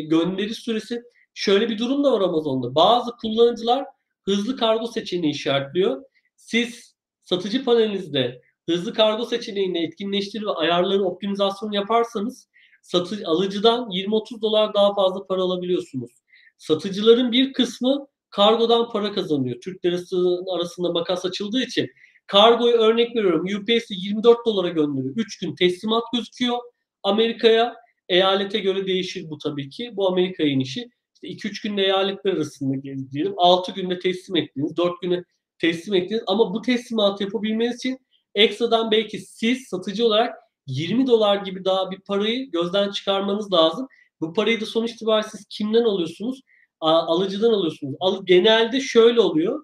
gönderi 0.01 0.53
süresi 0.53 1.01
şöyle 1.33 1.69
bir 1.69 1.77
durum 1.77 2.03
da 2.03 2.11
var 2.11 2.21
Amazon'da. 2.21 2.75
Bazı 2.75 3.11
kullanıcılar 3.11 3.85
hızlı 4.23 4.57
kargo 4.57 4.87
seçeneği 4.87 5.33
işaretliyor. 5.33 6.03
Siz 6.35 6.95
satıcı 7.23 7.65
panelinizde 7.65 8.41
hızlı 8.69 8.93
kargo 8.93 9.25
seçeneğini 9.25 9.85
etkinleştirir 9.85 10.45
ve 10.45 10.51
ayarları 10.51 11.03
optimizasyon 11.03 11.71
yaparsanız 11.71 12.49
satı, 12.81 13.17
alıcıdan 13.25 13.89
20-30 13.89 14.41
dolar 14.41 14.73
daha 14.73 14.95
fazla 14.95 15.27
para 15.27 15.41
alabiliyorsunuz. 15.41 16.11
Satıcıların 16.57 17.31
bir 17.31 17.53
kısmı 17.53 18.07
kargodan 18.29 18.89
para 18.89 19.11
kazanıyor. 19.11 19.61
Türk 19.61 19.85
lirasının 19.85 20.55
arasında 20.55 20.91
makas 20.91 21.25
açıldığı 21.25 21.61
için 21.61 21.89
Kargoyu 22.27 22.75
örnek 22.75 23.15
veriyorum. 23.15 23.45
UPS 23.45 23.85
24 23.89 24.45
dolara 24.45 24.69
gönderiyor. 24.69 25.15
3 25.15 25.39
gün 25.39 25.55
teslimat 25.55 26.03
gözüküyor. 26.13 26.57
Amerika'ya 27.03 27.75
eyalete 28.09 28.59
göre 28.59 28.87
değişir 28.87 29.29
bu 29.29 29.37
tabii 29.37 29.69
ki. 29.69 29.91
Bu 29.95 30.07
Amerika'nın 30.07 30.59
işi. 30.59 30.89
İşte 31.13 31.47
2-3 31.47 31.63
günde 31.63 31.83
eyaletler 31.83 32.33
arasında 32.33 32.83
diyelim. 33.11 33.33
6 33.37 33.71
günde 33.71 33.99
teslim 33.99 34.35
ettiniz. 34.35 34.77
4 34.77 35.01
güne 35.01 35.23
teslim 35.59 35.95
ettiniz. 35.95 36.23
Ama 36.27 36.53
bu 36.53 36.61
teslimatı 36.61 37.23
yapabilmeniz 37.23 37.75
için 37.75 37.97
ekstradan 38.35 38.91
belki 38.91 39.19
siz 39.19 39.67
satıcı 39.67 40.05
olarak 40.05 40.35
20 40.67 41.07
dolar 41.07 41.37
gibi 41.37 41.65
daha 41.65 41.91
bir 41.91 41.99
parayı 41.99 42.51
gözden 42.51 42.91
çıkarmanız 42.91 43.53
lazım. 43.53 43.87
Bu 44.21 44.33
parayı 44.33 44.61
da 44.61 44.65
sonuç 44.65 44.91
itibariyle 44.91 45.29
siz 45.29 45.45
kimden 45.49 45.83
alıyorsunuz? 45.83 46.41
Alıcıdan 46.81 47.53
alıyorsunuz. 47.53 47.95
Genelde 48.25 48.81
şöyle 48.81 49.21
oluyor. 49.21 49.63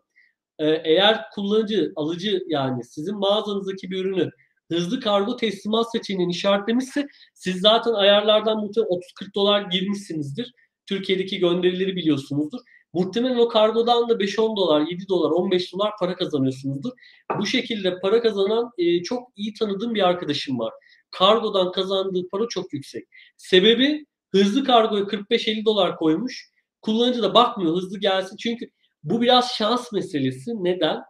Ee, 0.60 0.82
eğer 0.84 1.30
kullanıcı, 1.36 1.94
alıcı 1.96 2.44
yani 2.48 2.84
sizin 2.84 3.18
mağazanızdaki 3.18 3.92
bir 3.92 4.06
ürünü 4.06 4.30
hızlı 4.72 5.00
kargo 5.00 5.38
teslimat 5.38 5.92
seçeneğini 5.92 6.32
işaretlemişse 6.32 7.08
siz 7.34 7.62
zaten 7.62 7.94
ayarlardan 7.94 8.58
muhtemelen 8.58 8.90
30-40 8.90 9.34
dolar 9.36 9.62
girmişsinizdir. 9.62 10.54
Türkiye'deki 10.86 11.40
gönderileri 11.40 11.96
biliyorsunuzdur. 11.96 12.60
Muhtemelen 12.94 13.38
o 13.38 13.48
kargodan 13.48 14.10
da 14.10 14.14
5-10 14.14 14.58
dolar, 14.58 14.82
7 14.82 15.08
dolar, 15.08 15.32
15 15.32 15.74
dolar 15.74 15.92
para 16.00 16.16
kazanıyorsunuzdur. 16.16 16.92
Bu 17.40 17.46
şekilde 17.46 18.00
para 18.00 18.22
kazanan 18.22 18.72
e, 18.78 19.04
çok 19.04 19.30
iyi 19.36 19.54
tanıdığım 19.54 19.96
bir 19.96 20.08
arkadaşım 20.08 20.60
var. 20.60 20.74
Kargodan 21.12 21.72
kazandığı 21.72 22.30
para 22.32 22.48
çok 22.50 22.74
yüksek. 22.74 23.08
Sebebi 23.38 24.06
hızlı 24.32 24.64
kargoya 24.64 25.04
45-50 25.04 25.66
dolar 25.66 25.98
koymuş. 25.98 26.52
Kullanıcı 26.82 27.22
da 27.22 27.34
bakmıyor 27.34 27.76
hızlı 27.76 28.00
gelsin. 28.00 28.38
Çünkü 28.38 28.70
bu 29.04 29.22
biraz 29.22 29.52
şans 29.52 29.92
meselesi. 29.92 30.52
Neden? 30.64 31.02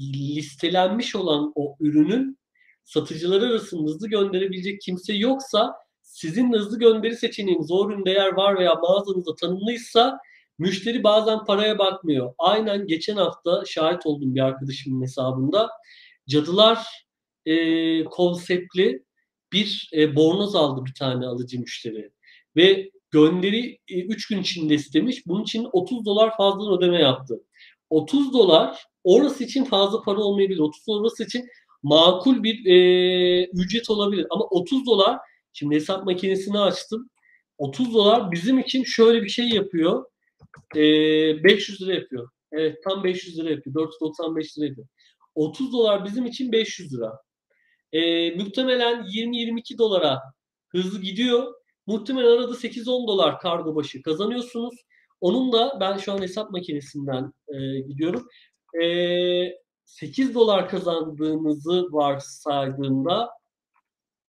Listelenmiş 0.00 1.16
olan 1.16 1.52
o 1.54 1.76
ürünün 1.80 2.38
satıcılar 2.84 3.42
arasında 3.42 3.90
hızlı 3.90 4.08
gönderebilecek 4.08 4.80
kimse 4.80 5.14
yoksa 5.14 5.74
sizin 6.02 6.52
hızlı 6.52 6.78
gönderi 6.78 7.16
seçeneğiniz 7.16 7.70
o 7.70 7.88
ürün 7.90 8.04
değer 8.04 8.32
var 8.32 8.58
veya 8.58 8.74
mağazanızda 8.74 9.34
tanımlıysa 9.34 10.18
müşteri 10.58 11.04
bazen 11.04 11.44
paraya 11.44 11.78
bakmıyor. 11.78 12.34
Aynen 12.38 12.86
geçen 12.86 13.16
hafta 13.16 13.62
şahit 13.66 14.06
oldum 14.06 14.34
bir 14.34 14.40
arkadaşımın 14.40 15.02
hesabında. 15.02 15.70
Cadılar 16.28 16.86
e, 17.46 18.04
konseptli 18.04 19.04
bir 19.52 19.90
e, 19.92 20.16
bornoz 20.16 20.54
aldı 20.54 20.84
bir 20.86 20.94
tane 20.94 21.26
alıcı 21.26 21.60
müşteri. 21.60 22.10
Ve 22.56 22.90
gönderi 23.10 23.78
3 23.88 24.30
e, 24.30 24.34
gün 24.34 24.42
içinde 24.42 24.74
istemiş. 24.74 25.26
Bunun 25.26 25.42
için 25.42 25.68
30 25.72 26.04
dolar 26.04 26.36
fazla 26.36 26.76
ödeme 26.78 27.00
yaptı. 27.00 27.42
30 27.90 28.32
dolar 28.32 28.84
orası 29.04 29.44
için 29.44 29.64
fazla 29.64 30.02
para 30.02 30.20
olmayabilir. 30.20 30.58
30 30.58 30.86
dolar 30.86 31.00
orası 31.00 31.24
için 31.24 31.48
makul 31.82 32.42
bir 32.42 32.66
e, 32.66 33.44
ücret 33.44 33.90
olabilir. 33.90 34.26
Ama 34.30 34.44
30 34.44 34.86
dolar 34.86 35.18
şimdi 35.52 35.74
hesap 35.74 36.06
makinesini 36.06 36.58
açtım. 36.58 37.10
30 37.58 37.94
dolar 37.94 38.32
bizim 38.32 38.58
için 38.58 38.84
şöyle 38.84 39.22
bir 39.22 39.28
şey 39.28 39.48
yapıyor. 39.48 40.04
E, 40.76 40.80
500 41.44 41.82
lira 41.82 41.94
yapıyor. 41.94 42.28
Evet 42.52 42.82
tam 42.84 43.04
500 43.04 43.38
lira 43.38 43.50
yapıyor. 43.50 43.74
495 43.74 44.58
lira 44.58 44.66
yapıyor. 44.66 44.86
30 45.34 45.72
dolar 45.72 46.04
bizim 46.04 46.26
için 46.26 46.52
500 46.52 46.94
lira. 46.94 47.18
E, 47.92 48.30
muhtemelen 48.30 49.02
20-22 49.02 49.78
dolara 49.78 50.22
hızlı 50.68 51.00
gidiyor. 51.00 51.54
Muhtemelen 51.86 52.28
arada 52.28 52.52
8-10 52.52 53.08
dolar 53.08 53.40
kargo 53.40 53.76
başı 53.76 54.02
kazanıyorsunuz. 54.02 54.74
Onun 55.20 55.52
da 55.52 55.78
ben 55.80 55.96
şu 55.96 56.12
an 56.12 56.22
hesap 56.22 56.50
makinesinden 56.50 57.32
e, 57.48 57.80
gidiyorum. 57.80 58.28
E, 58.82 58.86
8 59.84 60.34
dolar 60.34 60.68
kazandığınızı 60.68 61.92
varsaydığında 61.92 63.30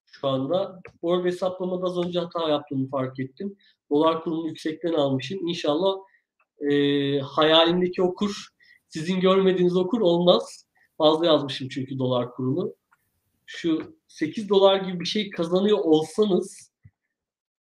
şu 0.05 0.27
anda 0.27 0.81
bu 1.01 1.13
arada 1.13 1.27
hesaplamada 1.27 1.85
az 1.85 1.97
önce 1.97 2.19
hata 2.19 2.49
yaptığımı 2.49 2.89
fark 2.89 3.19
ettim. 3.19 3.57
Dolar 3.89 4.23
kurunu 4.23 4.47
yüksekten 4.47 4.93
almışım. 4.93 5.47
İnşallah 5.47 5.95
e, 6.71 7.19
hayalimdeki 7.19 8.01
okur 8.01 8.47
sizin 8.87 9.19
görmediğiniz 9.19 9.77
okur 9.77 10.01
olmaz. 10.01 10.67
Fazla 10.97 11.25
yazmışım 11.25 11.69
çünkü 11.69 11.99
dolar 11.99 12.31
kurunu. 12.31 12.75
Şu 13.45 13.97
8 14.07 14.49
dolar 14.49 14.81
gibi 14.81 14.99
bir 14.99 15.05
şey 15.05 15.29
kazanıyor 15.29 15.77
olsanız 15.77 16.71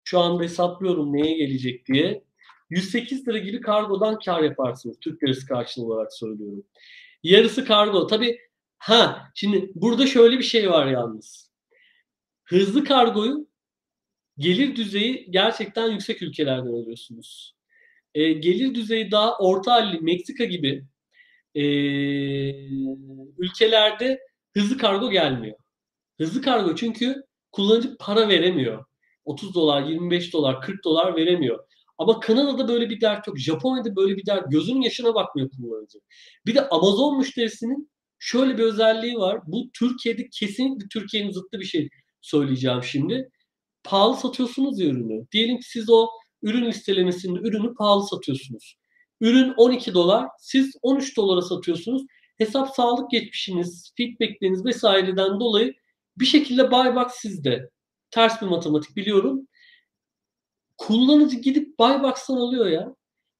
şu 0.05 0.19
anda 0.19 0.43
hesaplıyorum 0.43 1.13
neye 1.13 1.37
gelecek 1.37 1.87
diye. 1.87 2.25
108 2.71 3.29
lira 3.29 3.39
gibi 3.39 3.61
kargodan 3.61 4.19
kar 4.19 4.43
yaparsınız. 4.43 4.97
Türk 5.01 5.23
lirası 5.23 5.47
karşılığı 5.47 5.87
olarak 5.87 6.13
söylüyorum. 6.13 6.65
Yarısı 7.23 7.65
kargo. 7.65 8.07
Tabi 8.07 8.39
ha 8.79 9.31
şimdi 9.35 9.73
burada 9.75 10.07
şöyle 10.07 10.39
bir 10.39 10.45
şey 10.45 10.71
var 10.71 10.87
yalnız. 10.87 11.51
Hızlı 12.45 12.85
kargoyu 12.85 13.47
gelir 14.43 14.77
düzeyi 14.77 15.27
gerçekten 15.31 15.91
yüksek 15.91 16.23
ülkelerden 16.23 16.73
alıyorsunuz. 16.73 17.55
E, 18.15 18.33
gelir 18.33 18.75
düzeyi 18.75 19.11
daha 19.11 19.39
orta 19.39 19.73
halli 19.73 20.01
Meksika 20.01 20.45
gibi 20.45 20.85
e, 21.55 21.65
ülkelerde 23.39 24.21
hızlı 24.55 24.79
kargo 24.79 25.11
gelmiyor. 25.11 25.57
Hızlı 26.19 26.43
kargo 26.43 26.75
çünkü 26.75 27.23
kullanıcı 27.53 27.97
para 27.99 28.29
veremiyor. 28.29 28.85
30 29.25 29.55
dolar, 29.55 29.83
25 29.83 30.33
dolar, 30.33 30.61
40 30.61 30.85
dolar 30.85 31.17
veremiyor. 31.17 31.65
Ama 31.99 32.21
Kanada'da 32.21 32.69
böyle 32.69 32.91
bir 32.91 33.01
dert 33.01 33.27
yok. 33.27 33.39
Japonya'da 33.39 33.97
böyle 33.97 34.17
bir 34.17 34.27
dert. 34.27 34.51
Gözünün 34.51 34.81
yaşına 34.81 35.15
bakmıyor 35.15 35.51
kullanıcı. 35.51 35.99
Bir 36.47 36.55
de 36.55 36.69
Amazon 36.69 37.19
müşterisinin 37.19 37.91
şöyle 38.19 38.59
bir 38.59 38.63
özelliği 38.63 39.17
var. 39.17 39.41
Bu 39.47 39.71
Türkiye'de 39.79 40.29
kesinlikle 40.33 40.87
Türkiye'nin 40.89 41.31
zıttı 41.31 41.61
bir 41.61 41.65
şey 41.65 41.89
söyleyeceğim 42.21 42.83
şimdi. 42.83 43.31
Pahalı 43.85 44.17
satıyorsunuz 44.17 44.81
ya 44.81 44.87
ürünü. 44.87 45.27
Diyelim 45.33 45.59
ki 45.59 45.71
siz 45.71 45.91
o 45.91 46.09
ürün 46.43 46.67
listelemesinde 46.67 47.39
ürünü 47.39 47.75
pahalı 47.75 48.07
satıyorsunuz. 48.07 48.77
Ürün 49.21 49.55
12 49.57 49.95
dolar, 49.95 50.29
siz 50.39 50.77
13 50.83 51.17
dolara 51.17 51.43
satıyorsunuz. 51.43 52.03
Hesap 52.39 52.75
sağlık 52.75 53.11
geçmişiniz, 53.11 53.93
feedbackleriniz 53.97 54.65
vesaireden 54.65 55.41
dolayı 55.41 55.75
bir 56.17 56.25
şekilde 56.25 56.71
buyback 56.71 57.11
sizde. 57.11 57.71
Ters 58.11 58.43
bir 58.43 58.47
matematik 58.47 58.97
biliyorum 58.97 59.49
kullanıcı 60.87 61.37
gidip 61.37 61.79
Buybox'tan 61.79 62.37
alıyor 62.37 62.67
ya. 62.67 62.95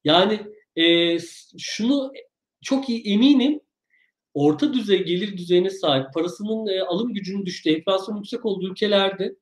Yani 0.05 0.41
e, 0.77 1.19
şunu 1.59 2.13
çok 2.63 2.89
iyi 2.89 3.03
eminim 3.15 3.61
orta 4.35 4.75
düzey 4.75 5.05
gelir 5.05 5.37
düzeyine 5.37 5.71
sahip 5.71 6.15
parasının 6.15 6.67
e, 6.67 6.83
alım 6.83 7.15
gücünün 7.15 7.47
düştüğü, 7.47 7.71
enflasyon 7.71 8.17
yüksek 8.17 8.47
olduğu 8.47 8.71
ülkelerde 8.71 9.37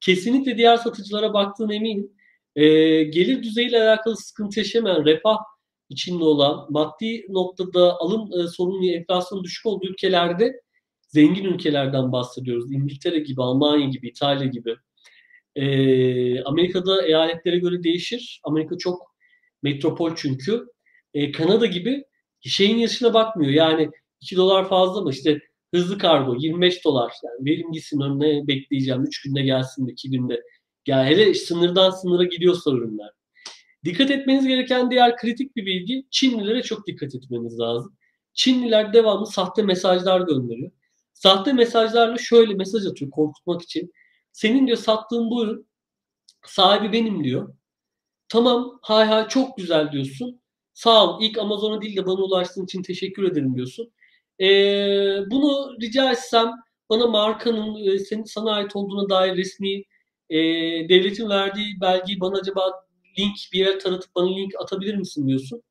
kesinlikle 0.00 0.56
diğer 0.56 0.76
satıcılara 0.76 1.34
baktığına 1.34 1.74
eminim. 1.74 2.12
E, 2.56 2.64
gelir 3.02 3.42
düzeyiyle 3.42 3.82
alakalı 3.82 4.16
sıkıntı 4.16 4.58
yaşamayan, 4.58 5.04
refah 5.04 5.36
içinde 5.88 6.24
olan, 6.24 6.66
maddi 6.70 7.26
noktada 7.28 7.96
alım 8.00 8.30
e, 8.40 8.48
sorunu, 8.48 8.86
enflasyon 8.86 9.44
düşük 9.44 9.66
olduğu 9.66 9.86
ülkelerde 9.86 10.60
zengin 11.08 11.44
ülkelerden 11.44 12.12
bahsediyoruz. 12.12 12.72
İngiltere 12.72 13.18
gibi, 13.18 13.42
Almanya 13.42 13.88
gibi, 13.88 14.08
İtalya 14.08 14.46
gibi. 14.46 14.76
E, 15.56 15.64
Amerika'da 16.44 17.06
eyaletlere 17.06 17.58
göre 17.58 17.82
değişir. 17.82 18.40
Amerika 18.44 18.78
çok 18.78 19.14
metropol 19.62 20.14
çünkü. 20.16 20.66
E, 21.14 21.32
Kanada 21.32 21.66
gibi 21.66 22.04
şeyin 22.40 22.76
yaşına 22.76 23.14
bakmıyor. 23.14 23.52
Yani 23.52 23.90
2 24.20 24.36
dolar 24.36 24.68
fazla 24.68 25.00
mı? 25.00 25.10
İşte 25.10 25.40
hızlı 25.74 25.98
kargo 25.98 26.36
25 26.38 26.84
dolar. 26.84 27.12
Yani 27.24 27.50
verim 27.50 27.72
gitsin 27.72 28.00
önüne 28.00 28.48
bekleyeceğim. 28.48 29.02
3 29.02 29.22
günde 29.22 29.42
gelsin 29.42 29.86
2 29.86 30.10
günde. 30.10 30.42
Ya 30.86 31.04
hele 31.04 31.34
sınırdan 31.34 31.90
sınıra 31.90 32.24
gidiyorsa 32.24 32.70
ürünler. 32.70 33.10
Dikkat 33.84 34.10
etmeniz 34.10 34.46
gereken 34.46 34.90
diğer 34.90 35.16
kritik 35.16 35.56
bir 35.56 35.66
bilgi 35.66 36.06
Çinlilere 36.10 36.62
çok 36.62 36.86
dikkat 36.86 37.14
etmeniz 37.14 37.58
lazım. 37.58 37.96
Çinliler 38.34 38.92
devamlı 38.92 39.26
sahte 39.26 39.62
mesajlar 39.62 40.20
gönderiyor. 40.20 40.70
Sahte 41.14 41.52
mesajlarla 41.52 42.18
şöyle 42.18 42.54
mesaj 42.54 42.86
atıyor 42.86 43.10
korkutmak 43.10 43.62
için. 43.62 43.92
Senin 44.32 44.66
diyor 44.66 44.78
sattığın 44.78 45.30
bu 45.30 45.44
ürün 45.44 45.66
sahibi 46.46 46.92
benim 46.92 47.24
diyor. 47.24 47.54
Tamam 48.28 48.78
hay 48.82 49.06
hay 49.06 49.28
çok 49.28 49.56
güzel 49.56 49.92
diyorsun. 49.92 50.40
Sağ 50.74 51.06
ol 51.06 51.22
ilk 51.22 51.38
Amazon'a 51.38 51.82
değil 51.82 51.96
de 51.96 52.06
bana 52.06 52.22
ulaştığın 52.22 52.64
için 52.64 52.82
teşekkür 52.82 53.24
ederim 53.24 53.56
diyorsun. 53.56 53.92
Ee, 54.40 55.30
bunu 55.30 55.76
rica 55.82 56.12
etsem 56.12 56.50
bana 56.90 57.06
markanın 57.06 57.86
e, 57.86 57.98
senin 57.98 58.24
sana 58.24 58.52
ait 58.52 58.76
olduğuna 58.76 59.08
dair 59.10 59.36
resmi 59.36 59.82
e, 60.30 60.38
devletin 60.88 61.28
verdiği 61.28 61.80
belgeyi 61.80 62.20
bana 62.20 62.38
acaba 62.38 62.84
link 63.18 63.36
bir 63.52 63.58
yere 63.58 63.78
tanıtıp 63.78 64.14
bana 64.14 64.34
link 64.34 64.52
atabilir 64.58 64.94
misin 64.94 65.28
diyorsun. 65.28 65.62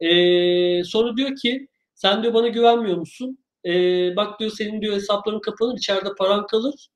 E, 0.00 0.84
sonra 0.84 1.16
diyor 1.16 1.36
ki 1.36 1.68
sen 1.94 2.22
diyor 2.22 2.34
bana 2.34 2.48
güvenmiyor 2.48 2.96
musun? 2.96 3.38
E, 3.66 3.72
bak 4.16 4.40
diyor 4.40 4.50
senin 4.50 4.82
diyor 4.82 4.94
hesapların 4.94 5.40
kapanır 5.40 5.76
içeride 5.76 6.08
paran 6.18 6.46
kalır. 6.46 6.88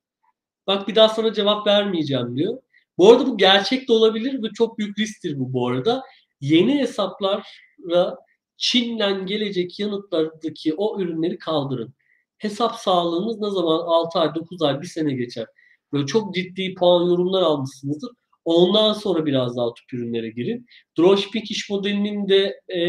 Bak 0.66 0.88
bir 0.88 0.94
daha 0.94 1.08
sana 1.08 1.32
cevap 1.32 1.66
vermeyeceğim 1.66 2.36
diyor. 2.36 2.58
Bu 2.98 3.12
arada 3.12 3.26
bu 3.26 3.36
gerçek 3.36 3.88
de 3.88 3.92
olabilir 3.92 4.42
ve 4.42 4.48
çok 4.54 4.78
büyük 4.78 4.98
risktir 4.98 5.38
bu 5.38 5.52
bu 5.52 5.68
arada. 5.68 6.02
Yeni 6.40 6.78
hesaplara 6.78 8.16
Çin'den 8.56 9.26
gelecek 9.26 9.80
yanıtlardaki 9.80 10.74
o 10.74 11.00
ürünleri 11.00 11.38
kaldırın. 11.38 11.94
Hesap 12.38 12.74
sağlığınız 12.74 13.40
ne 13.40 13.50
zaman 13.50 13.78
6 13.78 14.18
ay, 14.18 14.34
9 14.34 14.62
ay, 14.62 14.80
1 14.80 14.86
sene 14.86 15.12
geçer. 15.12 15.46
Böyle 15.92 16.06
çok 16.06 16.34
ciddi 16.34 16.74
puan 16.74 17.06
yorumlar 17.10 17.42
almışsınızdır. 17.42 18.10
Ondan 18.44 18.92
sonra 18.92 19.26
biraz 19.26 19.56
daha 19.56 19.74
tüp 19.74 19.92
ürünlere 19.92 20.28
girin. 20.30 20.66
Dropshipping 20.98 21.50
iş 21.50 21.70
modelinin 21.70 22.28
de, 22.28 22.60
e, 22.68 22.80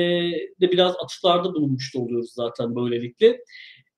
de 0.62 0.72
biraz 0.72 0.96
atıflarda 1.04 1.54
bulunmuş 1.54 1.96
da 1.96 2.00
oluyoruz 2.00 2.32
zaten 2.34 2.76
böylelikle. 2.76 3.40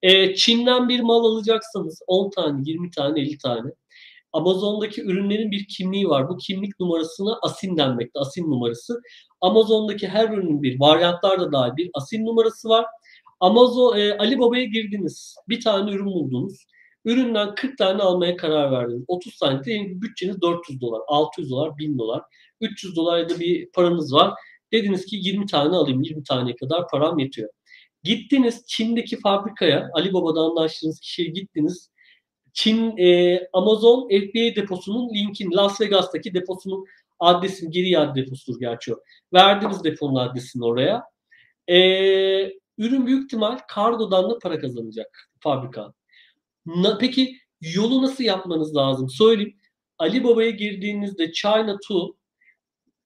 E, 0.02 0.36
Çin'den 0.36 0.90
bir 0.90 1.00
mal 1.00 1.26
alacaksanız 1.26 2.02
10 2.08 2.30
tane, 2.30 2.62
20 2.66 2.92
tane, 2.92 3.22
50 3.22 3.38
tane. 3.38 3.72
Amazon'daki 4.34 5.02
ürünlerin 5.04 5.52
bir 5.52 5.68
kimliği 5.68 6.10
var. 6.10 6.30
Bu 6.30 6.38
kimlik 6.38 6.80
numarasına 6.80 7.40
ASIN 7.42 7.78
denmekte. 7.78 8.20
ASIN 8.20 8.52
numarası. 8.52 9.02
Amazon'daki 9.42 10.08
her 10.08 10.30
ürünün 10.30 10.64
bir 10.64 10.80
varyantlar 10.80 11.40
da 11.40 11.52
dahil 11.52 11.78
bir 11.78 11.90
ASIN 11.94 12.26
numarası 12.26 12.70
var. 12.70 12.86
Amazon 13.40 13.98
e, 13.98 14.18
Alibaba'ya 14.18 14.64
girdiniz. 14.64 15.36
Bir 15.50 15.62
tane 15.62 15.92
ürün 15.92 16.06
buldunuz. 16.06 16.66
Üründen 17.06 17.56
40 17.56 17.78
tane 17.78 18.02
almaya 18.02 18.38
karar 18.38 18.72
verdiniz. 18.72 19.04
30 19.08 19.38
tane 19.38 19.64
diyelim 19.64 20.02
bütçeniz 20.02 20.42
400 20.42 20.82
dolar, 20.82 21.02
600 21.08 21.52
dolar, 21.52 21.78
1000 21.78 21.98
dolar, 21.98 22.22
300 22.62 22.96
dolar 22.96 23.30
da 23.30 23.40
bir 23.40 23.72
paranız 23.72 24.14
var. 24.14 24.34
Dediniz 24.74 25.06
ki 25.06 25.16
20 25.16 25.46
tane 25.46 25.76
alayım. 25.76 26.02
20 26.02 26.24
taneye 26.24 26.56
kadar 26.56 26.88
param 26.88 27.20
yetiyor. 27.20 27.50
Gittiniz 28.04 28.64
Çin'deki 28.68 29.20
fabrikaya, 29.20 29.90
Alibaba'da 29.94 30.40
anlaştığınız 30.40 31.00
kişiye 31.00 31.30
gittiniz. 31.30 31.90
Çin 32.54 32.98
e, 32.98 33.40
Amazon 33.54 34.08
FBA 34.08 34.56
deposunun 34.62 35.14
linkini, 35.14 35.56
Las 35.56 35.82
Vegas'taki 35.82 36.34
deposunun 36.34 36.86
adresini, 37.20 37.72
geri 37.72 37.90
iade 37.90 38.26
deposudur 38.26 38.60
gerçi 38.60 38.94
o. 38.94 39.00
Verdiniz 39.34 39.84
deponun 39.84 40.16
adresini 40.16 40.66
oraya. 40.66 41.04
E, 41.68 41.78
ürün 42.78 43.06
büyük 43.06 43.24
ihtimal 43.24 43.58
kargodan 43.68 44.30
da 44.30 44.40
para 44.40 44.60
kazanacak 44.60 45.32
fabrika. 45.40 45.94
Na, 46.66 46.98
peki 46.98 47.36
yolu 47.62 48.02
nasıl 48.02 48.24
yapmanız 48.24 48.76
lazım? 48.76 49.10
Söyleyeyim. 49.10 49.56
Ali 49.98 50.24
Baba'ya 50.24 50.50
girdiğinizde 50.50 51.32
China 51.32 51.78
to 51.88 52.16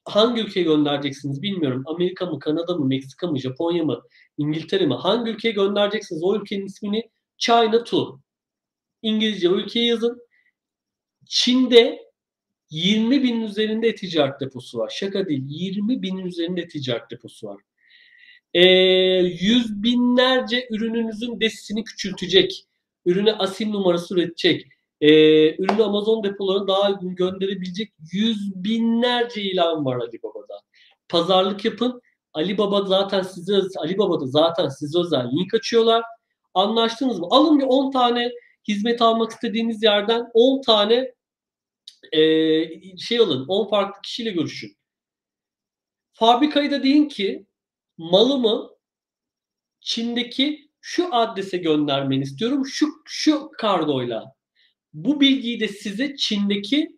hangi 0.06 0.42
ülkeye 0.42 0.64
göndereceksiniz 0.64 1.42
bilmiyorum. 1.42 1.84
Amerika 1.86 2.26
mı, 2.26 2.40
Kanada 2.40 2.76
mı, 2.76 2.86
Meksika 2.86 3.28
mı, 3.28 3.40
Japonya 3.40 3.84
mı, 3.84 4.02
İngiltere 4.38 4.86
mi? 4.86 4.94
Hangi 4.94 5.32
ülkeye 5.32 5.52
göndereceksiniz? 5.52 6.24
O 6.24 6.36
ülkenin 6.36 6.66
ismini 6.66 7.10
China 7.38 7.84
to. 7.84 8.20
İngilizce 9.04 9.50
o 9.50 9.56
ülkeyi 9.56 9.88
yazın. 9.88 10.22
Çin'de 11.26 12.04
20 12.70 13.24
bin 13.24 13.42
üzerinde 13.42 13.96
ticaret 13.96 14.40
deposu 14.40 14.78
var. 14.78 14.94
Şaka 14.96 15.28
değil. 15.28 15.44
20 15.48 16.02
bin 16.02 16.18
üzerinde 16.18 16.68
ticaret 16.68 17.12
deposu 17.12 17.48
var. 17.48 17.62
Ee, 18.54 18.62
yüz 19.42 19.84
binlerce 19.84 20.68
ürününüzün 20.72 21.40
desisini 21.40 21.84
küçültecek. 21.84 22.66
Ürüne 23.06 23.34
asim 23.34 23.72
numarası 23.72 24.16
üretecek. 24.16 24.68
Ee, 25.02 25.56
ürünü 25.56 25.84
Amazon 25.84 26.24
depolarına 26.24 26.68
daha 26.68 26.92
uygun 26.92 27.16
gönderebilecek 27.16 27.94
yüz 28.12 28.56
binlerce 28.56 29.42
ilan 29.42 29.86
var 29.86 29.96
Ali 29.96 30.24
Baba'da. 30.24 30.60
Pazarlık 31.10 31.66
yapın. 31.66 32.02
Ali 32.34 32.58
Baba 32.58 32.82
zaten 32.82 33.22
size 33.22 33.62
Ali 33.78 33.98
Baba'da 33.98 34.26
zaten 34.28 34.70
size 34.70 35.00
özel 35.00 35.32
link 35.32 35.54
açıyorlar. 35.54 36.04
Anlaştınız 36.54 37.20
mı? 37.20 37.28
Alın 37.30 37.60
bir 37.60 37.66
10 37.68 37.92
tane 37.92 38.32
hizmet 38.68 39.02
almak 39.02 39.32
istediğiniz 39.32 39.84
yerden 39.84 40.26
10 40.34 40.62
tane 40.62 41.14
e, 42.12 42.98
şey 42.98 43.20
alın. 43.20 43.46
10 43.48 43.70
farklı 43.70 44.02
kişiyle 44.02 44.32
görüşün. 44.32 44.78
Fabrikayı 46.14 46.72
da 46.72 46.84
deyin 46.84 47.08
ki 47.08 47.46
malımı 47.98 48.70
Çin'deki 49.82 50.70
şu 50.82 51.16
adrese 51.16 51.58
göndermeni 51.58 52.24
istiyorum. 52.24 52.66
Şu 52.66 52.88
şu 53.06 53.52
kargoyla. 53.58 54.36
Bu 54.94 55.22
bilgiyi 55.22 55.60
de 55.60 55.68
size 55.68 56.16
Çin'deki 56.16 56.98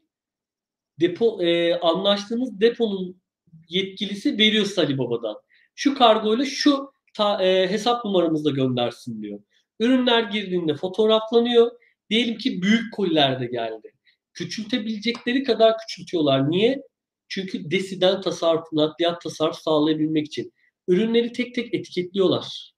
depo 1.00 1.42
e, 1.44 1.80
anlaştığınız 1.80 2.62
deponun 2.62 3.22
yetkilisi 3.70 4.38
veriyor 4.38 4.74
Ali 4.78 4.98
Baba'dan. 4.98 5.36
Şu 5.76 5.98
kargoyla 5.98 6.46
şu 6.46 6.94
ta, 7.14 7.44
e, 7.44 7.72
hesap 7.72 8.06
numaramızla 8.06 8.52
göndersin 8.52 9.22
diyor. 9.22 9.40
Ürünler 9.80 10.24
girdiğinde 10.24 10.76
fotoğraflanıyor. 10.76 11.72
Diyelim 12.10 12.38
ki 12.38 12.62
büyük 12.62 12.94
koliler 12.94 13.40
de 13.40 13.46
geldi. 13.46 13.92
Küçültebilecekleri 14.34 15.44
kadar 15.44 15.78
küçültüyorlar. 15.78 16.50
Niye? 16.52 16.82
Çünkü 17.28 17.72
desiden 17.72 18.22
tasarruf, 18.22 18.66
nakliyat 18.74 19.22
tasarruf 19.22 19.58
sağlayabilmek 19.58 20.26
için. 20.28 20.54
Ürünleri 20.88 21.32
tek 21.32 21.56
tek 21.56 21.74
etiketliyorlar. 21.74 22.74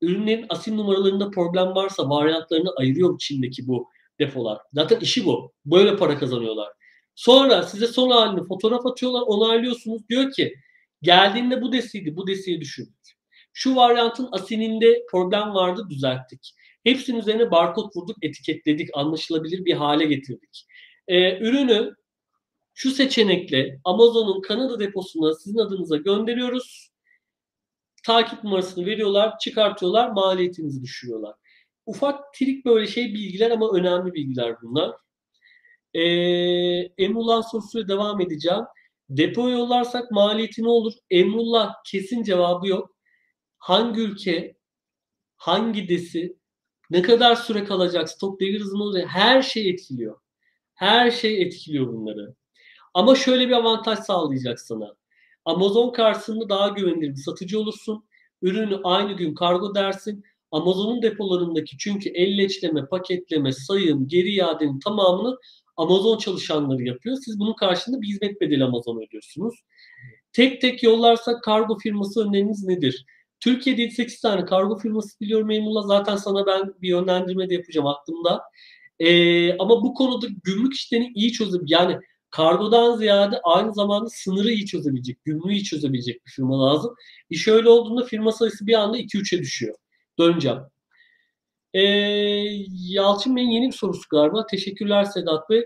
Ürünlerin 0.00 0.46
asil 0.48 0.74
numaralarında 0.74 1.30
problem 1.30 1.74
varsa 1.74 2.10
varyantlarını 2.10 2.70
ayırıyor 2.76 3.18
Çin'deki 3.18 3.68
bu 3.68 3.88
depolar. 4.20 4.58
Zaten 4.72 5.00
işi 5.00 5.24
bu. 5.24 5.52
Böyle 5.64 5.96
para 5.96 6.18
kazanıyorlar. 6.18 6.68
Sonra 7.14 7.62
size 7.62 7.86
son 7.86 8.10
halini 8.10 8.46
fotoğraf 8.46 8.86
atıyorlar, 8.86 9.22
onaylıyorsunuz. 9.26 10.08
Diyor 10.08 10.32
ki 10.32 10.54
geldiğinde 11.02 11.62
bu 11.62 11.72
desiydi, 11.72 12.16
bu 12.16 12.26
desiye 12.26 12.60
düşün. 12.60 12.94
Şu 13.60 13.76
varyantın 13.76 14.28
asininde 14.32 15.06
problem 15.10 15.54
vardı, 15.54 15.86
düzelttik. 15.90 16.54
Hepsinin 16.84 17.18
üzerine 17.18 17.50
barkod 17.50 17.96
vurduk, 17.96 18.16
etiketledik, 18.22 18.88
anlaşılabilir 18.94 19.64
bir 19.64 19.72
hale 19.72 20.04
getirdik. 20.04 20.66
Ee, 21.08 21.38
ürünü 21.38 21.94
şu 22.74 22.90
seçenekle 22.90 23.80
Amazon'un 23.84 24.40
Kanada 24.40 24.80
deposuna 24.80 25.34
sizin 25.34 25.58
adınıza 25.58 25.96
gönderiyoruz. 25.96 26.90
Takip 28.06 28.44
numarasını 28.44 28.86
veriyorlar, 28.86 29.38
çıkartıyorlar, 29.38 30.10
maliyetinizi 30.10 30.82
düşürüyorlar. 30.82 31.34
Ufak 31.86 32.34
trik 32.34 32.64
böyle 32.64 32.86
şey 32.86 33.14
bilgiler 33.14 33.50
ama 33.50 33.70
önemli 33.72 34.12
bilgiler 34.12 34.56
bunlar. 34.62 34.92
Ee, 35.94 36.00
Emrullah 36.98 37.42
sorusuyla 37.42 37.88
devam 37.88 38.20
edeceğim. 38.20 38.64
Depo 39.08 39.50
yollarsak 39.50 40.10
maliyeti 40.10 40.62
ne 40.62 40.68
olur? 40.68 40.92
Emrullah 41.10 41.74
kesin 41.86 42.22
cevabı 42.22 42.68
yok. 42.68 42.97
Hangi 43.58 44.00
ülke, 44.00 44.56
hangi 45.36 45.88
desi, 45.88 46.36
ne 46.90 47.02
kadar 47.02 47.36
süre 47.36 47.64
kalacak, 47.64 48.10
stok 48.10 48.40
devir 48.40 48.60
hızı 48.60 48.76
olacak 48.82 49.08
her 49.08 49.42
şey 49.42 49.70
etkiliyor. 49.70 50.20
Her 50.74 51.10
şey 51.10 51.42
etkiliyor 51.42 51.92
bunları. 51.92 52.34
Ama 52.94 53.14
şöyle 53.14 53.48
bir 53.48 53.52
avantaj 53.52 53.98
sağlayacak 53.98 54.60
sana. 54.60 54.94
Amazon 55.44 55.92
karşısında 55.92 56.48
daha 56.48 56.68
güvenilir 56.68 57.10
bir 57.10 57.22
satıcı 57.22 57.60
olursun. 57.60 58.04
Ürünü 58.42 58.80
aynı 58.84 59.12
gün 59.12 59.34
kargo 59.34 59.74
dersin. 59.74 60.24
Amazon'un 60.50 61.02
depolarındaki 61.02 61.78
çünkü 61.78 62.08
elleçleme, 62.08 62.86
paketleme, 62.86 63.52
sayım, 63.52 64.08
geri 64.08 64.30
iadenin 64.34 64.78
tamamını 64.80 65.38
Amazon 65.76 66.18
çalışanları 66.18 66.82
yapıyor. 66.82 67.16
Siz 67.24 67.38
bunun 67.38 67.54
karşılığında 67.54 68.02
bir 68.02 68.06
hizmet 68.06 68.40
bedeli 68.40 68.64
Amazon 68.64 69.02
ödüyorsunuz. 69.06 69.54
Tek 70.32 70.60
tek 70.60 70.82
yollarsak 70.82 71.42
kargo 71.42 71.78
firması 71.78 72.28
öneriniz 72.28 72.64
nedir? 72.64 73.06
Türkiye'de 73.40 73.82
7-8 73.82 74.22
tane 74.22 74.44
kargo 74.44 74.78
firması 74.78 75.20
biliyorum 75.20 75.50
Emrullah. 75.50 75.86
Zaten 75.86 76.16
sana 76.16 76.46
ben 76.46 76.74
bir 76.82 76.88
yönlendirme 76.88 77.50
de 77.50 77.54
yapacağım 77.54 77.86
aklımda. 77.86 78.42
Ee, 78.98 79.58
ama 79.58 79.82
bu 79.82 79.94
konuda 79.94 80.26
gümrük 80.44 80.74
işlerini 80.74 81.12
iyi 81.14 81.32
çözebilecek. 81.32 81.80
Yani 81.80 81.98
kargodan 82.30 82.96
ziyade 82.96 83.40
aynı 83.44 83.74
zamanda 83.74 84.08
sınırı 84.08 84.50
iyi 84.50 84.66
çözebilecek, 84.66 85.24
gümrüğü 85.24 85.52
iyi 85.52 85.64
çözebilecek 85.64 86.26
bir 86.26 86.30
firma 86.30 86.66
lazım. 86.66 86.94
İş 87.30 87.48
öyle 87.48 87.68
olduğunda 87.68 88.04
firma 88.04 88.32
sayısı 88.32 88.66
bir 88.66 88.74
anda 88.74 88.98
2-3'e 88.98 89.38
düşüyor. 89.38 89.74
Döneceğim. 90.18 90.58
Ee, 91.74 91.80
Yalçın 92.88 93.36
Bey'in 93.36 93.50
yeni 93.50 93.66
bir 93.66 93.72
sorusu 93.72 94.02
galiba. 94.10 94.46
Teşekkürler 94.46 95.04
Sedat 95.04 95.50
Bey. 95.50 95.64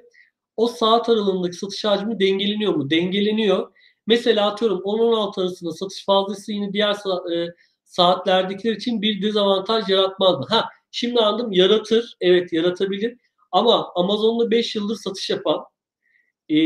O 0.57 0.67
saat 0.67 1.09
aralığındaki 1.09 1.57
satış 1.57 1.85
hacmi 1.85 2.21
dengeleniyor 2.21 2.75
mu? 2.75 2.91
Dengeleniyor. 2.91 3.73
Mesela 4.07 4.51
atıyorum 4.51 4.79
10-16 4.79 5.41
arasında 5.41 5.73
satış 5.73 6.05
fazlası 6.05 6.53
yine 6.53 6.73
diğer 6.73 6.95
e, 7.35 7.49
saatlerdekiler 7.85 8.73
için 8.77 9.03
bir 9.03 9.23
dezavantaj 9.23 9.89
yaratmaz 9.89 10.39
mı? 10.39 10.47
Ha, 10.49 10.69
şimdi 10.91 11.21
anladım 11.21 11.53
yaratır. 11.53 12.17
Evet 12.21 12.53
yaratabilir. 12.53 13.19
Ama 13.53 13.93
Amazon'da 13.95 14.51
5 14.51 14.75
yıldır 14.75 14.97
satış 14.97 15.31
yapan 15.31 15.65
e, 16.49 16.59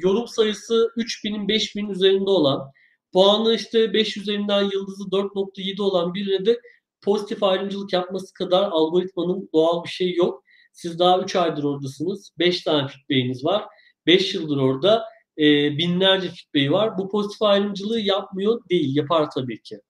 yorum 0.00 0.28
sayısı 0.28 0.92
3000'in 0.96 1.48
5000'in 1.48 1.90
üzerinde 1.90 2.30
olan 2.30 2.72
puanı 3.12 3.54
işte 3.54 3.92
5 3.92 4.16
üzerinden 4.16 4.62
yıldızı 4.62 5.04
4.7 5.12 5.82
olan 5.82 6.14
birine 6.14 6.46
de 6.46 6.60
pozitif 7.02 7.42
ayrımcılık 7.42 7.92
yapması 7.92 8.34
kadar 8.34 8.62
algoritmanın 8.62 9.48
doğal 9.54 9.84
bir 9.84 9.88
şey 9.88 10.14
yok. 10.14 10.44
Siz 10.72 10.98
daha 10.98 11.18
3 11.20 11.36
aydır 11.36 11.64
oradasınız. 11.64 12.32
5 12.38 12.62
tane 12.62 12.88
feedback'iniz 12.88 13.44
var. 13.44 13.64
5 14.06 14.34
yıldır 14.34 14.56
orada 14.56 15.04
e, 15.38 15.78
binlerce 15.78 16.28
feedback'i 16.28 16.72
var. 16.72 16.98
Bu 16.98 17.10
pozitif 17.10 17.42
ayrımcılığı 17.42 18.00
yapmıyor 18.00 18.60
değil. 18.70 18.96
Yapar 18.96 19.30
tabii 19.30 19.62
ki. 19.62 19.80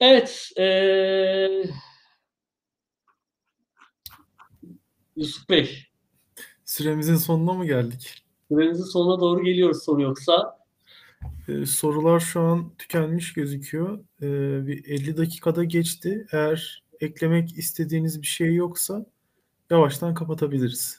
Evet. 0.00 0.48
E, 0.58 0.64
Yusuf 5.16 5.48
Bey. 5.50 5.84
Süremizin 6.64 7.16
sonuna 7.16 7.52
mı 7.52 7.66
geldik? 7.66 8.24
Süremizin 8.48 8.84
sonuna 8.84 9.20
doğru 9.20 9.44
geliyoruz 9.44 9.84
soru 9.84 10.02
yoksa. 10.02 10.58
Ee, 11.48 11.66
sorular 11.66 12.20
şu 12.20 12.40
an 12.40 12.72
tükenmiş 12.78 13.32
gözüküyor. 13.32 13.98
Ee, 14.22 14.66
bir 14.66 14.84
50 14.84 15.16
dakikada 15.16 15.64
geçti. 15.64 16.26
Eğer 16.32 16.82
eklemek 17.00 17.58
istediğiniz 17.58 18.22
bir 18.22 18.26
şey 18.26 18.54
yoksa 18.54 19.06
yavaştan 19.70 20.14
kapatabiliriz. 20.14 20.98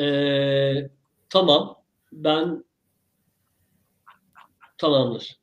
Ee, 0.00 0.90
tamam. 1.30 1.82
Ben 2.12 2.64
tamamdır. 4.78 5.38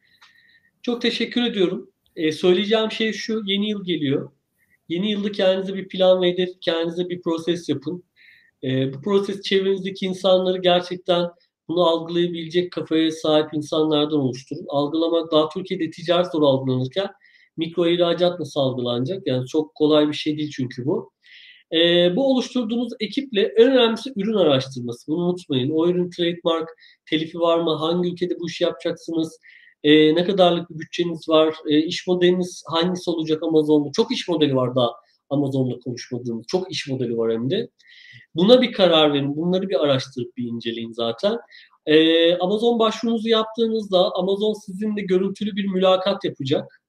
Çok 0.81 1.01
teşekkür 1.01 1.43
ediyorum. 1.43 1.91
Ee, 2.15 2.31
söyleyeceğim 2.31 2.91
şey 2.91 3.13
şu. 3.13 3.41
Yeni 3.45 3.69
yıl 3.69 3.85
geliyor. 3.85 4.31
Yeni 4.89 5.11
yılda 5.11 5.31
kendinize 5.31 5.75
bir 5.75 5.87
plan 5.87 6.21
ve 6.21 6.31
hedef, 6.31 6.49
kendinize 6.61 7.09
bir 7.09 7.21
proses 7.21 7.69
yapın. 7.69 8.03
Ee, 8.63 8.93
bu 8.93 9.01
proses 9.01 9.41
çevrenizdeki 9.41 10.05
insanları 10.05 10.57
gerçekten 10.57 11.29
bunu 11.67 11.83
algılayabilecek 11.83 12.71
kafaya 12.71 13.11
sahip 13.11 13.53
insanlardan 13.53 14.19
oluşturun. 14.19 14.65
Algılamak 14.69 15.31
daha 15.31 15.49
Türkiye'de 15.49 15.89
ticaret 15.89 16.31
zor 16.31 16.41
algılanırken 16.41 17.07
mikro 17.57 17.87
ihracat 17.87 18.39
nasıl 18.39 18.59
algılanacak? 18.59 19.27
Yani 19.27 19.47
çok 19.47 19.75
kolay 19.75 20.07
bir 20.07 20.13
şey 20.13 20.37
değil 20.37 20.51
çünkü 20.55 20.85
bu. 20.85 21.14
E, 21.73 22.15
bu 22.15 22.31
oluşturduğunuz 22.31 22.93
ekiple 22.99 23.41
en 23.41 23.71
önemlisi 23.71 24.13
ürün 24.15 24.33
araştırması. 24.33 25.11
Bunu 25.11 25.25
unutmayın. 25.25 25.69
O 25.69 25.87
ürün 25.87 26.09
trademark, 26.09 26.69
telifi 27.09 27.39
var 27.39 27.59
mı? 27.59 27.75
Hangi 27.75 28.09
ülkede 28.09 28.39
bu 28.39 28.49
işi 28.49 28.63
yapacaksınız? 28.63 29.39
E, 29.83 30.15
ne 30.15 30.23
kadarlık 30.23 30.69
bir 30.69 30.79
bütçeniz 30.79 31.29
var? 31.29 31.55
E, 31.69 31.77
iş 31.77 32.07
modeliniz 32.07 32.63
hangisi 32.67 33.09
olacak 33.09 33.43
Amazon'da? 33.43 33.91
Çok 33.91 34.11
iş 34.11 34.27
modeli 34.27 34.55
var 34.55 34.75
daha 34.75 34.91
Amazon'la 35.29 35.79
konuşmadığımız. 35.79 36.45
Çok 36.47 36.71
iş 36.71 36.87
modeli 36.87 37.17
var 37.17 37.31
hem 37.31 37.49
de. 37.49 37.69
Buna 38.35 38.61
bir 38.61 38.71
karar 38.71 39.13
verin. 39.13 39.35
Bunları 39.35 39.69
bir 39.69 39.83
araştırıp 39.83 40.37
bir 40.37 40.43
inceleyin 40.43 40.91
zaten. 40.91 41.37
Ee, 41.85 42.37
Amazon 42.37 42.79
başvurunuzu 42.79 43.29
yaptığınızda 43.29 44.11
Amazon 44.15 44.53
sizinle 44.53 45.01
görüntülü 45.01 45.55
bir 45.55 45.65
mülakat 45.65 46.25
yapacak. 46.25 46.81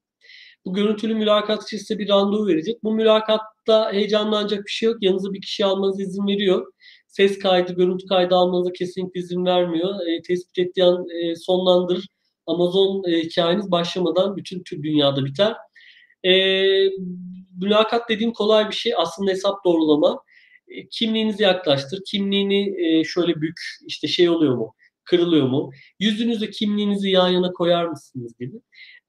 Bu 0.67 0.75
görüntülü 0.75 1.15
mülakat 1.15 1.63
için 1.63 1.79
size 1.79 1.99
bir 1.99 2.09
randevu 2.09 2.47
verecek. 2.47 2.85
Bu 2.85 2.95
mülakatta 2.95 3.93
heyecanlanacak 3.93 4.65
bir 4.67 4.71
şey 4.71 4.87
yok. 4.89 4.97
Yanınıza 5.01 5.33
bir 5.33 5.41
kişi 5.41 5.65
almanıza 5.65 6.03
izin 6.03 6.27
veriyor. 6.27 6.73
ses 7.09 7.39
kaydı, 7.39 7.73
görüntü 7.77 8.07
kaydı 8.07 8.35
almanıza 8.35 8.73
kesinlikle 8.73 9.21
izin 9.21 9.45
vermiyor. 9.45 9.91
E, 10.07 10.23
tespit 10.23 10.59
ettiği 10.59 10.85
an 10.85 11.07
e, 11.09 11.37
sonlandırır. 11.37 12.07
Amazon 12.47 13.05
e, 13.11 13.21
hikayeniz 13.23 13.71
başlamadan 13.71 14.37
bütün 14.37 14.63
tüm 14.63 14.83
dünyada 14.83 15.25
biter. 15.25 15.55
E, 16.25 16.33
mülakat 17.61 18.09
dediğim 18.09 18.33
kolay 18.33 18.69
bir 18.71 18.75
şey. 18.75 18.93
Aslında 18.97 19.31
hesap 19.31 19.65
doğrulama. 19.65 20.23
E, 20.69 20.89
kimliğinizi 20.89 21.43
yaklaştır. 21.43 22.01
Kimliğini 22.11 22.87
e, 22.87 23.05
şöyle 23.05 23.41
bük. 23.41 23.61
işte 23.87 24.09
şey 24.09 24.29
oluyor 24.31 24.55
mu? 24.57 24.75
Kırılıyor 25.05 25.49
mu? 25.49 25.71
Yüzünüzü 26.01 26.51
kimliğinizi 26.51 27.11
yan 27.11 27.29
yana 27.29 27.53
koyar 27.53 27.87
mısınız 27.87 28.33
gibi. 28.41 28.57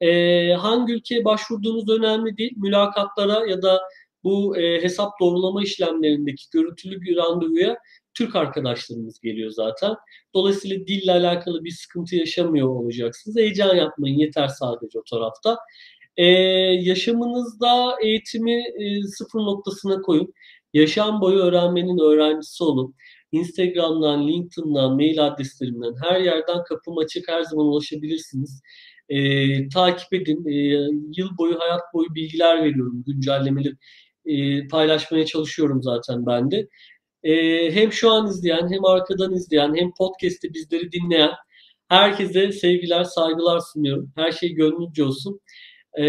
E, 0.00 0.52
hangi 0.52 0.92
ülkeye 0.92 1.24
başvurduğunuz 1.24 1.88
önemli 1.88 2.36
değil. 2.36 2.52
Mülakatlara 2.56 3.46
ya 3.46 3.62
da 3.62 3.80
bu 4.24 4.56
e, 4.56 4.82
hesap 4.82 5.20
doğrulama 5.20 5.62
işlemlerindeki 5.62 6.44
görüntülü 6.52 7.00
bir 7.00 7.16
randevuya 7.16 7.78
Türk 8.14 8.36
arkadaşlarımız 8.36 9.20
geliyor 9.20 9.50
zaten. 9.50 9.94
Dolayısıyla 10.34 10.86
dille 10.86 11.12
alakalı 11.12 11.64
bir 11.64 11.70
sıkıntı 11.70 12.16
yaşamıyor 12.16 12.68
olacaksınız. 12.68 13.36
Heyecan 13.36 13.76
yapmayın 13.76 14.18
yeter 14.18 14.48
sadece 14.48 14.98
o 14.98 15.02
tarafta. 15.10 15.58
Ee, 16.16 16.24
yaşamınızda 16.82 17.96
eğitimi 18.02 18.52
e, 18.54 19.02
sıfır 19.02 19.38
noktasına 19.38 20.02
koyun. 20.02 20.34
Yaşam 20.74 21.20
boyu 21.20 21.38
öğrenmenin 21.38 21.98
öğrencisi 21.98 22.64
olun. 22.64 22.94
Instagram'dan, 23.32 24.28
LinkedIn'dan, 24.28 24.94
mail 24.94 25.26
adreslerimden 25.26 25.94
her 26.02 26.20
yerden 26.20 26.64
kapım 26.64 26.98
açık 26.98 27.28
her 27.28 27.42
zaman 27.42 27.66
ulaşabilirsiniz. 27.66 28.62
Ee, 29.08 29.68
takip 29.68 30.12
edin. 30.14 30.46
Ee, 30.46 30.52
yıl 31.16 31.38
boyu, 31.38 31.60
hayat 31.60 31.80
boyu 31.94 32.14
bilgiler 32.14 32.64
veriyorum. 32.64 33.04
Güncellemeli 33.06 33.76
e, 34.26 34.68
paylaşmaya 34.68 35.26
çalışıyorum 35.26 35.82
zaten 35.82 36.26
ben 36.26 36.50
de. 36.50 36.68
E, 37.22 37.34
hem 37.74 37.92
şu 37.92 38.10
an 38.10 38.26
izleyen 38.26 38.72
hem 38.72 38.84
arkadan 38.84 39.34
izleyen 39.34 39.74
hem 39.76 39.92
podcast'te 39.98 40.54
bizleri 40.54 40.92
dinleyen 40.92 41.30
herkese 41.88 42.52
sevgiler, 42.52 43.04
saygılar 43.04 43.60
sunuyorum. 43.72 44.12
Her 44.16 44.32
şey 44.32 44.52
gönlünce 44.54 45.04
olsun. 45.04 45.40
E, 45.98 46.04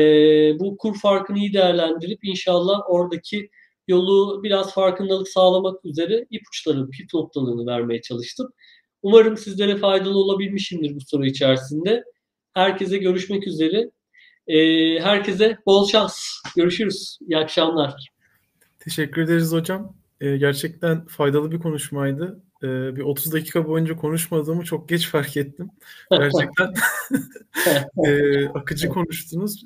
bu 0.59 0.77
kur 0.77 0.99
farkını 0.99 1.37
iyi 1.37 1.53
değerlendirip 1.53 2.19
inşallah 2.23 2.79
oradaki 2.87 3.49
yolu 3.87 4.43
biraz 4.43 4.73
farkındalık 4.73 5.27
sağlamak 5.29 5.85
üzere 5.85 6.25
ipuçları, 6.31 6.89
pif 6.89 7.13
noktalarını 7.13 7.65
vermeye 7.65 8.01
çalıştım. 8.01 8.49
Umarım 9.01 9.37
sizlere 9.37 9.77
faydalı 9.77 10.17
olabilmişimdir 10.17 10.95
bu 10.95 10.99
soru 11.01 11.25
içerisinde. 11.25 12.03
Herkese 12.53 12.97
görüşmek 12.97 13.47
üzere. 13.47 13.91
Ee, 14.47 14.99
herkese 14.99 15.57
bol 15.65 15.87
şans. 15.87 16.19
Görüşürüz. 16.55 17.19
İyi 17.27 17.37
akşamlar. 17.37 18.09
Teşekkür 18.79 19.21
ederiz 19.21 19.51
hocam. 19.51 19.93
Ee, 20.21 20.37
gerçekten 20.37 21.05
faydalı 21.05 21.51
bir 21.51 21.59
konuşmaydı. 21.59 22.43
Ee, 22.63 22.95
bir 22.95 23.01
30 23.01 23.33
dakika 23.33 23.67
boyunca 23.67 23.95
konuşmadığımı 23.95 24.63
çok 24.63 24.89
geç 24.89 25.07
fark 25.07 25.37
ettim. 25.37 25.69
Gerçekten 26.11 26.73
akıcı 28.53 28.89
konuştunuz. 28.89 29.63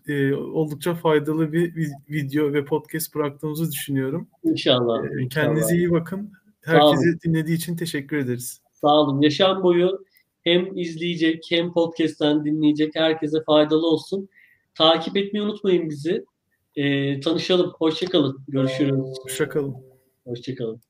Oldukça 0.54 0.96
faydalı 0.96 1.54
bir 1.54 1.92
video 2.10 2.54
ve 2.54 2.66
podcast 2.66 3.16
bıraktığımızı 3.16 3.72
düşünüyorum. 3.72 4.28
İnşallah. 4.44 5.06
E, 5.06 5.28
kendinize 5.28 5.76
iyi 5.76 5.92
bakın. 5.92 6.32
Herkese 6.62 7.20
dinlediği 7.26 7.58
için 7.58 7.76
teşekkür 7.76 8.18
ederiz. 8.18 8.62
Sağ 8.74 8.88
olun. 8.88 9.22
Yaşam 9.22 9.64
boyu 9.64 10.06
hem 10.44 10.78
izleyecek 10.78 11.44
hem 11.50 11.74
podcast'ten 11.74 12.46
dinleyecek 12.46 12.96
herkese 12.96 13.44
faydalı 13.44 13.88
olsun. 13.88 14.30
Takip 14.76 15.18
etmeyi 15.18 15.46
unutmayın 15.46 15.90
bizi. 15.90 16.26
E, 16.76 17.20
tanışalım. 17.20 17.74
Hoşçakalın. 17.78 18.44
Görüşürüz. 18.48 18.96
Hoşçakalın. 19.24 19.76
Hoşçakalın. 20.26 20.82